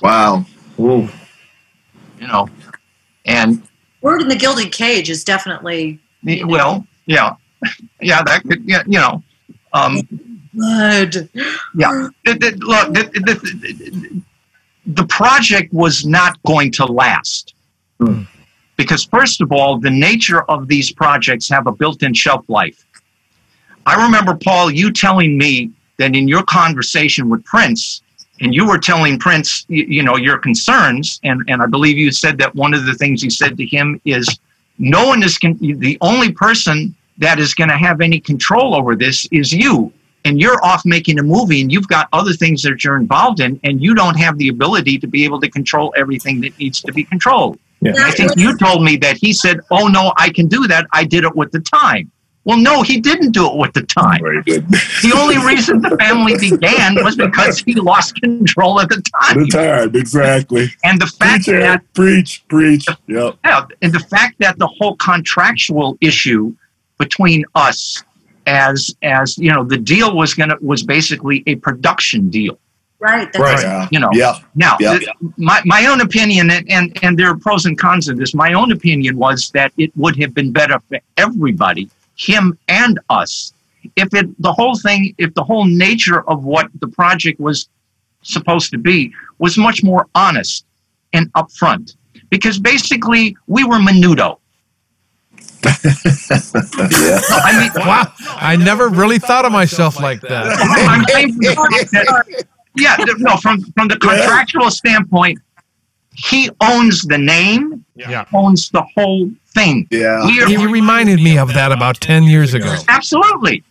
[0.00, 0.46] Wow.
[0.80, 1.06] Ooh.
[2.18, 2.48] You know,
[3.26, 3.62] and
[4.02, 6.00] Bird in the Gilded Cage is definitely
[6.44, 7.36] well, yeah,
[8.00, 9.22] yeah, that could, yeah, you know,
[9.72, 9.98] um,
[10.54, 11.30] Blood.
[11.74, 14.22] Yeah, it, it, look, the,
[14.86, 17.54] the project was not going to last
[17.98, 18.26] mm.
[18.76, 22.84] because, first of all, the nature of these projects have a built-in shelf life.
[23.86, 28.02] I remember Paul, you telling me that in your conversation with Prince,
[28.42, 32.12] and you were telling Prince, you, you know, your concerns, and and I believe you
[32.12, 34.38] said that one of the things you said to him is
[34.78, 38.96] no one is con- the only person that is going to have any control over
[38.96, 39.92] this is you
[40.24, 43.58] and you're off making a movie and you've got other things that you're involved in
[43.64, 46.92] and you don't have the ability to be able to control everything that needs to
[46.92, 47.58] be controlled.
[47.80, 47.92] Yeah.
[47.96, 50.86] I think you told me that he said, "Oh no, I can do that.
[50.92, 52.10] I did it with the time."
[52.44, 54.20] Well, no, he didn't do it with the time.
[54.20, 54.42] Very.
[54.42, 59.44] The only reason the family began was because he lost control of the time.
[59.44, 59.90] the time.
[59.90, 60.68] time, exactly.
[60.82, 61.94] And the fact Preach, that Eric.
[61.94, 62.86] preach, preach.
[63.06, 63.36] Yep.
[63.44, 66.52] yeah, and the fact that the whole contractual issue
[66.98, 68.02] between us
[68.46, 72.58] as as you know the deal was gonna was basically a production deal
[72.98, 73.32] Right.
[73.32, 73.62] That's Right.
[73.62, 73.88] Yeah.
[73.92, 74.38] you know Yeah.
[74.56, 74.98] now Yeah.
[74.98, 78.34] th- my, my own opinion and, and and there are pros and cons of this
[78.34, 81.88] my own opinion was that it would have been better for everybody
[82.26, 83.52] him and us
[83.96, 87.68] if it the whole thing if the whole nature of what the project was
[88.22, 90.64] supposed to be was much more honest
[91.12, 91.96] and upfront
[92.30, 94.38] because basically we were menudo
[95.64, 95.74] Yeah.
[97.48, 98.12] i mean Wow.
[98.50, 100.44] I never really thought of myself like that.
[100.92, 102.44] I'm saying from the fact that-
[102.74, 105.38] yeah, no, from from the contractual standpoint,
[106.14, 108.24] he owns the name, Yeah.
[108.32, 109.86] owns the whole thing.
[109.90, 110.24] Yeah.
[110.26, 112.74] We are- He reminded me of that about 10 years ago.
[112.88, 113.62] absolutely,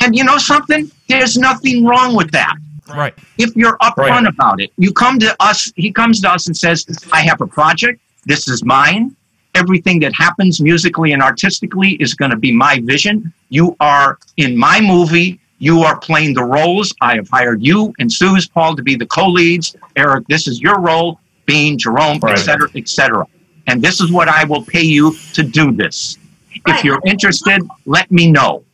[0.00, 0.90] and you know something?
[1.08, 2.54] There's nothing wrong with that.
[2.94, 3.14] Right.
[3.38, 4.26] If you're upfront Right.
[4.26, 5.72] about it, you come to us.
[5.76, 8.00] He comes to us and says, "I have a project.
[8.26, 9.14] This is mine.
[9.54, 13.32] Everything that happens musically and artistically is going to be my vision.
[13.50, 15.38] You are in my movie.
[15.60, 16.92] You are playing the roles.
[17.00, 19.76] I have hired you and Suze Paul to be the co-leads.
[19.96, 21.20] Eric, this is your role.
[21.46, 22.38] being Jerome, Right.
[22.38, 23.26] et cetera, et cetera.
[23.66, 26.18] And this is what I will pay you to do this.
[26.66, 28.64] If you're interested, let me know.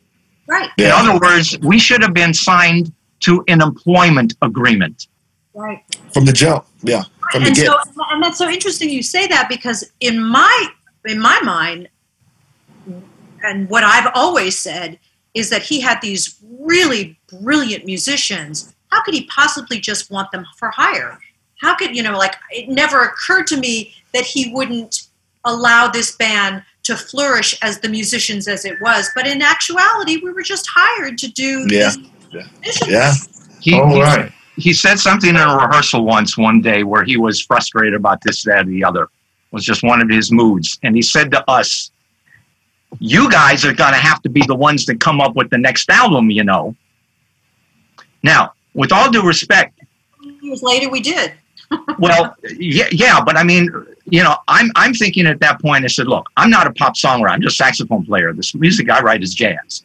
[0.46, 0.68] right.
[0.78, 0.96] In Yeah.
[0.96, 5.06] other words, we should have been signed to an employment agreement.
[5.54, 5.84] Right.
[6.12, 6.64] From the jump.
[6.82, 7.04] Yeah.
[7.30, 7.66] From the and get.
[7.66, 7.76] so
[8.10, 10.68] and that's so interesting you say that because in my
[11.06, 11.88] in my mind
[13.44, 14.98] and what i've always said
[15.34, 20.44] is that he had these really brilliant musicians how could he possibly just want them
[20.58, 21.20] for hire
[21.60, 25.08] how could you know like it never occurred to me that he wouldn't
[25.44, 30.32] allow this band to flourish as the musicians as it was but in actuality we
[30.32, 31.90] were just hired to do Yeah.
[31.90, 31.98] these
[32.32, 32.46] Yeah.
[32.88, 33.12] Yeah.
[33.60, 34.32] He, Oh, he- right.
[34.56, 38.42] he said something in a rehearsal once one day where he was frustrated about this,
[38.44, 39.02] that, or the other.
[39.04, 39.08] It
[39.52, 40.78] was just one of his moods.
[40.82, 41.90] And he said to us,
[43.00, 45.58] You guys are going to have to be the ones that come up with the
[45.58, 46.74] next album, you know.
[48.22, 49.78] Now, with all due respect,
[50.40, 51.32] years later we did
[51.98, 53.70] well, yeah, yeah, but I mean,
[54.06, 55.84] you know, I'm I'm thinking at that point.
[55.84, 57.30] I said, look, I'm not a pop songwriter.
[57.30, 58.32] I'm just a saxophone player.
[58.32, 59.84] This music I write is jazz.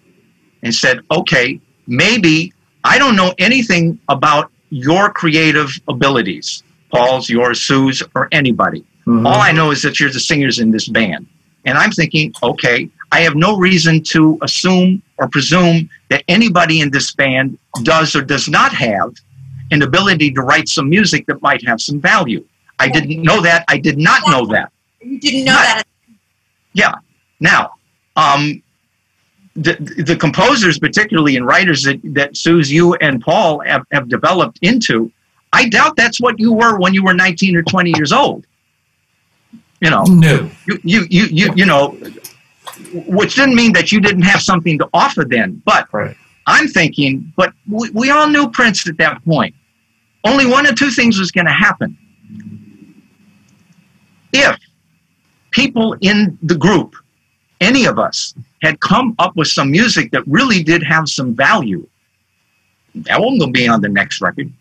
[0.63, 2.53] And said, okay, maybe
[2.83, 8.83] I don't know anything about your creative abilities, Paul's, yours, Sue's, or anybody.
[9.05, 9.27] Mhm.
[9.27, 11.27] All I know is that you're the singers in this band.
[11.65, 16.89] And I'm thinking, okay, I have no reason to assume or presume that anybody in
[16.89, 19.13] this band does or does not have
[19.71, 22.45] an ability to write some music that might have some value.
[22.79, 23.65] I didn't know that.
[23.67, 24.71] I did not know that.
[25.01, 25.63] you didn't know Right.
[25.77, 25.87] that
[26.73, 26.93] Yeah.
[27.39, 27.71] Now,
[28.15, 28.61] um,
[29.55, 29.75] the,
[30.05, 35.11] the composers, particularly and writers that, that Suze, you and Paul have, have developed into,
[35.53, 38.45] I doubt that's what you were when you were 19 or 20 years old.
[39.81, 40.49] You know, No.
[40.67, 41.97] you, you, you, you, you know,
[42.93, 45.61] which didn't mean that you didn't have something to offer then.
[45.65, 46.17] But Right.
[46.47, 49.55] I'm thinking, but we, we all knew Prince at that point.
[50.23, 51.97] Only one of two things was going to happen.
[54.33, 54.59] If
[55.51, 56.95] people in the group,
[57.61, 61.87] any of us, had come up with some music that really did have some value,
[62.95, 64.51] that wasn't going to be on the next record.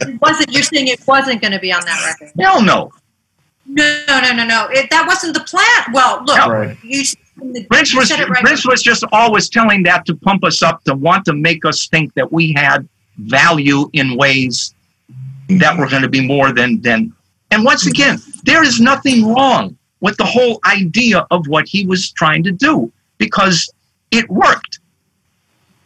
[0.00, 2.92] it wasn't you're saying it wasn't going to be on that record Hell no.
[3.66, 6.76] no no no no it, that wasn't the plan well look Right.
[6.82, 7.04] you, you
[7.70, 10.82] Prince was said it right Prince was just always telling that to pump us up,
[10.84, 12.88] to want to make us think that we had
[13.18, 14.74] value in ways
[15.48, 17.12] that were going to be more than than.
[17.50, 22.10] And once again, there is nothing wrong with the whole idea of what he was
[22.12, 23.70] trying to do because
[24.10, 24.80] it worked.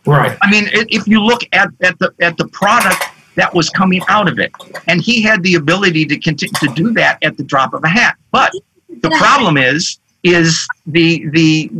[0.04, 0.36] Right.
[0.42, 3.02] I mean, if you look at, at the at the product
[3.36, 4.52] that was coming out of it,
[4.88, 7.88] and he had the ability to continue to do that at the drop of a
[7.88, 8.16] hat.
[8.30, 8.52] But
[9.00, 11.70] the problem is is the the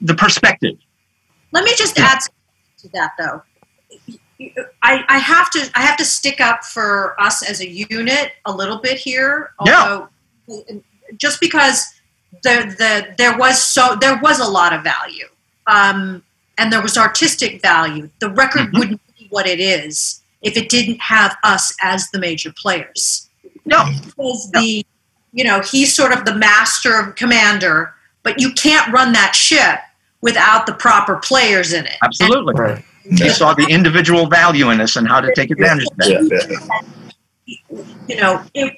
[0.00, 0.76] the perspective.
[1.52, 2.32] let me just add something
[2.78, 3.42] to that though
[4.82, 8.52] I, I have to I have to stick up for us as a unit a
[8.52, 9.52] little bit here.
[9.64, 10.06] Yeah.
[11.16, 11.84] Just because
[12.42, 15.28] the the there was so there was a lot of value.
[15.68, 16.24] Um,
[16.58, 18.10] and there was artistic value.
[18.18, 18.78] The record Mhm.
[18.78, 23.28] wouldn't be what it is if it didn't have us as the major players.
[23.64, 24.84] No, Because the
[25.32, 29.80] you know, he's sort of the master commander, but you can't run that ship
[30.20, 31.96] without the proper players in it.
[32.02, 32.54] Absolutely.
[32.54, 32.84] Right.
[33.04, 37.10] He saw the individual value in this and how to take advantage of that.
[37.46, 37.82] Yeah, yeah.
[38.06, 38.76] you know, it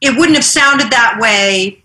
[0.00, 1.82] it wouldn't have sounded that way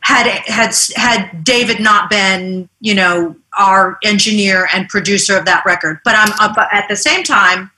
[0.00, 6.00] had had had David not been, you know, our engineer and producer of that record.
[6.04, 7.70] But I'm uh, but at the same time,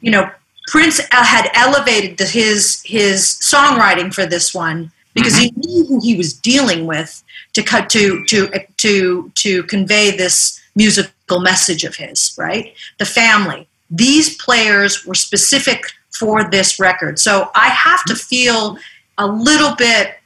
[0.00, 0.30] you know,
[0.66, 6.16] Prince had elevated the, his his songwriting for this one because he knew who he
[6.16, 7.22] was dealing with
[7.52, 8.48] to cut to to
[8.78, 12.74] to to convey this musical message of his right?
[12.98, 13.68] The family.
[13.90, 15.84] These players were specific
[16.18, 17.18] for this record.
[17.18, 18.78] So i have to feel
[19.18, 20.16] a little bit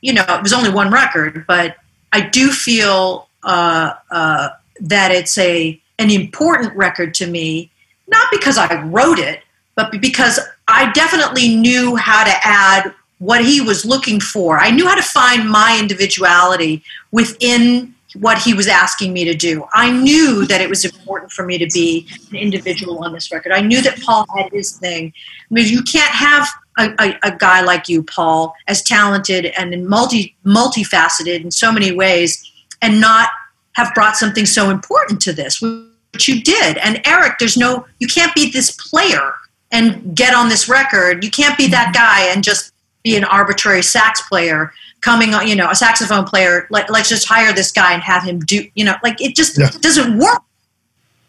[0.00, 1.76] you know it was only one record but
[2.12, 4.48] i do feel uh, uh,
[4.80, 7.70] that it's a an important record to me
[8.08, 9.40] not because i wrote it
[9.76, 14.86] but because i definitely knew how to add what he was looking for i knew
[14.86, 16.82] how to find my individuality
[17.12, 19.64] within what he was asking me to do.
[19.74, 23.52] I knew that it was important for me to be an individual on this record.
[23.52, 25.12] I knew that Paul had his thing.
[25.50, 26.48] I mean, you can't have
[26.78, 31.92] a, a, a guy like you, Paul, as talented and multi multifaceted in so many
[31.92, 33.30] ways, and not
[33.72, 36.78] have brought something so important to this, which you did.
[36.78, 39.34] And Eric, there's no, you can't be this player
[39.76, 41.22] and get on this record.
[41.22, 42.72] You can't be that guy and just
[43.02, 47.28] be an arbitrary sax player coming on, you know, a saxophone player, like, let's just
[47.28, 49.70] hire this guy and have him do, you know, like it just Yeah.
[49.80, 50.42] doesn't work.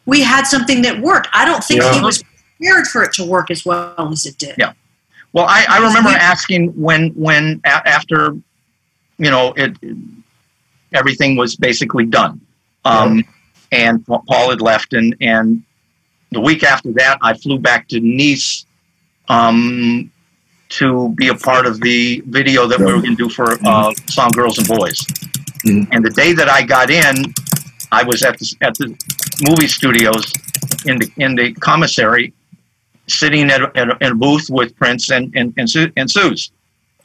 [0.05, 1.27] We had something that worked.
[1.33, 2.23] I don't think he was
[2.57, 4.55] prepared for it to work as well as it did.
[4.57, 4.71] Yeah.
[5.33, 8.31] Well, I, I remember asking when when a- after
[9.19, 9.75] you know it
[10.93, 12.39] everything was basically done,
[12.85, 13.23] um,
[13.71, 15.61] and Paul had left, and and
[16.31, 18.65] the week after that, I flew back to Nice
[19.29, 20.11] um,
[20.69, 23.93] to be a part of the video that we were going to do for uh,
[24.09, 24.99] song "Girls and Boys."
[25.65, 25.87] Mhm.
[25.91, 27.33] And the day that I got in,
[27.91, 28.87] I was at the at the
[29.47, 30.31] movie studios
[30.85, 32.33] in the in the commissary
[33.07, 36.09] sitting at a, at a, in a booth with Prince and and and, Su- and
[36.11, 36.51] Suze,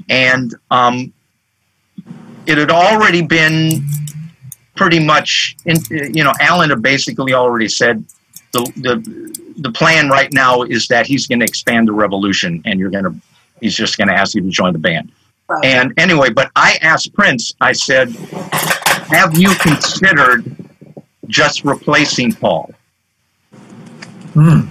[0.09, 1.12] and um,
[2.47, 3.85] it had already been
[4.74, 5.57] pretty much.
[5.65, 8.05] In, you know, Alan had basically already said
[8.52, 12.78] the the the plan right now is that he's going to expand the revolution, and
[12.78, 13.14] you're going to
[13.60, 15.10] he's just going to ask you to join the band.
[15.48, 15.64] Right.
[15.64, 17.54] And anyway, but I asked Prince.
[17.60, 20.44] I said, "Have you considered
[21.28, 22.70] just replacing Paul?"
[24.34, 24.62] Hmm.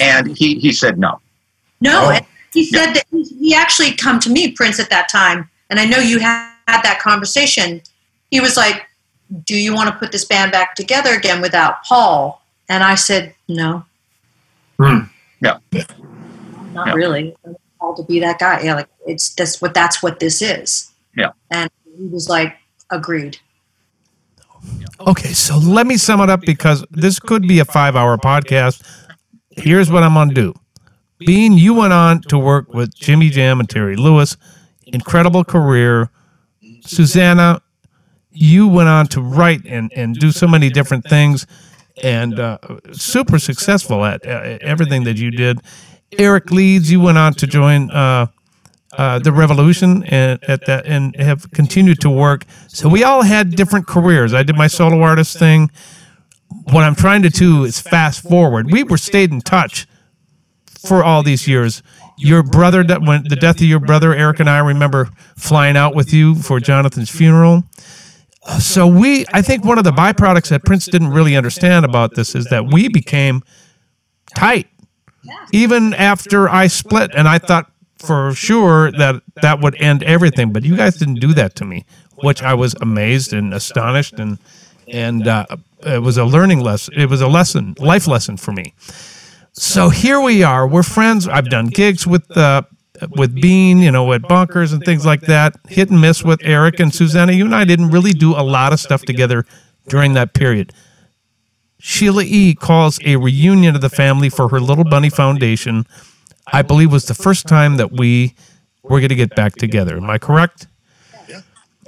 [0.00, 1.20] And he, he said no.
[1.82, 2.26] No, Oh.
[2.54, 5.84] he said that he, he actually come to me, Prince, at that time, and I
[5.84, 7.82] know you had, had that conversation.
[8.30, 8.86] He was like,
[9.44, 12.39] "Do you want to put this band back together again without Paul?"
[12.70, 13.84] And I said, "No."
[14.78, 15.00] Hmm.
[15.42, 15.58] Yeah.
[16.72, 16.94] Not Yeah.
[16.94, 17.34] really.
[17.44, 18.62] I want Paul to be that guy.
[18.62, 20.90] Yeah, like it's that's what that's what this is.
[21.16, 21.32] Yeah.
[21.50, 21.68] And
[21.98, 22.56] he was like,
[22.90, 23.38] "Agreed."
[25.06, 28.82] Okay, so let me sum it up because this could be a five hour podcast.
[29.50, 30.54] Here's what I'm going to do.
[31.18, 34.36] Bean, you went on to work with Jimmy Jam and Terry Lewis.
[34.86, 36.10] Incredible career.
[36.82, 37.60] Susannah,
[38.30, 41.46] you went on to write and, and do so many different things
[42.02, 42.58] and uh,
[42.92, 45.60] super successful at uh, everything that you did.
[46.18, 48.26] Eric Leeds, you went on to join uh,
[48.92, 52.44] uh, the Revolution and at that and have continued to work.
[52.68, 54.34] So we all had different careers.
[54.34, 55.70] I did my solo artist thing.
[56.64, 58.72] What I'm trying to do is fast forward.
[58.72, 59.86] We were stayed in touch
[60.66, 61.82] for all these years.
[62.18, 66.12] Your brother, when the death of your brother, Eric and I remember flying out with
[66.12, 67.64] you for Jonathan's funeral.
[68.58, 72.34] So we, I think one of the byproducts that Prince didn't really understand about this
[72.34, 73.42] is that we became
[74.34, 74.66] tight,
[75.52, 80.52] even after I split, and I thought for sure that that would end everything.
[80.52, 81.84] But you guys didn't do that to me,
[82.22, 84.38] which I was amazed and astonished, and
[84.88, 85.44] and uh,
[85.84, 86.94] it was a learning lesson.
[86.96, 88.72] It was a lesson, life lesson for me.
[89.52, 90.66] So here we are.
[90.66, 91.28] We're friends.
[91.28, 92.62] I've done gigs with uh,
[93.10, 95.54] with Bean, you know, at Bunkers and things like that.
[95.68, 97.32] Hit and miss with Eric and Susannah.
[97.32, 99.44] You and I didn't really do a lot of stuff together
[99.88, 100.72] during that period.
[101.78, 102.54] Sheila E.
[102.54, 105.86] calls a reunion of the family for her Little Bunny Foundation.
[106.52, 108.34] I believe was the first time that we
[108.82, 109.96] were going to get back together.
[109.96, 110.66] Am I correct?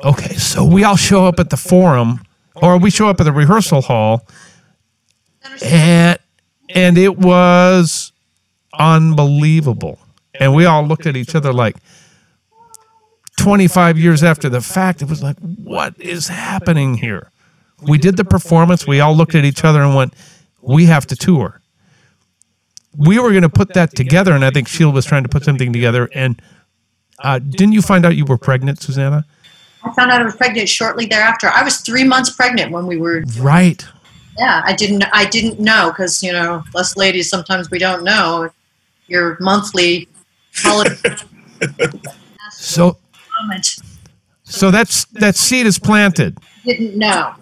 [0.04, 2.22] Okay, so we all show up at the forum,
[2.56, 4.26] or we show up at the rehearsal hall,
[5.62, 6.18] and
[6.70, 8.10] and it was
[8.76, 10.00] unbelievable.
[10.42, 11.76] And we all looked at each other like
[13.38, 17.30] 25 years after the fact, it was like, what is happening here?
[17.80, 20.14] We did the performance, we all looked at each other and went,
[20.60, 21.60] we have to tour.
[22.96, 25.44] We were going to put that together, and I think Sheila was trying to put
[25.44, 26.08] something together.
[26.12, 26.42] And
[27.20, 29.24] uh, didn't you find out you were pregnant, Susannah?
[29.84, 31.48] I found out I was pregnant shortly thereafter.
[31.48, 33.22] I was three months pregnant when we were.
[33.38, 33.84] Right.
[34.38, 35.04] Yeah, I didn't.
[35.12, 38.50] I didn't know because you know, us ladies sometimes we don't know
[39.06, 40.08] your monthly.
[42.50, 42.98] So
[44.44, 46.38] so that's that seed is planted.
[46.64, 47.34] Didn't know.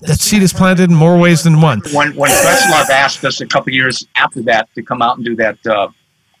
[0.00, 1.80] That seed is planted in more ways than one.
[1.92, 5.36] When when Questlove asked us a couple years after that to come out and do
[5.36, 5.88] that uh,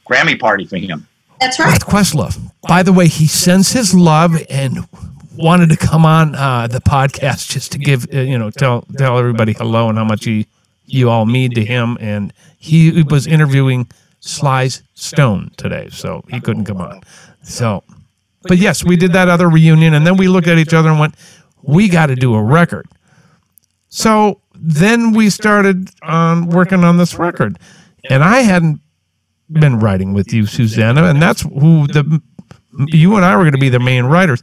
[0.08, 1.06] Grammy party for him.
[1.40, 1.72] That's right.
[1.72, 2.38] With Questlove.
[2.66, 4.78] By the way, he sends his love and
[5.36, 9.18] wanted to come on uh, the podcast just to give uh, you know tell tell
[9.18, 10.46] everybody hello and how much he
[10.86, 11.96] you all mean to him.
[12.00, 13.88] And he was interviewing
[14.20, 17.00] Sly's Stone today, so he couldn't come on.
[17.42, 17.84] So,
[18.42, 20.98] but yes, we did that other reunion, and then we looked at each other and
[20.98, 21.14] went,
[21.62, 22.86] "We got to do a record."
[23.88, 27.58] So then we started on working on this record,
[28.10, 28.80] and I hadn't
[29.50, 32.20] been writing with you, Susannah, and that's who the
[32.88, 34.42] you and I were going to be the main writers.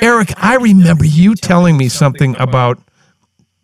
[0.00, 2.78] Eric, I remember you telling me something about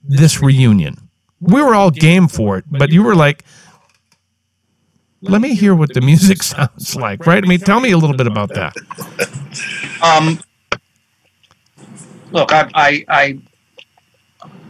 [0.04, 1.08] this reunion.
[1.40, 3.44] We were all game for it, but you were like,
[5.22, 7.42] "Let me hear what the music sounds like." Right?
[7.42, 8.74] I mean, tell me a little bit about that.
[10.02, 10.38] Um,
[12.30, 13.38] look, I, I, I,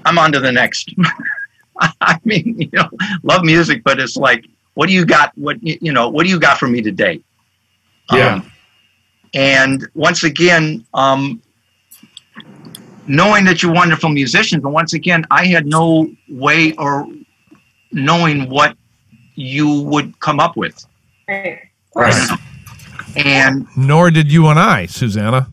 [0.04, 0.94] I'm on to the next.
[2.00, 2.88] I mean, you know,
[3.22, 5.36] love music, but it's like, what do you got?
[5.36, 6.08] What you know?
[6.08, 7.20] What do you got for me today?
[8.12, 8.34] Yeah.
[8.34, 8.52] Um,
[9.34, 11.42] and once again, um,
[13.06, 17.06] knowing that you're wonderful musicians, but once again, I had no way or
[17.92, 18.76] knowing what
[19.38, 20.84] you would come up with.
[21.28, 21.60] Right.
[21.94, 22.38] Right.
[23.16, 25.48] And Nor did you and I, Susannah.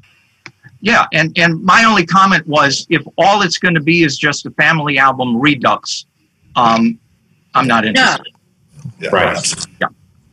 [0.82, 4.46] Yeah, and and my only comment was if all it's going to be is just
[4.46, 6.06] a family album redux,
[6.56, 7.00] um,
[7.56, 8.34] I'm not interested.
[9.00, 9.10] Yeah.
[9.12, 9.56] Right.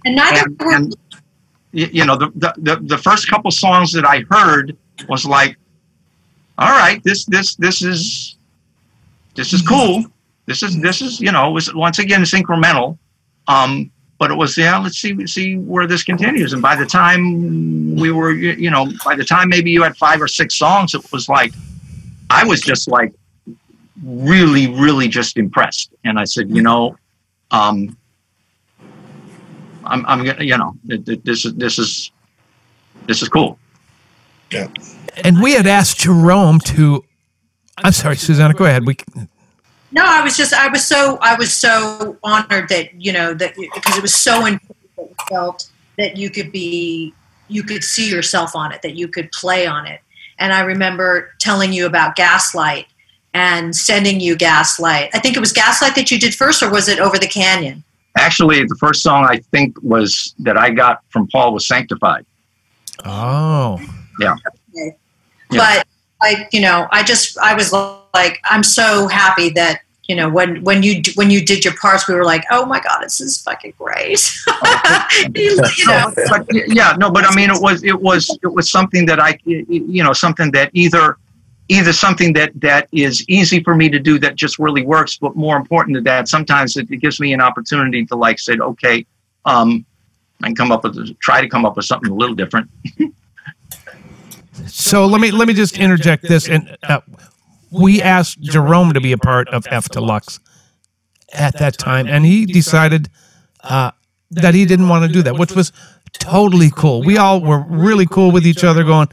[0.05, 0.97] And neither And, were and
[1.73, 4.77] you know the, the the the first couple songs that I heard
[5.09, 5.57] was like,
[6.59, 8.37] all right, this this this is
[9.35, 10.05] this is cool.
[10.47, 12.99] This is this is you know it was once again it's incremental.
[13.53, 17.97] Um, but it was yeah let's see see where this continues and by the time
[17.97, 20.95] we were you you know by the time maybe you had five or six songs
[20.95, 21.53] it was like
[22.31, 23.13] i was just like
[24.05, 26.97] really really just impressed and i said you know
[27.51, 27.97] um
[29.85, 32.13] i'm i'm gonna you know th- th- this is this is
[33.09, 33.59] this is cool
[34.53, 34.69] yeah
[35.25, 37.05] And we had asked Jerome to.
[37.85, 38.55] I'm sorry, Susannah.
[38.55, 38.87] Go ahead.
[38.87, 38.97] We
[39.93, 43.55] No, I was just I was so I was so honored that you know that
[43.57, 47.15] because it was so important that you felt that you could be
[47.49, 50.01] you could see yourself on it that you could play on it
[50.39, 52.87] and I remember telling you about Gaslight
[53.35, 55.11] and sending you Gaslight.
[55.15, 57.85] I think it was Gaslight that you did first or was it Over the Canyon?
[58.19, 62.27] actually the first song i think was that i got from paul was sanctified
[63.05, 63.81] Oh.
[64.21, 64.37] Yeah.
[65.51, 65.87] But
[66.23, 67.73] I you know I just I was
[68.15, 72.09] like I'm so happy that you know when when you when you did your parts
[72.09, 74.33] we were like oh my god this is fucking great
[75.35, 75.35] you,
[75.77, 79.07] you know but yeah, no, but I mean, it was it was it was something
[79.07, 81.17] that I, you know, something that either
[81.69, 85.37] either something that that is easy for me to do that just really works, but
[85.37, 89.07] more important than that, sometimes it, it gives me an opportunity to like say, okay,
[89.45, 89.85] um,
[90.43, 92.69] I can come up with try to come up with something a little different.
[94.67, 97.01] So let me let me just interject this, and uh,
[97.73, 100.39] we asked Jerome to be a part of fDeluxe
[101.33, 103.09] at that time, and he decided
[103.65, 103.93] uh,
[104.31, 105.73] that he didn't want to do that, which was
[106.13, 107.03] totally cool.
[107.03, 109.09] We all were really cool with each other, going,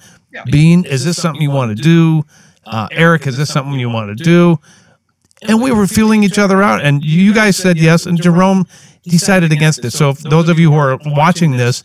[0.51, 2.25] "Bean, is this something you want to do?
[2.65, 4.59] Uh, Eric, is this something you want to do?"
[5.47, 8.65] And we were feeling each other out, and you guys said yes, and Jerome
[9.03, 9.91] decided against it.
[9.91, 11.83] So, if those of you who are watching this,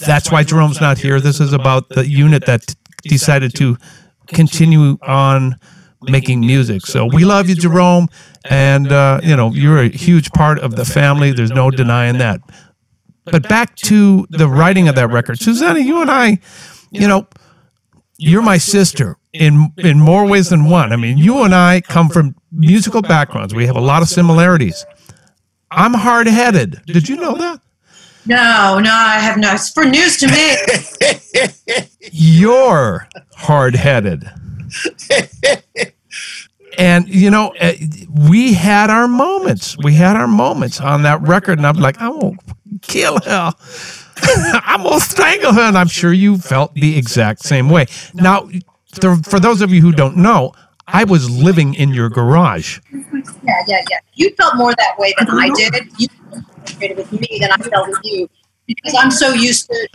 [0.00, 1.20] that's why Jerome's not here.
[1.20, 2.74] This is about the unit that
[3.04, 3.78] decided to
[4.26, 5.58] continue on
[6.04, 6.86] making music.
[6.86, 8.08] So we love you, Jerome,
[8.48, 11.32] and uh, you know you're a huge part of the family.
[11.32, 12.40] There's no denying that.
[13.24, 16.38] But back to the writing of that record, Susannah, you and I,
[16.90, 17.26] you know,
[18.18, 20.92] you're my sister in in more ways than one.
[20.92, 23.54] I mean, you and I come from musical backgrounds.
[23.54, 24.84] We have a lot of similarities.
[25.70, 26.80] I'm hard headed.
[26.86, 27.60] Did you know that?
[28.26, 30.56] no no I have no it's for news to me
[32.12, 34.24] you're hard headed.
[36.78, 37.76] and, you know, eh,
[38.28, 39.76] we had our moments.
[39.82, 41.58] We had our moments on that record.
[41.58, 43.52] And I'm like, going to kill her.
[44.22, 45.62] I'm to strangle her.
[45.62, 47.86] And I'm sure you felt the exact same way.
[48.14, 48.48] Now,
[49.00, 50.52] for for those of you who don't know,
[50.86, 52.78] I was living in your garage.
[52.92, 56.08] yeah yeah yeah you felt more that way than I did you
[56.58, 58.28] frustrated with me than I felt with you
[58.66, 59.88] because I'm so used to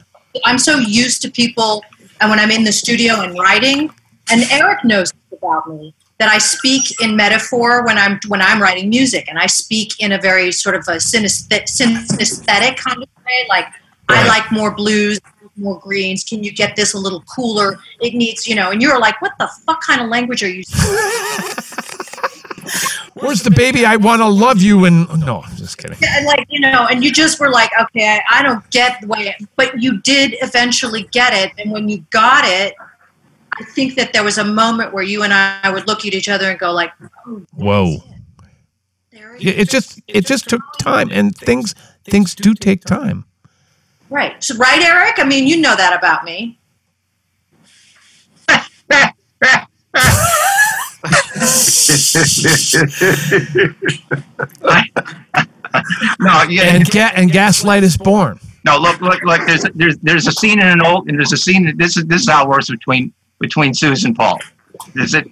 [0.46, 1.84] I'm so used to people
[2.22, 3.92] and when I'm in the studio and writing
[4.32, 8.90] and Eric knows about me that I speak in metaphor when I'm when I'm writing
[8.90, 13.46] music, and I speak in a very sort of a synesthetic, synesthetic kind of way.
[13.48, 13.68] Like
[14.10, 15.20] I like more blues,
[15.56, 16.24] more greens.
[16.24, 17.80] Can you get this a little cooler?
[18.02, 18.72] It needs, you know.
[18.72, 20.64] And you're like, what the fuck kind of language are you?
[23.16, 23.86] Where's the baby?
[23.86, 24.86] I want to love you.
[24.86, 25.98] And oh, no, I'm just kidding.
[26.02, 29.00] Yeah, and like you know, and you just were like, okay, I, I don't get
[29.02, 32.76] the way, it, but you did eventually get it, and when you got it,
[33.60, 36.30] I think that there was a moment where you and I would look at each
[36.30, 36.92] other and go like,
[37.28, 37.98] oh, Whoa.
[39.12, 41.76] there Yeah, It just it just took time, and things
[42.06, 43.26] things do take time.
[44.10, 45.20] right, so, right, Eric.
[45.20, 46.58] I mean, you know that about me.
[56.20, 58.40] No, yeah, And ga- and gaslight is born.
[58.66, 59.42] No, look, look, look.
[59.46, 61.72] There's there's there's a scene in an old and there's a scene.
[61.78, 64.40] This is this is how it works between between Susan and Paul.
[64.94, 65.24] There's a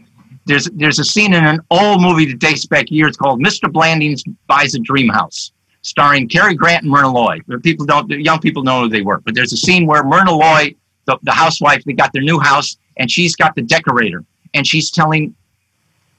[0.46, 3.72] there's there's a scene in an old movie that dates back years called Mr.
[3.72, 5.52] Blandings Buys a Dream House,
[5.82, 7.40] starring Cary Grant and Myrna Loy.
[7.64, 10.74] People don't young people know who they were, but there's a scene where Myrna Loy,
[11.06, 14.24] the, the housewife, they got their new house, and she's got the decorator,
[14.54, 15.36] and she's telling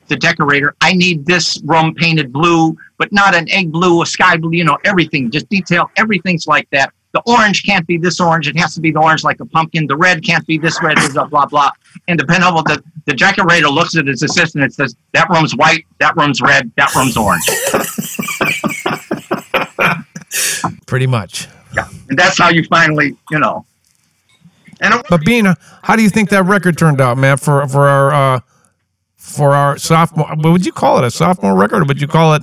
[0.08, 4.36] the decorator, I need this room painted blue, but not an egg blue, a sky
[4.36, 6.92] blue, you know, everything, just detail, everything's like that.
[7.24, 9.86] The orange can't be this orange, it has to be the orange like a pumpkin.
[9.86, 11.70] The red can't be this red, blah, blah, blah.
[12.06, 15.84] And depending on the, the decorator looks at his assistant and says, that room's white,
[15.98, 17.44] that room's red, that room's orange.
[20.86, 21.48] Pretty much.
[21.74, 21.88] Yeah.
[22.08, 23.66] And that's how you finally, you know.
[24.80, 27.36] And it, But Bina, how do you think that record turned out, man?
[27.36, 28.40] For for our uh,
[29.16, 31.04] for our sophomore, what would you call it?
[31.04, 32.42] A sophomore record, or would you call it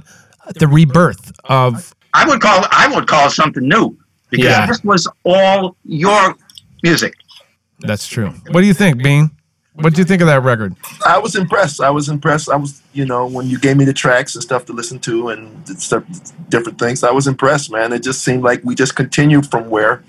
[0.56, 1.96] the rebirth of?
[2.14, 3.98] I would call I would call it something new
[4.38, 4.66] because Yeah.
[4.68, 6.36] this was all your
[6.84, 7.14] music.
[7.80, 8.30] That's true.
[8.52, 9.32] What do you think, Bean?
[9.74, 10.74] What do you think of that record?
[11.06, 11.82] I was impressed.
[11.82, 12.50] I was impressed.
[12.50, 15.28] I was, you know, when you gave me the tracks and stuff to listen to
[15.30, 16.04] and stuff,
[16.48, 17.92] different things, I was impressed, man.
[17.92, 20.02] It just seemed like we just continued from where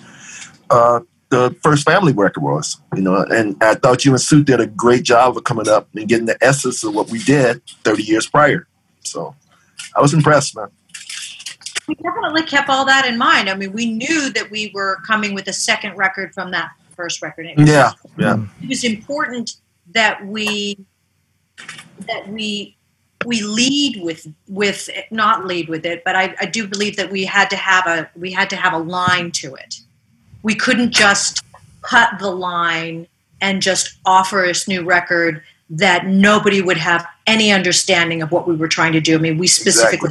[0.70, 1.00] uh,
[1.30, 3.16] the first family record was, you know.
[3.28, 6.26] And I thought you and Sue did a great job of coming up and getting
[6.26, 8.68] the essence of what we did 30 years prior.
[9.00, 9.34] So
[9.96, 10.68] I was impressed, man.
[11.88, 13.48] We definitely kept all that in mind.
[13.48, 17.22] I mean, we knew that we were coming with a second record from that first
[17.22, 17.46] record.
[17.46, 18.44] It was, Yeah, yeah.
[18.62, 19.56] it was important
[19.94, 20.78] that we
[22.06, 22.76] that we
[23.24, 27.24] we lead with with not lead with it, but I, I do believe that we
[27.24, 29.80] had to have a we had to have a line to it.
[30.42, 31.42] We couldn't just
[31.82, 33.06] cut the line
[33.40, 38.54] and just offer this new record that nobody would have any understanding of what we
[38.54, 39.16] were trying to do.
[39.16, 40.10] I mean, we specifically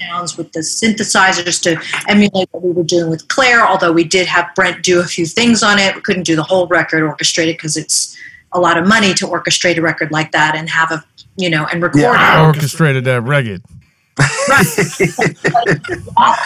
[0.00, 4.26] sounds with the synthesizers to emulate what we were doing with Clare, although we did
[4.26, 5.94] have Brent do a few things on it.
[5.94, 8.16] We couldn't do the whole record orchestrated because it's
[8.52, 11.04] a lot of money to orchestrate a record like that and have a,
[11.36, 12.42] you know, and record Yeah.
[12.42, 12.46] it.
[12.46, 13.60] Orchestrated that uh, reggae.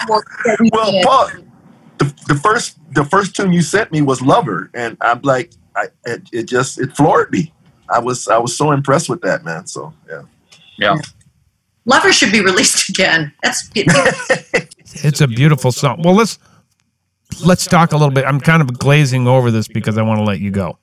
[0.09, 0.91] Work that we Well.
[1.03, 1.29] Paul,
[1.99, 5.87] the, the first the first tune you sent me was "Lover," and I'm like, I
[6.05, 7.53] it, it just it floored me.
[7.89, 9.67] I was I was so impressed with that, man.
[9.67, 10.23] So yeah.
[10.77, 10.95] Yeah.
[11.85, 13.33] Lover should be released again.
[13.43, 13.69] That's
[15.03, 16.01] It's a beautiful song.
[16.03, 16.37] Well, let's
[17.45, 18.25] let's talk a little bit.
[18.25, 20.77] I'm kind of glazing over this because I want to let you go.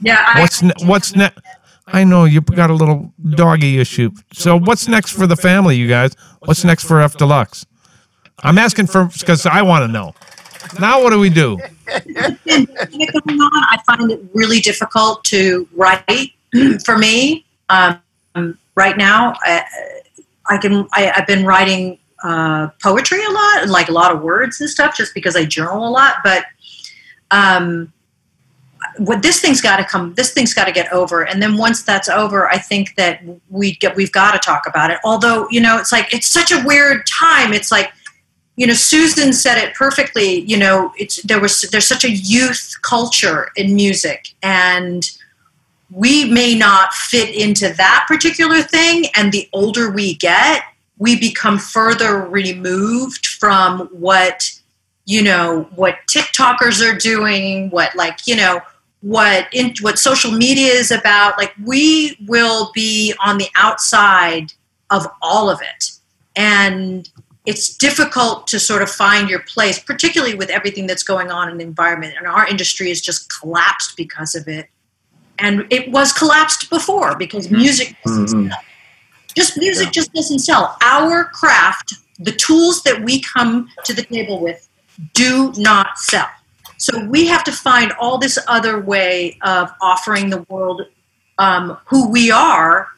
[0.00, 0.24] yeah.
[0.26, 1.38] I, What's ne- what's next?
[1.86, 4.10] I know you got a little doggy issue.
[4.32, 6.14] So what's next for the family, you guys?
[6.40, 7.64] What's next for fDeluxe?
[8.42, 10.14] I'm asking for because I want to know.
[10.80, 11.58] Now what do we do?
[11.86, 16.32] pandemic going on, I find it really difficult to write
[16.84, 17.44] for me.
[17.70, 18.00] Um,
[18.74, 19.64] right now, I,
[20.48, 20.88] I can.
[20.92, 24.68] I, I've been writing uh, poetry a lot, and like a lot of words and
[24.68, 26.16] stuff, just because I journal a lot.
[26.24, 26.44] But
[27.30, 27.92] um,
[28.98, 30.14] what this thing's got to come.
[30.14, 33.76] This thing's got to get over, and then once that's over, I think that we
[33.76, 33.96] get.
[33.96, 34.98] We've got to talk about it.
[35.04, 37.52] Although you know, it's like it's such a weird time.
[37.52, 37.92] It's like
[38.58, 42.74] you know susan said it perfectly you know it's there was there's such a youth
[42.82, 45.12] culture in music and
[45.90, 50.62] we may not fit into that particular thing and the older we get
[50.98, 54.50] we become further removed from what
[55.04, 58.60] you know what tiktokers are doing what like you know
[59.00, 64.52] what in, what social media is about like we will be on the outside
[64.90, 65.92] of all of it
[66.36, 67.10] and
[67.48, 71.56] it's difficult to sort of find your place, particularly with everything that's going on in
[71.56, 72.14] the environment.
[72.18, 74.68] And our industry has just collapsed because of it.
[75.38, 78.58] And it was collapsed before because music doesn't sell.
[79.34, 80.76] Just music just doesn't sell.
[80.82, 84.68] Our craft, the tools that we come to the table with,
[85.14, 86.28] do not sell.
[86.78, 90.82] So we have to find all this other way of offering the world
[91.38, 92.88] um, who we are.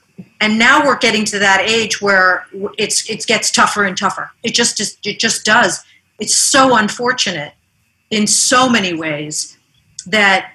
[0.40, 2.46] And now we're getting to that age where
[2.78, 4.30] it's it gets tougher and tougher.
[4.42, 5.82] It just, just it just does.
[6.18, 7.54] It's so unfortunate
[8.10, 9.56] in so many ways
[10.06, 10.52] that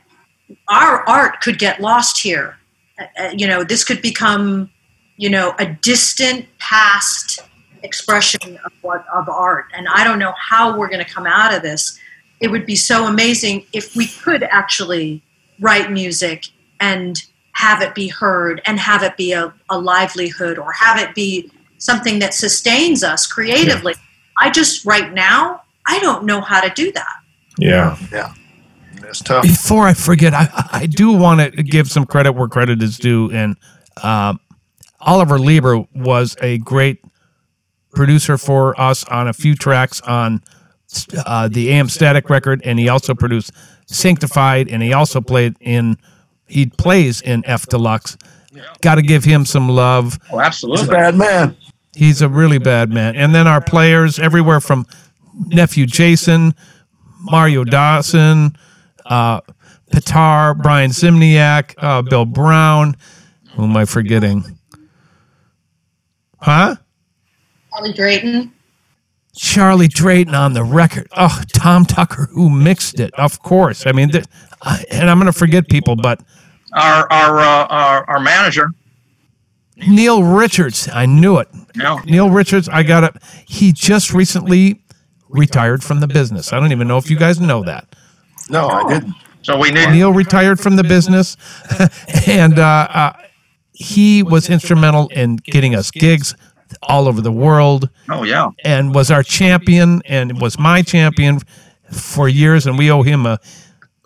[0.67, 2.57] our art could get lost here.
[2.99, 4.69] Uh, uh, you know, this could become,
[5.17, 7.39] you know, a distant past
[7.83, 9.65] expression of what of art.
[9.75, 11.99] And I don't know how we're going to come out of this.
[12.39, 15.23] It would be so amazing if we could actually
[15.59, 16.45] write music
[16.79, 17.21] and
[17.53, 21.49] have it be heard and have it be a, a livelihood or have it be
[21.77, 23.93] something that sustains us creatively.
[23.93, 24.47] Yeah.
[24.47, 27.15] I just right now I don't know how to do that.
[27.57, 27.97] Yeah.
[28.11, 28.33] Yeah.
[29.07, 29.43] It's tough.
[29.43, 33.31] Before I forget, I, I do want to give some credit where credit is due.
[33.31, 33.55] And
[34.01, 34.35] uh,
[34.99, 37.03] Oliver Leiber was a great
[37.93, 40.41] producer for us on a few tracks on
[41.25, 43.51] uh, the AM Static record, and he also produced
[43.87, 45.97] Sanctified, and he also played in
[46.47, 48.21] he plays in fDeluxe.
[48.81, 50.17] Got to give him some love.
[50.31, 50.81] Oh, absolutely.
[50.81, 51.57] He's a bad man.
[51.95, 53.15] He's a really bad man.
[53.15, 54.85] And then our players everywhere from
[55.47, 56.53] nephew Jason,
[57.21, 58.55] Mario Dawson,
[59.05, 59.41] uh,
[59.91, 62.95] Pitar, Brian Simniak, uh, Bill Brown.
[63.55, 64.43] Who am I forgetting?
[66.39, 66.75] Huh?
[67.71, 68.51] Charlie Drayton.
[69.35, 71.07] Charlie Drayton on the record.
[71.17, 73.85] Oh, Tom Tucker, who mixed it, of course.
[73.85, 74.25] I mean, th-
[74.89, 76.21] and I'm going to forget people, but
[76.73, 78.69] our our uh, our, our manager,
[79.87, 80.87] Neil Richards.
[80.91, 81.49] I knew it.
[81.75, 82.01] Yeah.
[82.05, 82.69] Neil Richards.
[82.69, 83.21] I got it.
[83.45, 84.81] He just recently
[85.27, 86.53] retired from the business.
[86.53, 87.93] I don't even know if you guys know that.
[88.49, 89.13] No, I didn't.
[89.41, 91.37] So we need Neil retired from the business,
[92.27, 93.13] and uh, uh,
[93.73, 96.33] he was instrumental in getting us gigs
[96.81, 97.89] all over the world.
[98.09, 101.41] Oh yeah, and was our champion and was my champion
[101.91, 103.39] for years, and we owe him a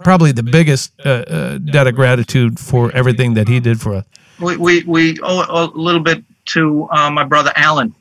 [0.03, 4.05] probably the biggest uh, uh, debt of gratitude for everything that he did for us.
[4.39, 7.93] We we, we owe a little bit to uh, my brother Alan.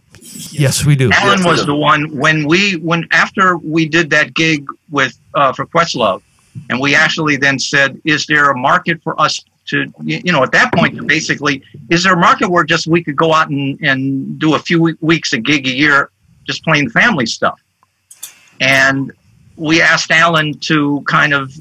[0.51, 1.11] Yes, we do.
[1.13, 5.53] Alan yes, was the one when we when after we did that gig with uh,
[5.53, 6.23] for Questlove,
[6.71, 10.53] and we actually then said, "Is there a market for us to you know at
[10.53, 14.39] that point basically is there a market where just we could go out and, and
[14.39, 16.11] do a few weeks a gig a year
[16.45, 17.61] just playing family stuff?
[18.61, 19.13] And
[19.57, 21.53] we asked alan to kind of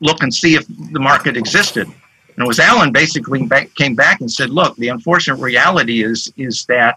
[0.00, 1.86] look and see if the market existed.
[1.86, 3.46] And it was alan basically
[3.76, 6.96] came back and said look the unfortunate reality is is that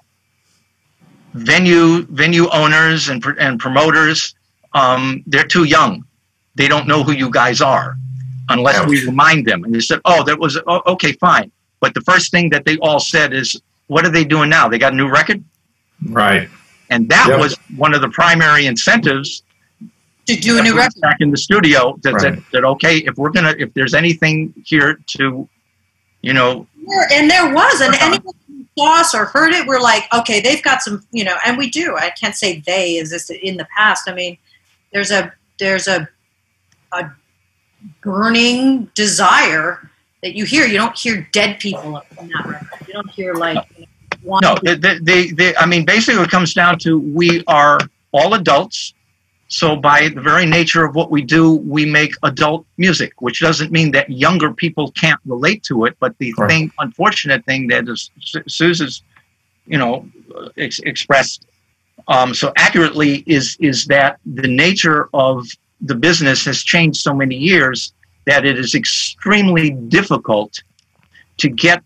[1.34, 4.36] venue venue owners and, and promoters
[4.74, 6.06] um, they're too young
[6.56, 7.98] they don't know who you guys are
[8.50, 8.88] unless Ouch.
[8.90, 9.64] we remind them.
[9.64, 11.52] And they said, oh, that was, oh, okay, fine.
[11.80, 14.68] But the first thing that they all said is, what are they doing now?
[14.70, 15.44] They got a new record?
[16.10, 16.50] Right.
[16.90, 17.40] And that yep.
[17.40, 19.44] was one of the primary incentives
[20.28, 21.98] to do a new record back in the studio.
[22.04, 22.36] That, right.
[22.36, 25.48] that, that, okay, if we're gonna, if there's anything here to,
[26.22, 26.68] you know,
[27.12, 28.06] and there was, and uh-huh.
[28.06, 31.36] anyone who saw us or heard it, we're like, okay, they've got some, you know,
[31.46, 31.96] and we do.
[31.96, 34.10] I can't say they is this in the past.
[34.10, 34.38] I mean,
[34.94, 36.08] there's a there's a
[36.94, 37.12] a
[38.02, 39.90] burning desire
[40.22, 40.66] that you hear.
[40.66, 42.88] You don't hear dead people in that record.
[42.88, 43.66] You don't hear like.
[44.24, 47.80] no, they, they, they, I mean, basically, it comes down to we are
[48.12, 48.94] all adults.
[49.48, 53.70] So, by the very nature of what we do, we make adult music, which doesn't
[53.70, 55.98] mean that younger people can't relate to it.
[56.00, 56.50] But the right.
[56.50, 58.12] thing, unfortunate thing that is
[58.48, 59.04] Susan's,
[59.66, 60.08] you know,
[60.56, 61.46] ex- expressed
[62.08, 65.46] um, so accurately is is that the nature of
[65.82, 67.94] the business has changed so many years
[68.26, 70.62] that it is extremely difficult
[71.38, 71.84] to get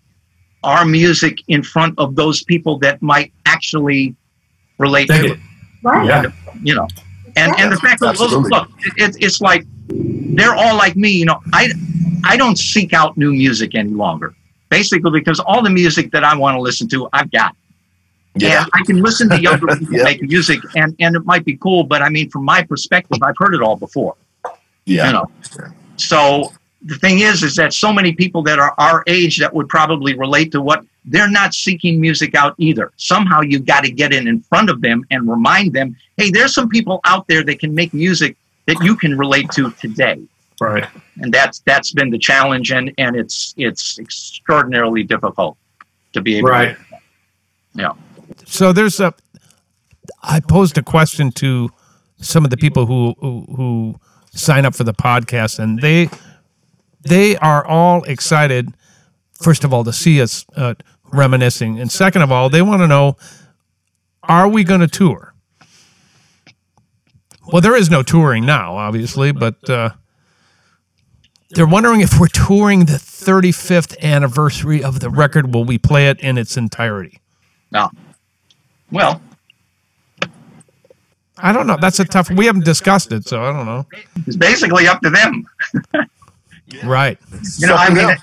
[0.64, 4.16] our music in front of those people that might actually
[4.78, 5.40] relate to it.
[5.84, 6.08] Right.
[6.08, 6.26] Yeah.
[6.62, 6.88] You know,
[7.38, 11.10] and, and the fact that look, it, it's like they're all like me.
[11.10, 11.70] You know, I
[12.24, 14.34] I don't seek out new music any longer.
[14.70, 17.56] Basically, because all the music that I want to listen to, I've got.
[18.36, 18.64] Yeah.
[18.64, 21.84] And I can listen to younger people make music, and, and it might be cool,
[21.84, 24.16] but I mean, from my perspective, I've heard it all before.
[24.86, 25.08] Yeah.
[25.08, 25.32] You know?
[25.98, 26.52] So
[26.84, 30.14] the thing is, is that so many people that are our age that would probably
[30.16, 32.92] relate to what they're not seeking music out either.
[32.98, 36.54] Somehow you got to get in in front of them and remind them, hey, there's
[36.54, 38.36] some people out there that can make music
[38.66, 40.22] that you can relate to today.
[40.60, 40.88] Right.
[41.22, 45.58] And that's that's been the challenge, and and it's it's extraordinarily difficult
[46.14, 46.50] to be able.
[46.50, 46.78] Right.
[46.78, 46.86] To,
[47.74, 47.92] yeah
[48.46, 49.14] so there's a.
[50.22, 51.70] I posed a question to
[52.18, 53.96] some of the people who, who who
[54.32, 56.10] sign up for the podcast, and they
[57.02, 58.74] they are all excited.
[59.42, 60.76] First of all, to see us uh,
[61.12, 63.18] reminiscing, and second of all, they want to know:
[64.24, 65.34] Are we going to tour?
[67.52, 69.92] Well, there is no touring now, obviously, but uh,
[71.52, 75.54] They're wondering if we're touring the 35th anniversary of the record.
[75.54, 77.20] Will we play it in its entirety?
[77.72, 77.92] No.
[78.92, 79.22] Well,
[81.38, 81.78] I don't know.
[81.80, 82.30] That's a tough.
[82.32, 83.86] We haven't discussed it, so I don't know.
[84.26, 85.46] it's basically up to them.
[86.84, 87.18] Right.
[87.60, 88.20] You know, I mean, else.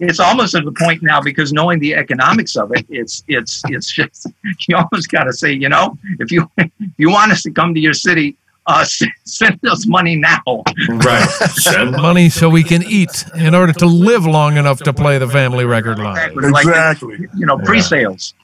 [0.00, 3.90] it's almost at the point now because knowing the economics of it, it's it's it's
[3.92, 4.26] just
[4.68, 7.72] you almost got to say, you know, if you if you want us to come
[7.72, 8.36] to your city,
[8.66, 8.84] uh,
[9.24, 10.42] send us money now.
[10.88, 11.26] Right.
[11.54, 15.28] Send Money so we can eat in order to live long enough to play the
[15.28, 16.34] family record line.
[16.34, 17.26] Like, Exactly.
[17.34, 18.34] you know, pre-sales.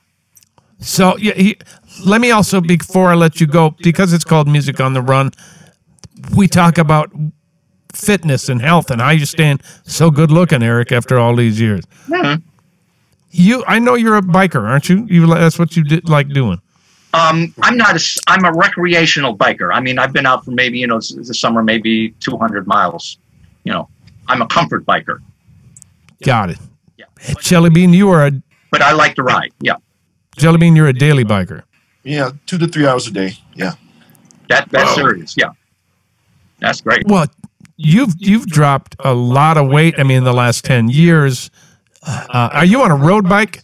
[0.83, 1.57] So yeah, he,
[2.05, 5.31] let me also before I let you go because it's called Music on the Run.
[6.37, 7.13] We talk about
[7.95, 11.85] fitness and health and how you stand so good looking, Eric, after all these years.
[13.31, 15.07] You, I know you're a biker, aren't you?
[15.09, 16.61] You that's what you did like doing.
[17.15, 19.73] Um, I'm not a, I'm a recreational biker.
[19.73, 23.19] I mean, I've been out for maybe, you know, the summer, maybe 200 miles.
[23.65, 23.89] You know,
[24.29, 25.19] I'm a comfort biker,
[26.25, 26.59] Got it.
[26.97, 27.07] Yeah.
[27.41, 28.33] Jelly Bean, you are a
[28.71, 29.53] but I like to ride.
[29.61, 29.77] Yeah.
[30.43, 30.77] Jelly Bean.
[30.77, 31.63] You're a daily biker.
[32.03, 33.35] Yeah, two to three hours a day.
[33.55, 33.75] Yeah.
[34.49, 34.97] That, that's Whoa.
[34.97, 35.37] serious.
[35.37, 35.51] Yeah.
[36.59, 37.07] That's great.
[37.07, 37.27] Well,
[37.77, 39.95] you've you've dropped a lot of weight.
[39.99, 41.51] I mean, in the last ten years.
[42.05, 43.63] Uh, are you on a road bike?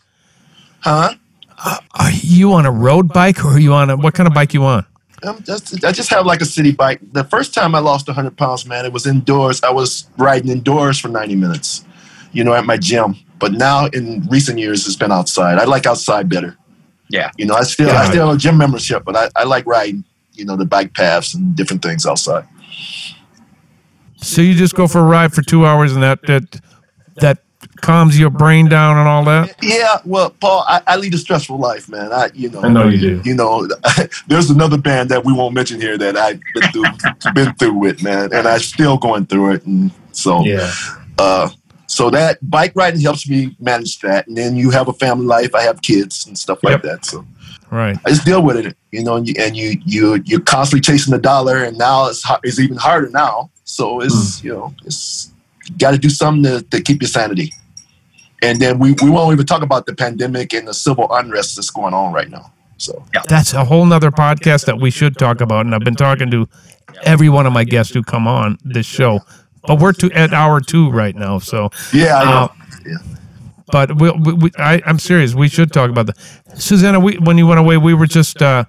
[0.81, 1.15] Huh?
[1.59, 4.55] Are you on a road bike or are you on a what kind of bike
[4.55, 4.87] you on?
[5.25, 7.01] Um, just, I just have like a city bike.
[7.13, 9.61] The first time I lost 100 pounds, man, it was indoors.
[9.65, 11.85] I was riding indoors for 90 minutes,
[12.31, 13.17] you know, at my gym.
[13.41, 15.59] But now in recent years, it's been outside.
[15.59, 16.57] I like outside better.
[17.11, 17.31] Yeah.
[17.37, 19.67] You know, I still Got I still have a gym membership, but I, I like
[19.67, 20.05] riding,
[20.35, 22.47] you know, the bike paths and different things outside.
[24.17, 26.61] So you just go for a ride for two hours and that that
[27.17, 27.39] that
[27.81, 29.55] calms your brain down and all that.
[29.63, 32.13] Yeah, well, Paul, I, I lead a stressful life, man.
[32.13, 33.23] I, you know, I know you do.
[33.25, 33.69] you know,
[34.27, 36.85] there's another band that we won't mention here that I've been through,
[37.35, 39.67] been through with, man, and I'm still going through it.
[39.67, 40.73] And so, Yeah.
[41.19, 41.51] uh,
[41.89, 44.29] so that bike riding helps me manage that.
[44.29, 45.55] And then you have a family life.
[45.55, 46.83] I have kids and stuff like Yep.
[46.83, 47.05] that.
[47.05, 47.25] So
[47.71, 47.99] Right.
[48.05, 49.17] I just deal with it, you know.
[49.17, 52.79] And you and you you you're constantly chasing the dollar, and now it's it's even
[52.79, 53.51] harder now.
[53.65, 54.47] So it's hmm.
[54.47, 55.33] you know it's
[55.77, 57.53] got to do something to, to keep your sanity.
[58.41, 61.71] And then we, we won't even talk about the pandemic and the civil unrest that's
[61.71, 62.53] going on right now.
[62.79, 63.23] So yeah.
[63.29, 65.67] That's a whole nother podcast that we should talk about.
[65.67, 66.49] And I've been talking to
[67.03, 69.21] every one of my guests who come on this show.
[69.69, 71.39] But we're to at hour two right now.
[71.39, 72.51] So yeah, I know.
[72.91, 72.99] Uh,
[73.71, 75.35] but we, we, we I, I'm serious.
[75.35, 76.17] We should talk about that.
[76.55, 78.65] Susannah, we, when you went away, we were just uh,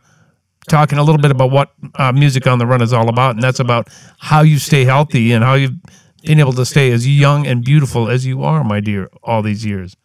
[0.68, 3.42] talking a little bit about what uh, music on the run is all about, and
[3.42, 3.88] that's about
[4.20, 5.76] how you stay healthy and how you've
[6.24, 9.66] been able to stay as young and beautiful as you are, my dear, all these
[9.66, 9.96] years.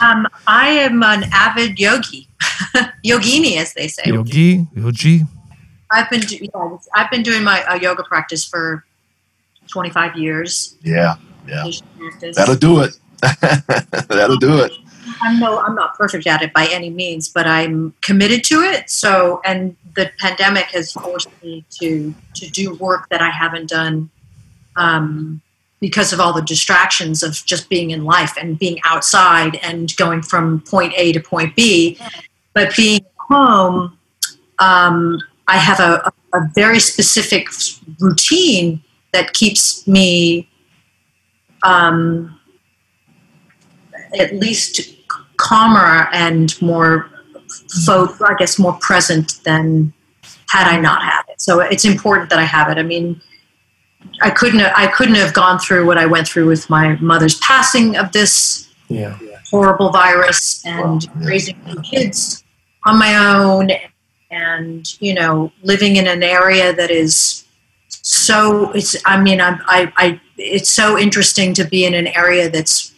[0.00, 2.28] Um, I am an avid yogi,
[3.04, 4.04] yogini, as they say.
[4.06, 5.22] Yogi, yogi.
[5.90, 8.84] I've been do- yeah, I've been doing my uh, yoga practice for
[9.70, 10.76] 25 years.
[10.82, 11.16] yeah,
[11.46, 11.64] yeah.
[12.34, 12.98] That'll do it.
[14.08, 14.72] That'll do it.
[15.22, 18.90] I'm no, I'm not perfect at it by any means, but I'm committed to it.
[18.90, 24.10] So, and the pandemic has forced me to to do work that I haven't done
[24.76, 25.40] um,
[25.80, 30.22] because of all the distractions of just being in life and being outside and going
[30.22, 31.98] from point A to point B.
[32.54, 33.98] But being home,
[34.58, 37.48] um, I have a, a very specific
[37.98, 40.48] routine that keeps me.
[41.62, 42.36] Um,
[44.18, 44.80] at least
[45.36, 47.08] calmer and more
[47.84, 49.92] fo- I guess more present than
[50.48, 51.40] had I not had it.
[51.40, 52.78] So it's important that I have it.
[52.78, 53.20] I mean,
[54.22, 57.96] I couldn't I couldn't have gone through what I went through with my mother's passing
[57.96, 59.18] of this Yeah.
[59.50, 61.28] horrible virus and Wow, yeah.
[61.28, 62.42] raising kids
[62.84, 63.68] on my own
[64.30, 67.39] and you know living in an area that is
[68.02, 72.50] so it's i mean I, I i it's so interesting to be in an area
[72.50, 72.94] that's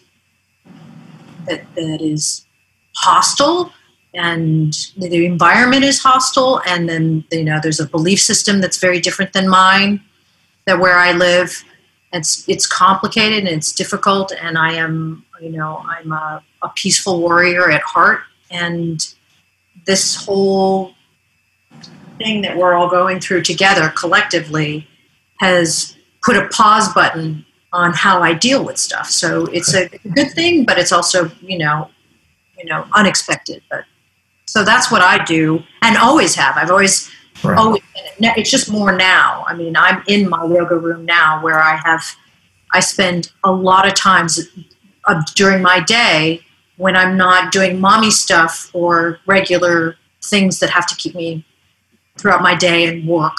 [1.46, 2.46] that that is
[2.94, 3.72] hostile
[4.14, 9.00] and the environment is hostile and then you know there's a belief system that's very
[9.00, 10.00] different than mine
[10.66, 11.64] that where i live
[12.12, 17.20] it's it's complicated and it's difficult and i am you know i'm a, a peaceful
[17.20, 18.20] warrior at heart.
[18.50, 19.00] And
[19.86, 20.94] this whole
[22.18, 24.86] thing that we're all going through together collectively
[25.42, 29.08] has put a pause button on how I deal with stuff.
[29.10, 31.90] So it's a good thing, but it's also, you know,
[32.56, 33.60] you know, unexpected.
[33.68, 33.84] But
[34.46, 36.56] so that's what I do and always have.
[36.56, 37.10] I've always
[37.42, 37.58] Right.
[37.58, 38.38] always been it.
[38.38, 39.44] it's just more now.
[39.48, 42.04] I mean, I'm in my yoga room now where I have
[42.72, 44.38] I spend a lot of times
[45.08, 46.42] uh, during my day
[46.76, 51.44] when I'm not doing mommy stuff or regular things that have to keep me
[52.16, 53.36] throughout my day and work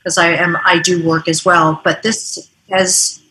[0.00, 1.80] because I am I do work as well.
[1.84, 3.22] But this has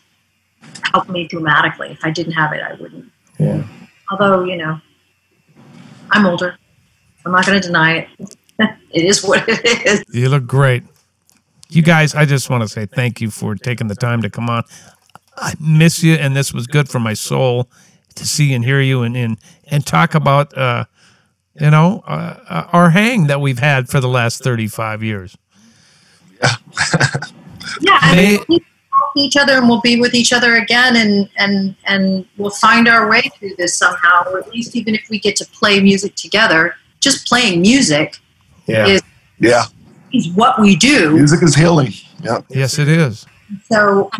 [0.92, 1.90] helped me dramatically.
[1.90, 3.10] If I didn't have it, I wouldn't.
[3.38, 3.66] Yeah.
[4.10, 4.80] Although you know,
[6.10, 6.56] I'm older.
[7.24, 8.36] I'm not going to deny it.
[8.90, 10.04] it is what it is.
[10.12, 10.84] You look great.
[11.68, 14.48] You guys, I just want to say thank you for taking the time to come
[14.48, 14.64] on.
[15.36, 17.68] I miss you, and this was good for my soul
[18.16, 19.38] to see and hear you and and,
[19.70, 20.84] and talk about, uh,
[21.54, 25.36] you know, uh, uh, our hang that we've had for the last 35 years.
[27.82, 30.96] Yeah, I May- mean, we'll help each other and we'll be with each other again,
[30.96, 34.24] and and and we'll find our way through this somehow.
[34.30, 38.18] Or at least, even if we get to play music together, just playing music
[38.66, 38.86] Yeah.
[38.86, 39.02] is
[39.38, 39.64] Yeah,
[40.12, 41.12] is what we do.
[41.14, 41.92] music is healing.
[42.22, 43.24] Yeah, Yes, it is.
[43.70, 44.10] So,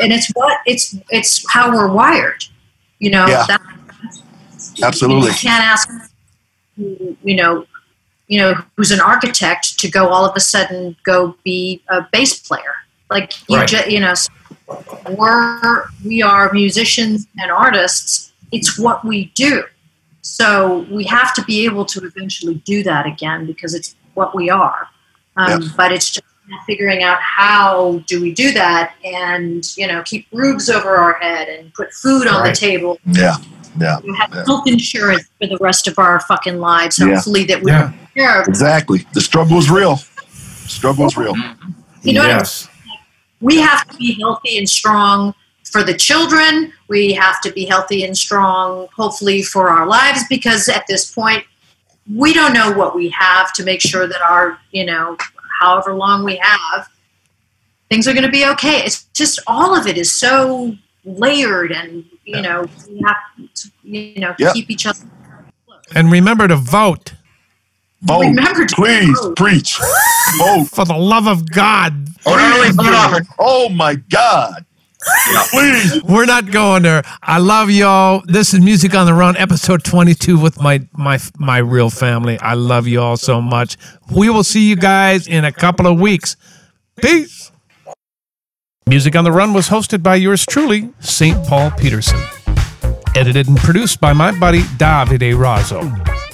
[0.00, 2.44] and it's what it's it's how we're wired.
[2.98, 3.44] You know, Yeah.
[3.48, 3.60] that,
[4.82, 5.28] Absolutely.
[5.30, 5.88] You can't ask,
[6.76, 7.66] you know,
[8.28, 12.38] you know, who's an architect to go all of a sudden go be a bass
[12.38, 12.74] player.
[13.10, 13.68] Like you, Right.
[13.68, 14.14] ju- you know,
[15.16, 18.32] we're we are musicians and artists.
[18.52, 19.64] It's what we do.
[20.22, 24.50] So we have to be able to eventually do that again because it's what we
[24.50, 24.88] are.
[25.36, 25.72] Um.
[25.76, 26.24] But it's just
[26.66, 31.48] figuring out how do we do that and you know keep roofs over our head
[31.48, 32.50] and put food on Right.
[32.54, 33.36] the table yeah,
[33.78, 34.44] yeah, we have Yeah.
[34.46, 36.98] health insurance for the rest of our fucking lives.
[36.98, 37.14] Yeah.
[37.14, 37.92] Hopefully, that we Yeah.
[38.14, 38.42] yeah.
[38.46, 39.06] exactly.
[39.14, 39.96] The struggle is real.
[40.66, 41.34] Struggle is real.
[42.02, 42.38] You know what I mean?
[42.38, 42.68] yes.
[43.40, 45.34] We have to be healthy and strong
[45.70, 46.72] for the children.
[46.88, 51.44] We have to be healthy and strong, hopefully, for our lives because at this point,
[52.14, 55.16] we don't know what we have to make sure that our, you know,
[55.60, 56.88] however long we have,
[57.88, 58.78] things are going to be okay.
[58.84, 63.16] It's just all of it is so layered, and you know, we have
[63.54, 64.52] to, you know, Yeah.
[64.52, 65.00] keep each other.
[65.94, 67.14] And remember to vote
[68.04, 69.36] Vote, Remember to please, vote.
[69.36, 69.78] preach,
[70.36, 70.64] vote.
[70.72, 72.08] for the love of God.
[72.26, 73.26] Oh, not only vote off it.
[73.38, 74.64] Oh my God!
[75.50, 76.02] Please.
[76.04, 77.02] We're not going there.
[77.22, 78.22] I love y'all.
[78.26, 82.38] This is Music on the Run, episode 22 with my my my real family.
[82.40, 83.76] I love you all so much.
[84.12, 86.36] We will see you guys in a couple of weeks.
[87.00, 87.41] Peace.
[88.86, 91.46] Music on the Run was hosted by yours truly, St.
[91.46, 92.20] Paul Peterson.
[93.14, 95.82] Edited and produced by my buddy Davide Razzo.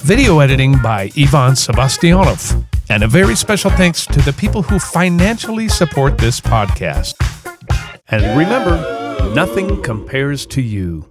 [0.01, 2.65] Video editing by Ivan Sebastianov.
[2.89, 7.13] And a very special thanks to the people who financially support this podcast.
[8.07, 11.08] And remember, nothing compares to you.